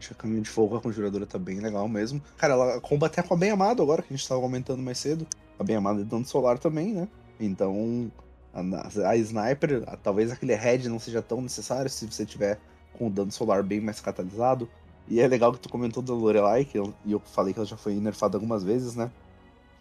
A 0.09 0.15
caminho 0.15 0.41
de 0.41 0.49
fogo, 0.49 0.75
a 0.75 0.81
conjuradora 0.81 1.25
tá 1.25 1.37
bem 1.37 1.59
legal 1.59 1.87
mesmo. 1.87 2.21
Cara, 2.37 2.53
ela 2.53 2.81
combate 2.81 3.19
até 3.19 3.27
com 3.27 3.33
a 3.33 3.37
bem 3.37 3.51
amado 3.51 3.83
agora, 3.83 4.01
que 4.01 4.13
a 4.13 4.17
gente 4.17 4.27
tava 4.27 4.41
comentando 4.41 4.81
mais 4.81 4.97
cedo. 4.97 5.27
A 5.59 5.63
bem 5.63 5.75
amada 5.75 6.01
é 6.01 6.03
dano 6.03 6.25
solar 6.25 6.57
também, 6.57 6.93
né? 6.93 7.07
Então, 7.39 8.11
a, 8.53 9.09
a 9.09 9.15
sniper, 9.17 9.83
a- 9.87 9.95
talvez 9.97 10.31
aquele 10.31 10.55
head 10.55 10.87
não 10.89 10.99
seja 10.99 11.21
tão 11.21 11.41
necessário 11.41 11.89
se 11.89 12.05
você 12.05 12.25
tiver 12.25 12.59
com 12.93 13.07
o 13.07 13.09
dano 13.09 13.31
solar 13.31 13.63
bem 13.63 13.79
mais 13.79 13.99
catalisado. 13.99 14.67
E 15.07 15.19
é 15.19 15.27
legal 15.27 15.51
que 15.51 15.59
tu 15.59 15.69
comentou 15.69 16.01
da 16.01 16.13
Lorelai, 16.13 16.63
que 16.65 16.77
eu, 16.77 16.93
eu 17.07 17.19
falei 17.19 17.53
que 17.53 17.59
ela 17.59 17.65
já 17.67 17.75
foi 17.77 17.95
nerfada 17.95 18.37
algumas 18.37 18.63
vezes, 18.63 18.95
né? 18.95 19.11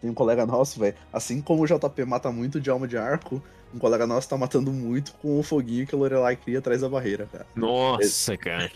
Tem 0.01 0.09
um 0.09 0.13
colega 0.13 0.45
nosso, 0.45 0.79
velho. 0.79 0.95
Assim 1.13 1.41
como 1.41 1.63
o 1.63 1.67
JP 1.67 2.05
mata 2.05 2.31
muito 2.31 2.59
de 2.59 2.69
alma 2.69 2.87
de 2.87 2.97
arco, 2.97 3.41
um 3.73 3.79
colega 3.79 4.05
nosso 4.05 4.27
tá 4.27 4.37
matando 4.37 4.71
muito 4.71 5.13
com 5.13 5.39
o 5.39 5.43
foguinho 5.43 5.85
que 5.85 5.95
a 5.95 5.97
Lorelai 5.97 6.35
cria 6.35 6.59
atrás 6.59 6.81
da 6.81 6.89
barreira, 6.89 7.27
cara. 7.31 7.45
Nossa, 7.55 8.35
cara. 8.37 8.69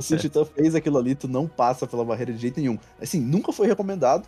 Se 0.00 0.14
o 0.14 0.18
Titã 0.18 0.44
fez 0.44 0.74
aquilo 0.74 0.98
ali, 0.98 1.14
tu 1.14 1.28
não 1.28 1.46
passa 1.46 1.86
pela 1.86 2.04
barreira 2.04 2.32
de 2.32 2.38
jeito 2.38 2.60
nenhum. 2.60 2.78
Assim, 3.00 3.20
nunca 3.20 3.52
foi 3.52 3.66
recomendado, 3.66 4.26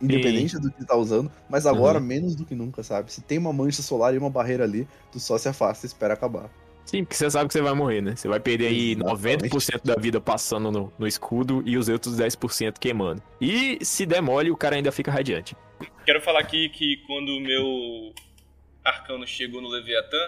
independente 0.00 0.58
do 0.58 0.70
que 0.70 0.84
tá 0.84 0.96
usando, 0.96 1.30
mas 1.48 1.66
agora 1.66 1.98
Uhum. 1.98 2.04
menos 2.04 2.34
do 2.34 2.44
que 2.44 2.54
nunca, 2.54 2.82
sabe? 2.82 3.12
Se 3.12 3.20
tem 3.20 3.38
uma 3.38 3.52
mancha 3.52 3.82
solar 3.82 4.14
e 4.14 4.18
uma 4.18 4.30
barreira 4.30 4.64
ali, 4.64 4.88
tu 5.12 5.20
só 5.20 5.38
se 5.38 5.48
afasta 5.48 5.86
e 5.86 5.88
espera 5.88 6.14
acabar. 6.14 6.50
Sim, 6.84 7.04
porque 7.04 7.16
você 7.16 7.30
sabe 7.30 7.48
que 7.48 7.54
você 7.54 7.62
vai 7.62 7.74
morrer, 7.74 8.00
né? 8.00 8.14
Você 8.14 8.28
vai 8.28 8.38
perder 8.38 8.66
aí 8.66 8.92
Exatamente. 8.92 9.48
90% 9.48 9.84
da 9.84 9.94
vida 9.94 10.20
passando 10.20 10.70
no, 10.70 10.92
no 10.98 11.06
escudo 11.06 11.62
e 11.64 11.76
os 11.78 11.88
outros 11.88 12.16
10% 12.16 12.78
queimando. 12.78 13.22
E 13.40 13.84
se 13.84 14.04
der 14.04 14.20
mole, 14.20 14.50
o 14.50 14.56
cara 14.56 14.76
ainda 14.76 14.92
fica 14.92 15.10
radiante. 15.10 15.56
Quero 16.04 16.20
falar 16.20 16.40
aqui 16.40 16.68
que 16.68 16.98
quando 17.06 17.30
o 17.30 17.40
meu 17.40 18.14
arcano 18.84 19.26
chegou 19.26 19.62
no 19.62 19.68
Leviatã, 19.68 20.18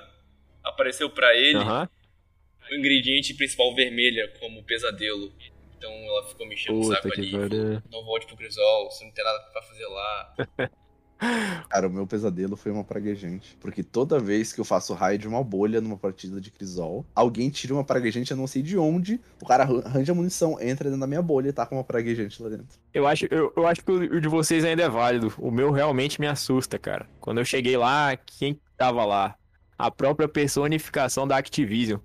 apareceu 0.65 1.11
pra 1.11 1.35
ele 1.37 1.59
o 1.59 2.75
ingrediente 2.75 3.35
principal 3.35 3.75
vermelha 3.75 4.33
como 4.41 4.65
pesadelo. 4.65 5.33
Então 5.77 5.91
ela 5.91 6.27
ficou 6.29 6.47
me 6.47 6.55
enchendo 6.55 6.81
o 6.81 6.85
saco 6.85 7.13
ali. 7.13 7.31
pariu. 7.31 7.83
Não 7.91 8.05
volte 8.05 8.27
pro 8.27 8.37
Crisol, 8.37 8.91
você 8.91 9.05
não 9.05 9.13
tem 9.13 9.25
nada 9.25 9.39
pra 9.53 9.63
fazer 9.63 9.87
lá. 9.87 10.35
Cara, 11.19 11.89
o 11.89 11.91
meu 11.91 12.07
pesadelo 12.07 12.57
foi 12.57 12.71
uma 12.71 12.85
praguejante. 12.85 13.57
Porque 13.61 13.83
toda 13.83 14.19
vez 14.19 14.53
que 14.53 14.61
eu 14.61 14.65
faço 14.65 14.95
raio 14.95 15.19
de 15.19 15.27
uma 15.27 15.43
bolha 15.43 15.81
numa 15.81 15.97
partida 15.97 16.41
de 16.41 16.51
Crisol, 16.51 17.05
alguém 17.15 17.49
tira 17.51 17.73
uma 17.75 17.85
praguejante, 17.85 18.31
eu 18.31 18.37
não 18.37 18.47
sei 18.47 18.63
de 18.63 18.77
onde, 18.79 19.21
o 19.41 19.47
cara 19.47 19.65
arran- 19.65 19.83
arranja 19.85 20.15
munição, 20.15 20.61
entra 20.61 20.85
dentro 20.85 21.01
da 21.01 21.07
minha 21.07 21.23
bolha 21.23 21.49
e 21.49 21.53
tá 21.53 21.65
com 21.67 21.77
uma 21.77 21.85
praguejante 21.85 22.43
lá 22.43 22.49
dentro. 22.49 22.79
Eu 22.93 23.07
acho, 23.07 23.27
eu, 23.31 23.53
eu 23.57 23.67
acho 23.67 23.83
que 23.85 23.91
o 23.91 24.21
de 24.21 24.29
vocês 24.29 24.65
ainda 24.65 24.83
é 24.83 24.89
válido. 24.89 25.33
O 25.39 25.51
meu 25.51 25.71
realmente 25.71 26.21
me 26.21 26.27
assusta, 26.27 26.79
cara. 26.79 27.07
Quando 27.21 27.39
eu 27.39 27.45
cheguei 27.45 27.77
lá, 27.77 28.17
quem 28.17 28.61
tava 28.77 29.05
lá? 29.05 29.37
A 29.79 29.91
própria 29.91 30.29
personificação 30.29 31.27
da 31.27 31.37
Activision. 31.37 32.01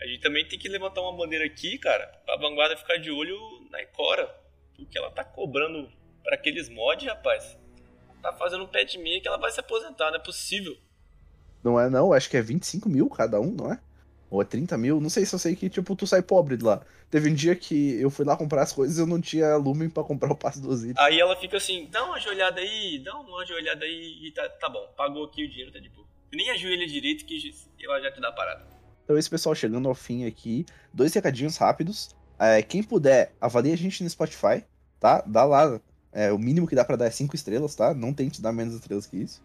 A 0.00 0.06
gente 0.06 0.20
também 0.20 0.46
tem 0.48 0.58
que 0.58 0.68
levantar 0.68 1.00
uma 1.00 1.16
bandeira 1.16 1.44
aqui, 1.44 1.78
cara, 1.78 2.04
pra 2.26 2.36
vanguarda 2.36 2.76
ficar 2.76 2.96
de 2.96 3.10
olho 3.10 3.36
na 3.70 3.80
Ikora. 3.82 4.28
Porque 4.76 4.98
ela 4.98 5.10
tá 5.12 5.22
cobrando 5.22 5.88
pra 6.24 6.34
aqueles 6.34 6.68
mods, 6.68 7.06
rapaz. 7.06 7.56
Tá 8.22 8.32
fazendo 8.32 8.64
um 8.64 8.68
pé 8.68 8.84
de 8.84 8.98
meia 8.98 9.20
que 9.20 9.26
ela 9.26 9.36
vai 9.36 9.50
se 9.50 9.58
aposentar, 9.58 10.10
não 10.10 10.16
é 10.16 10.22
possível. 10.22 10.76
Não 11.62 11.78
é 11.78 11.90
não, 11.90 12.12
acho 12.12 12.30
que 12.30 12.36
é 12.36 12.42
25 12.42 12.88
mil 12.88 13.10
cada 13.10 13.40
um, 13.40 13.50
não 13.52 13.72
é? 13.72 13.80
Ou 14.30 14.40
é 14.40 14.44
30 14.44 14.78
mil, 14.78 15.00
não 15.00 15.10
sei 15.10 15.26
se 15.26 15.34
eu 15.34 15.38
sei 15.38 15.54
que, 15.54 15.68
tipo, 15.68 15.94
tu 15.94 16.06
sai 16.06 16.22
pobre 16.22 16.56
de 16.56 16.64
lá. 16.64 16.80
Teve 17.10 17.28
um 17.28 17.34
dia 17.34 17.54
que 17.54 18.00
eu 18.00 18.08
fui 18.08 18.24
lá 18.24 18.34
comprar 18.34 18.62
as 18.62 18.72
coisas 18.72 18.96
e 18.96 19.00
eu 19.00 19.06
não 19.06 19.20
tinha 19.20 19.56
lumen 19.56 19.90
pra 19.90 20.02
comprar 20.02 20.32
o 20.32 20.36
passe 20.36 20.62
do 20.62 20.70
Osiris. 20.70 20.96
Aí 20.96 21.20
ela 21.20 21.36
fica 21.36 21.58
assim, 21.58 21.86
dá 21.90 22.02
uma 22.04 22.18
joelhada 22.18 22.60
aí, 22.60 22.98
dá 23.00 23.14
uma 23.14 23.44
joelhada 23.44 23.84
aí 23.84 24.26
e 24.26 24.30
tá, 24.30 24.48
tá 24.48 24.70
bom, 24.70 24.88
pagou 24.96 25.24
aqui 25.24 25.44
o 25.44 25.50
dinheiro, 25.50 25.70
tá 25.70 25.78
de 25.78 25.90
boa. 25.90 26.06
Nem 26.32 26.48
ajoelha 26.48 26.86
direito 26.86 27.26
que 27.26 27.52
ela 27.82 28.00
já 28.00 28.10
te 28.10 28.20
dá 28.20 28.28
a 28.28 28.32
parada. 28.32 28.66
Então 29.04 29.18
esse 29.18 29.28
pessoal 29.28 29.54
chegando 29.54 29.86
ao 29.86 29.94
fim 29.94 30.24
aqui, 30.24 30.64
dois 30.94 31.12
recadinhos 31.12 31.58
rápidos. 31.58 32.16
É, 32.38 32.62
quem 32.62 32.82
puder, 32.82 33.34
avalie 33.38 33.74
a 33.74 33.76
gente 33.76 34.02
no 34.02 34.08
Spotify, 34.08 34.64
tá? 34.98 35.22
Dá 35.26 35.44
lá, 35.44 35.78
é, 36.12 36.32
o 36.32 36.38
mínimo 36.38 36.66
que 36.66 36.74
dá 36.74 36.84
pra 36.84 36.96
dar 36.96 37.06
é 37.06 37.10
5 37.10 37.34
estrelas, 37.34 37.74
tá? 37.74 37.94
Não 37.94 38.12
tente 38.12 38.40
dar 38.42 38.52
menos 38.52 38.74
estrelas 38.74 39.06
que 39.06 39.16
isso. 39.16 39.42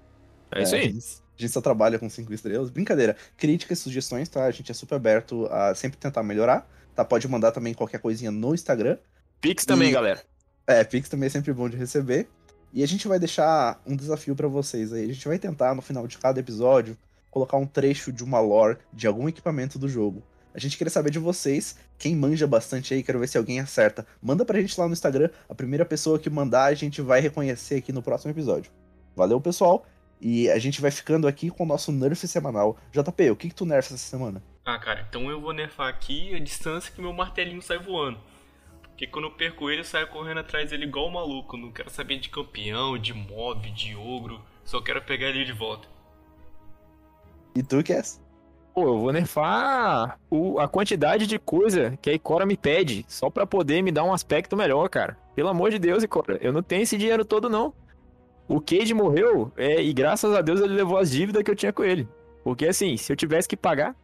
É 0.52 0.64
isso 0.64 0.76
a 0.76 0.78
aí. 0.78 0.84
gente, 0.86 1.06
a 1.38 1.42
gente 1.42 1.52
só 1.52 1.62
trabalha 1.62 2.00
com 2.00 2.10
cinco 2.10 2.34
estrelas. 2.34 2.70
Brincadeira. 2.70 3.16
Críticas, 3.38 3.80
sugestões, 3.80 4.30
tá? 4.30 4.46
A 4.46 4.52
gente 4.52 4.72
é 4.72 4.74
super 4.74 4.96
aberto 4.96 5.46
a 5.48 5.76
sempre 5.76 5.98
tentar 5.98 6.24
melhorar. 6.24 6.68
Tá? 6.96 7.04
Pode 7.06 7.28
mandar 7.28 7.52
também 7.52 7.74
qualquer 7.74 8.00
coisinha 8.00 8.32
no 8.32 8.54
Instagram. 8.56 8.98
Pix 9.42 9.66
também, 9.66 9.90
E- 9.90 9.94
galera. 9.94 10.22
É, 10.66 10.84
Pix 10.84 11.10
também 11.10 11.28
é 11.28 11.30
sempre 11.30 11.54
bom 11.54 11.70
de 11.70 11.78
receber. 11.78 12.28
E 12.74 12.82
a 12.84 12.88
gente 12.88 13.08
vai 13.08 13.20
deixar 13.20 13.82
um 13.86 13.96
desafio 13.96 14.36
pra 14.36 14.48
vocês 14.48 14.92
aí. 14.92 15.10
A 15.10 15.14
gente 15.14 15.28
vai 15.28 15.38
tentar, 15.38 15.76
no 15.76 15.82
final 15.82 16.08
de 16.08 16.18
cada 16.18 16.40
episódio, 16.40 16.98
colocar 17.30 17.58
um 17.58 17.66
trecho 17.66 18.12
de 18.12 18.24
uma 18.24 18.40
lore 18.40 18.78
de 18.92 19.06
algum 19.08 19.28
equipamento 19.30 19.78
do 19.78 19.88
jogo. 19.88 20.24
A 20.58 20.60
gente 20.60 20.76
queria 20.76 20.90
saber 20.90 21.12
de 21.12 21.20
vocês, 21.20 21.78
quem 22.00 22.16
manja 22.16 22.48
bastante 22.48 22.92
aí, 22.92 23.04
quero 23.04 23.20
ver 23.20 23.28
se 23.28 23.38
alguém 23.38 23.60
acerta. 23.60 24.08
Manda 24.20 24.44
pra 24.44 24.60
gente 24.60 24.76
lá 24.80 24.88
no 24.88 24.94
Instagram, 24.94 25.30
a 25.48 25.54
primeira 25.54 25.86
pessoa 25.86 26.18
que 26.18 26.32
mandar 26.32 26.64
a 26.64 26.74
gente 26.74 27.00
vai 27.00 27.22
reconhecer 27.22 27.76
aqui 27.76 27.94
no 27.94 28.02
próximo 28.02 28.32
episódio. 28.32 28.72
Valeu, 29.16 29.40
pessoal! 29.40 29.86
E 30.20 30.50
a 30.50 30.58
gente 30.58 30.82
vai 30.82 30.90
ficando 30.90 31.28
aqui 31.28 31.52
com 31.52 31.62
o 31.62 31.68
nosso 31.68 31.92
nerf 31.92 32.28
semanal. 32.28 32.76
JP, 32.92 33.30
o 33.30 33.36
que, 33.36 33.50
que 33.50 33.54
tu 33.54 33.68
nerfa 33.68 33.94
essa 33.94 34.04
semana? 34.04 34.42
Ah, 34.66 34.80
cara, 34.80 35.06
então 35.08 35.30
eu 35.30 35.40
vou 35.40 35.54
nerfar 35.54 35.90
aqui 35.90 36.34
a 36.34 36.40
distância 36.40 36.92
que 36.92 37.00
meu 37.00 37.14
martelinho 37.14 37.62
sai 37.62 37.78
voando. 37.78 38.18
Porque 38.82 39.06
quando 39.06 39.26
eu 39.26 39.32
perco 39.32 39.70
ele, 39.70 39.82
eu 39.82 39.86
saio 39.86 40.08
correndo 40.08 40.40
atrás 40.40 40.72
dele 40.72 40.86
igual 40.86 41.08
um 41.08 41.12
maluco. 41.12 41.56
Não 41.56 41.72
quero 41.72 41.92
saber 41.92 42.18
de 42.18 42.30
campeão, 42.30 42.98
de 42.98 43.14
mob, 43.14 43.70
de 43.70 43.96
ogro. 43.96 44.44
Só 44.66 44.82
quero 44.82 45.04
pegar 45.04 45.28
ele 45.28 45.46
de 45.46 45.54
volta. 45.54 45.88
E 47.56 47.62
tu, 47.62 47.84
Cass? 47.84 48.20
Pô, 48.78 48.90
eu 48.90 49.00
vou 49.00 49.12
nerfar 49.12 50.20
o, 50.30 50.60
a 50.60 50.68
quantidade 50.68 51.26
de 51.26 51.40
coisa 51.40 51.98
que 52.00 52.12
a 52.12 52.14
Ikora 52.14 52.46
me 52.46 52.56
pede, 52.56 53.04
só 53.08 53.28
pra 53.28 53.44
poder 53.44 53.82
me 53.82 53.92
dar 53.92 54.04
um 54.04 54.14
aspecto 54.14 54.56
melhor, 54.56 54.88
cara. 54.88 55.18
Pelo 55.34 55.50
amor 55.50 55.72
de 55.72 55.80
Deus, 55.80 56.04
Ikora, 56.04 56.38
eu 56.44 56.54
não 56.54 56.62
tenho 56.62 56.84
esse 56.84 56.96
dinheiro 56.96 57.26
todo, 57.26 57.50
não. 57.50 57.74
O 58.48 58.62
Cade 58.62 58.94
morreu, 58.94 59.52
é, 59.58 59.82
e 59.82 59.92
graças 59.92 60.32
a 60.32 60.44
Deus 60.44 60.62
ele 60.62 60.76
levou 60.76 61.00
as 61.00 61.10
dívidas 61.10 61.42
que 61.42 61.50
eu 61.50 61.56
tinha 61.56 61.74
com 61.74 61.84
ele. 61.84 62.08
Porque 62.44 62.68
assim, 62.68 62.96
se 62.98 63.12
eu 63.12 63.16
tivesse 63.16 63.48
que 63.48 63.58
pagar. 63.58 63.96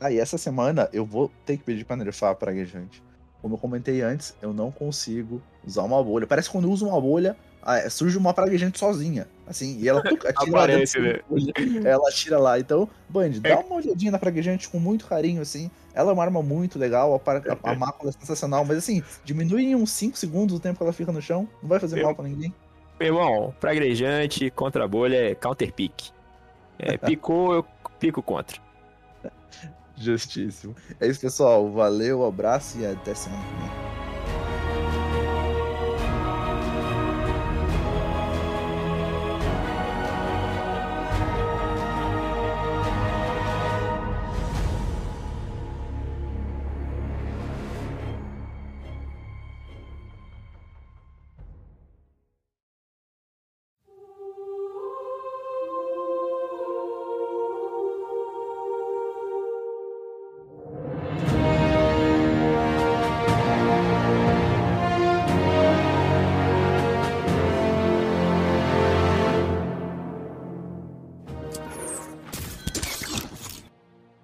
Ah, 0.00 0.10
e 0.10 0.18
essa 0.18 0.36
semana 0.36 0.88
eu 0.92 1.06
vou 1.06 1.30
ter 1.46 1.56
que 1.56 1.62
pedir 1.62 1.84
pra 1.84 1.94
nerfar 1.94 2.32
a 2.32 2.34
praguejante. 2.34 3.00
Como 3.40 3.54
eu 3.54 3.58
comentei 3.58 4.02
antes, 4.02 4.36
eu 4.42 4.52
não 4.52 4.72
consigo 4.72 5.40
usar 5.64 5.84
uma 5.84 6.02
bolha. 6.02 6.26
Parece 6.26 6.48
que 6.48 6.56
quando 6.56 6.64
eu 6.64 6.72
uso 6.72 6.88
uma 6.88 7.00
bolha, 7.00 7.36
ah, 7.70 7.90
surge 7.90 8.16
uma 8.16 8.32
praguejante 8.32 8.78
sozinha. 8.78 9.28
Assim, 9.46 9.78
e 9.78 9.88
ela 9.88 10.02
tuca, 10.02 10.30
atira 10.30 10.50
lá 10.52 10.64
Aparece, 10.64 11.00
dentro 11.00 11.18
da 11.18 11.28
bolha, 11.28 11.88
Ela 11.88 12.08
atira 12.08 12.38
lá. 12.38 12.58
Então, 12.58 12.88
Band, 13.08 13.30
dá 13.40 13.58
uma 13.60 13.76
olhadinha 13.76 14.10
na 14.10 14.18
praguejante 14.18 14.68
com 14.68 14.78
muito 14.78 15.06
carinho, 15.06 15.42
assim. 15.42 15.70
Ela 15.92 16.10
é 16.10 16.14
uma 16.14 16.22
arma 16.22 16.42
muito 16.42 16.78
legal, 16.78 17.14
a, 17.14 17.30
a, 17.68 17.72
a 17.72 17.74
mácula 17.76 18.10
é 18.10 18.12
sensacional, 18.12 18.64
mas 18.64 18.78
assim, 18.78 19.02
diminui 19.24 19.64
em 19.64 19.74
uns 19.74 19.90
5 19.90 20.16
segundos 20.16 20.56
o 20.56 20.60
tempo 20.60 20.78
que 20.78 20.82
ela 20.82 20.92
fica 20.92 21.12
no 21.12 21.20
chão. 21.20 21.46
Não 21.62 21.68
vai 21.68 21.78
fazer 21.78 21.98
Eu- 22.00 22.04
mal 22.04 22.14
pra 22.14 22.24
ninguém. 22.24 22.54
Meu 22.98 23.08
irmão, 23.08 23.54
pragrejante 23.60 24.50
contra 24.50 24.84
a 24.84 24.88
bolha 24.88 25.30
é 25.30 25.34
counter 25.34 25.72
pick. 25.72 26.10
É, 26.78 26.96
picou, 26.98 27.54
eu 27.54 27.64
pico 28.00 28.22
contra. 28.22 28.58
Justíssimo. 29.96 30.74
É 31.00 31.06
isso, 31.06 31.20
pessoal. 31.20 31.70
Valeu, 31.70 32.24
abraço 32.24 32.78
e 32.78 32.86
até 32.86 33.14
semana 33.14 33.42
que 33.42 33.54
vem. 33.62 33.87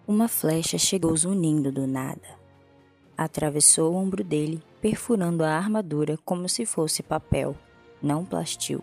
Uma 0.07 0.29
flecha 0.29 0.77
chegou 0.77 1.17
zunindo 1.17 1.73
do 1.73 1.87
nada. 1.87 2.39
Atravessou 3.17 3.95
o 3.95 3.97
ombro 3.97 4.23
dele, 4.23 4.63
perfurando 4.79 5.43
a 5.43 5.57
armadura 5.57 6.19
como 6.27 6.47
se 6.47 6.67
fosse 6.67 7.03
papel, 7.03 7.57
não 8.03 8.23
plastil. 8.23 8.83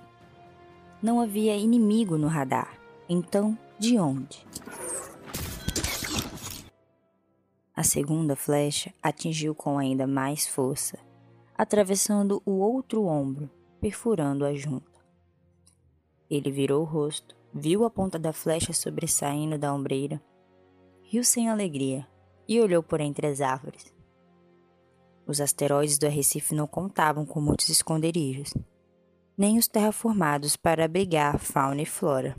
Não 1.00 1.22
havia 1.22 1.56
inimigo 1.56 2.18
no 2.18 2.28
radar. 2.28 2.76
Então, 3.08 3.56
de 3.78 4.00
onde? 4.00 4.44
A 7.76 7.84
segunda 7.84 8.36
flecha 8.36 8.92
atingiu 9.00 9.54
com 9.54 9.78
ainda 9.78 10.08
mais 10.08 10.48
força, 10.48 10.98
atravessando 11.56 12.42
o 12.44 12.54
outro 12.54 13.06
ombro, 13.06 13.48
perfurando 13.80 14.44
a 14.44 14.56
junta. 14.56 15.00
Ele 16.28 16.50
virou 16.50 16.82
o 16.82 16.86
rosto, 16.86 17.36
viu 17.54 17.86
a 17.86 17.92
ponta 17.92 18.18
da 18.18 18.34
flecha 18.34 18.74
sobressaindo 18.74 19.56
da 19.56 19.72
ombreira 19.72 20.20
riu 21.12 21.26
sem 21.26 21.50
alegria 21.50 22.08
e 22.48 22.62
olhou 22.62 22.82
por 22.82 23.02
entre 23.02 23.28
as 23.28 23.42
árvores. 23.42 23.94
Os 25.28 25.42
asteroides 25.42 25.98
do 25.98 26.08
Arrecife 26.08 26.56
não 26.56 26.66
contavam 26.66 27.26
com 27.26 27.42
muitos 27.42 27.68
esconderijos, 27.68 28.54
nem 29.38 29.58
os 29.58 29.68
terraformados 29.68 30.56
para 30.56 30.86
abrigar 30.86 31.38
fauna 31.38 31.82
e 31.82 31.86
flora, 31.86 32.34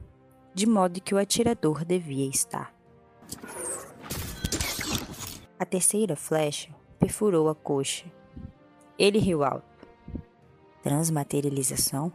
de 0.55 0.66
modo 0.66 1.03
que 1.03 1.14
o 1.14 1.18
atirador 1.18 1.85
devia 1.85 2.27
estar. 2.27 2.75
A 5.59 5.66
terceira 5.66 6.16
flecha 6.16 6.75
perfurou 6.99 7.51
a 7.51 7.55
coxa. 7.55 8.07
Ele 8.99 9.18
riu 9.18 9.45
alto. 9.45 9.87
Transmaterialização? 10.83 12.11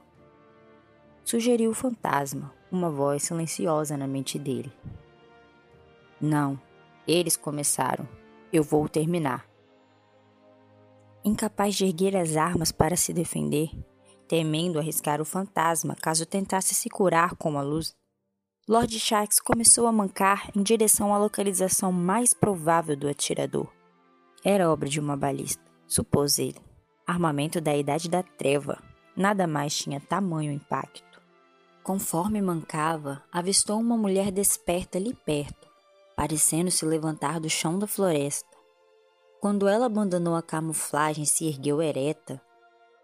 Sugeriu 1.24 1.70
o 1.70 1.76
fantasma, 1.76 2.52
uma 2.72 2.90
voz 2.90 3.22
silenciosa 3.22 3.96
na 3.96 4.08
mente 4.08 4.40
dele. 4.40 4.74
Não, 6.20 6.60
eles 7.08 7.38
começaram. 7.38 8.08
Eu 8.52 8.64
vou 8.64 8.90
terminar. 8.90 9.46
Incapaz 11.24 11.76
de 11.76 11.86
erguer 11.86 12.16
as 12.16 12.36
armas 12.36 12.72
para 12.72 12.96
se 12.96 13.14
defender, 13.14 13.70
temendo 14.28 14.80
arriscar 14.80 15.22
o 15.22 15.26
fantasma 15.26 15.96
caso 15.96 16.26
tentasse 16.26 16.74
se 16.74 16.90
curar 16.90 17.36
com 17.36 17.58
a 17.58 17.62
luz, 17.62 17.96
Lord 18.68 19.00
Shax 19.00 19.40
começou 19.40 19.88
a 19.88 19.92
mancar 19.92 20.50
em 20.56 20.64
direção 20.64 21.14
à 21.14 21.18
localização 21.18 21.92
mais 21.92 22.34
provável 22.34 22.98
do 22.98 23.08
atirador. 23.08 23.72
Era 24.44 24.72
obra 24.72 24.90
de 24.90 25.00
uma 25.00 25.16
balista, 25.16 25.64
supôs 25.86 26.40
ele. 26.40 26.60
Armamento 27.06 27.62
da 27.62 27.76
Idade 27.76 28.10
da 28.10 28.24
Treva. 28.24 28.82
Nada 29.16 29.48
mais 29.48 29.78
tinha 29.78 30.02
tamanho 30.02 30.52
impacto. 30.52 31.22
Conforme 31.84 32.42
mancava, 32.42 33.24
avistou 33.32 33.80
uma 33.80 33.96
mulher 33.96 34.32
desperta 34.32 34.98
ali 34.98 35.14
perto 35.14 35.67
parecendo 36.18 36.72
se 36.72 36.84
levantar 36.84 37.40
do 37.40 37.48
chão 37.48 37.78
da 37.78 37.86
floresta. 37.86 38.58
Quando 39.40 39.68
ela 39.68 39.86
abandonou 39.86 40.36
a 40.36 40.42
camuflagem 40.42 41.24
e 41.24 41.28
se 41.28 41.46
ergueu 41.46 41.80
ereta, 41.80 42.42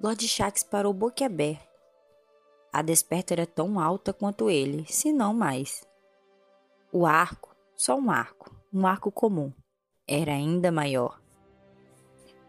Lord 0.01 0.28
Shax 0.28 0.64
parou 0.64 0.91
boquiaberto. 0.91 1.64
A 2.74 2.82
desperta 2.82 3.36
era 3.36 3.45
tão 3.45 3.80
alta 3.80 4.11
quanto 4.11 4.49
ele, 4.49 4.84
se 4.88 5.14
não 5.14 5.32
mais. 5.32 5.88
O 6.91 7.05
arco, 7.05 7.55
só 7.78 7.95
um 7.95 8.09
arco, 8.09 8.49
um 8.74 8.88
arco 8.88 9.11
comum, 9.11 9.53
era 10.07 10.32
ainda 10.32 10.72
maior. 10.72 11.22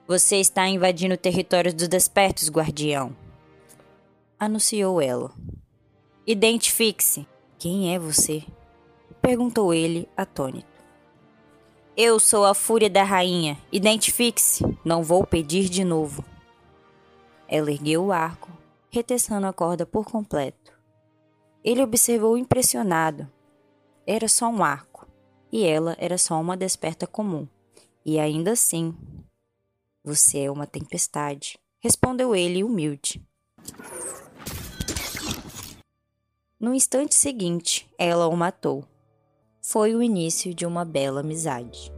Você 0.09 0.37
está 0.37 0.67
invadindo 0.67 1.15
o 1.15 1.19
território 1.19 1.75
dos 1.75 1.89
despertos, 1.89 2.49
guardião, 2.49 3.15
anunciou 4.39 4.99
ela. 4.99 5.31
Identifique-se. 6.27 7.29
Quem 7.59 7.95
é 7.95 7.99
você? 7.99 8.43
Perguntou 9.25 9.72
ele, 9.72 10.07
atônito. 10.14 10.68
Eu 11.97 12.20
sou 12.20 12.45
a 12.45 12.53
Fúria 12.53 12.91
da 12.91 13.03
Rainha. 13.03 13.59
Identifique-se. 13.72 14.62
Não 14.85 15.03
vou 15.03 15.27
pedir 15.27 15.70
de 15.70 15.83
novo. 15.83 16.22
Ela 17.49 17.72
ergueu 17.72 18.05
o 18.05 18.12
arco, 18.12 18.51
reteçando 18.91 19.47
a 19.47 19.53
corda 19.53 19.87
por 19.87 20.05
completo. 20.05 20.79
Ele 21.64 21.83
observou 21.83 22.37
impressionado. 22.37 23.27
Era 24.07 24.29
só 24.29 24.47
um 24.47 24.62
arco, 24.62 25.09
e 25.51 25.64
ela 25.64 25.97
era 25.99 26.18
só 26.18 26.39
uma 26.39 26.55
desperta 26.55 27.07
comum. 27.07 27.49
E 28.05 28.20
ainda 28.20 28.53
assim. 28.53 28.95
Você 30.05 30.41
é 30.41 30.51
uma 30.51 30.66
tempestade, 30.66 31.59
respondeu 31.81 32.37
ele 32.37 32.62
humilde. 32.62 33.27
No 36.61 36.75
instante 36.75 37.14
seguinte, 37.14 37.89
ela 37.97 38.29
o 38.29 38.37
matou 38.37 38.87
foi 39.67 39.95
o 39.95 40.03
início 40.03 40.53
de 40.53 40.67
uma 40.67 40.85
bela 40.85 41.21
amizade. 41.21 41.91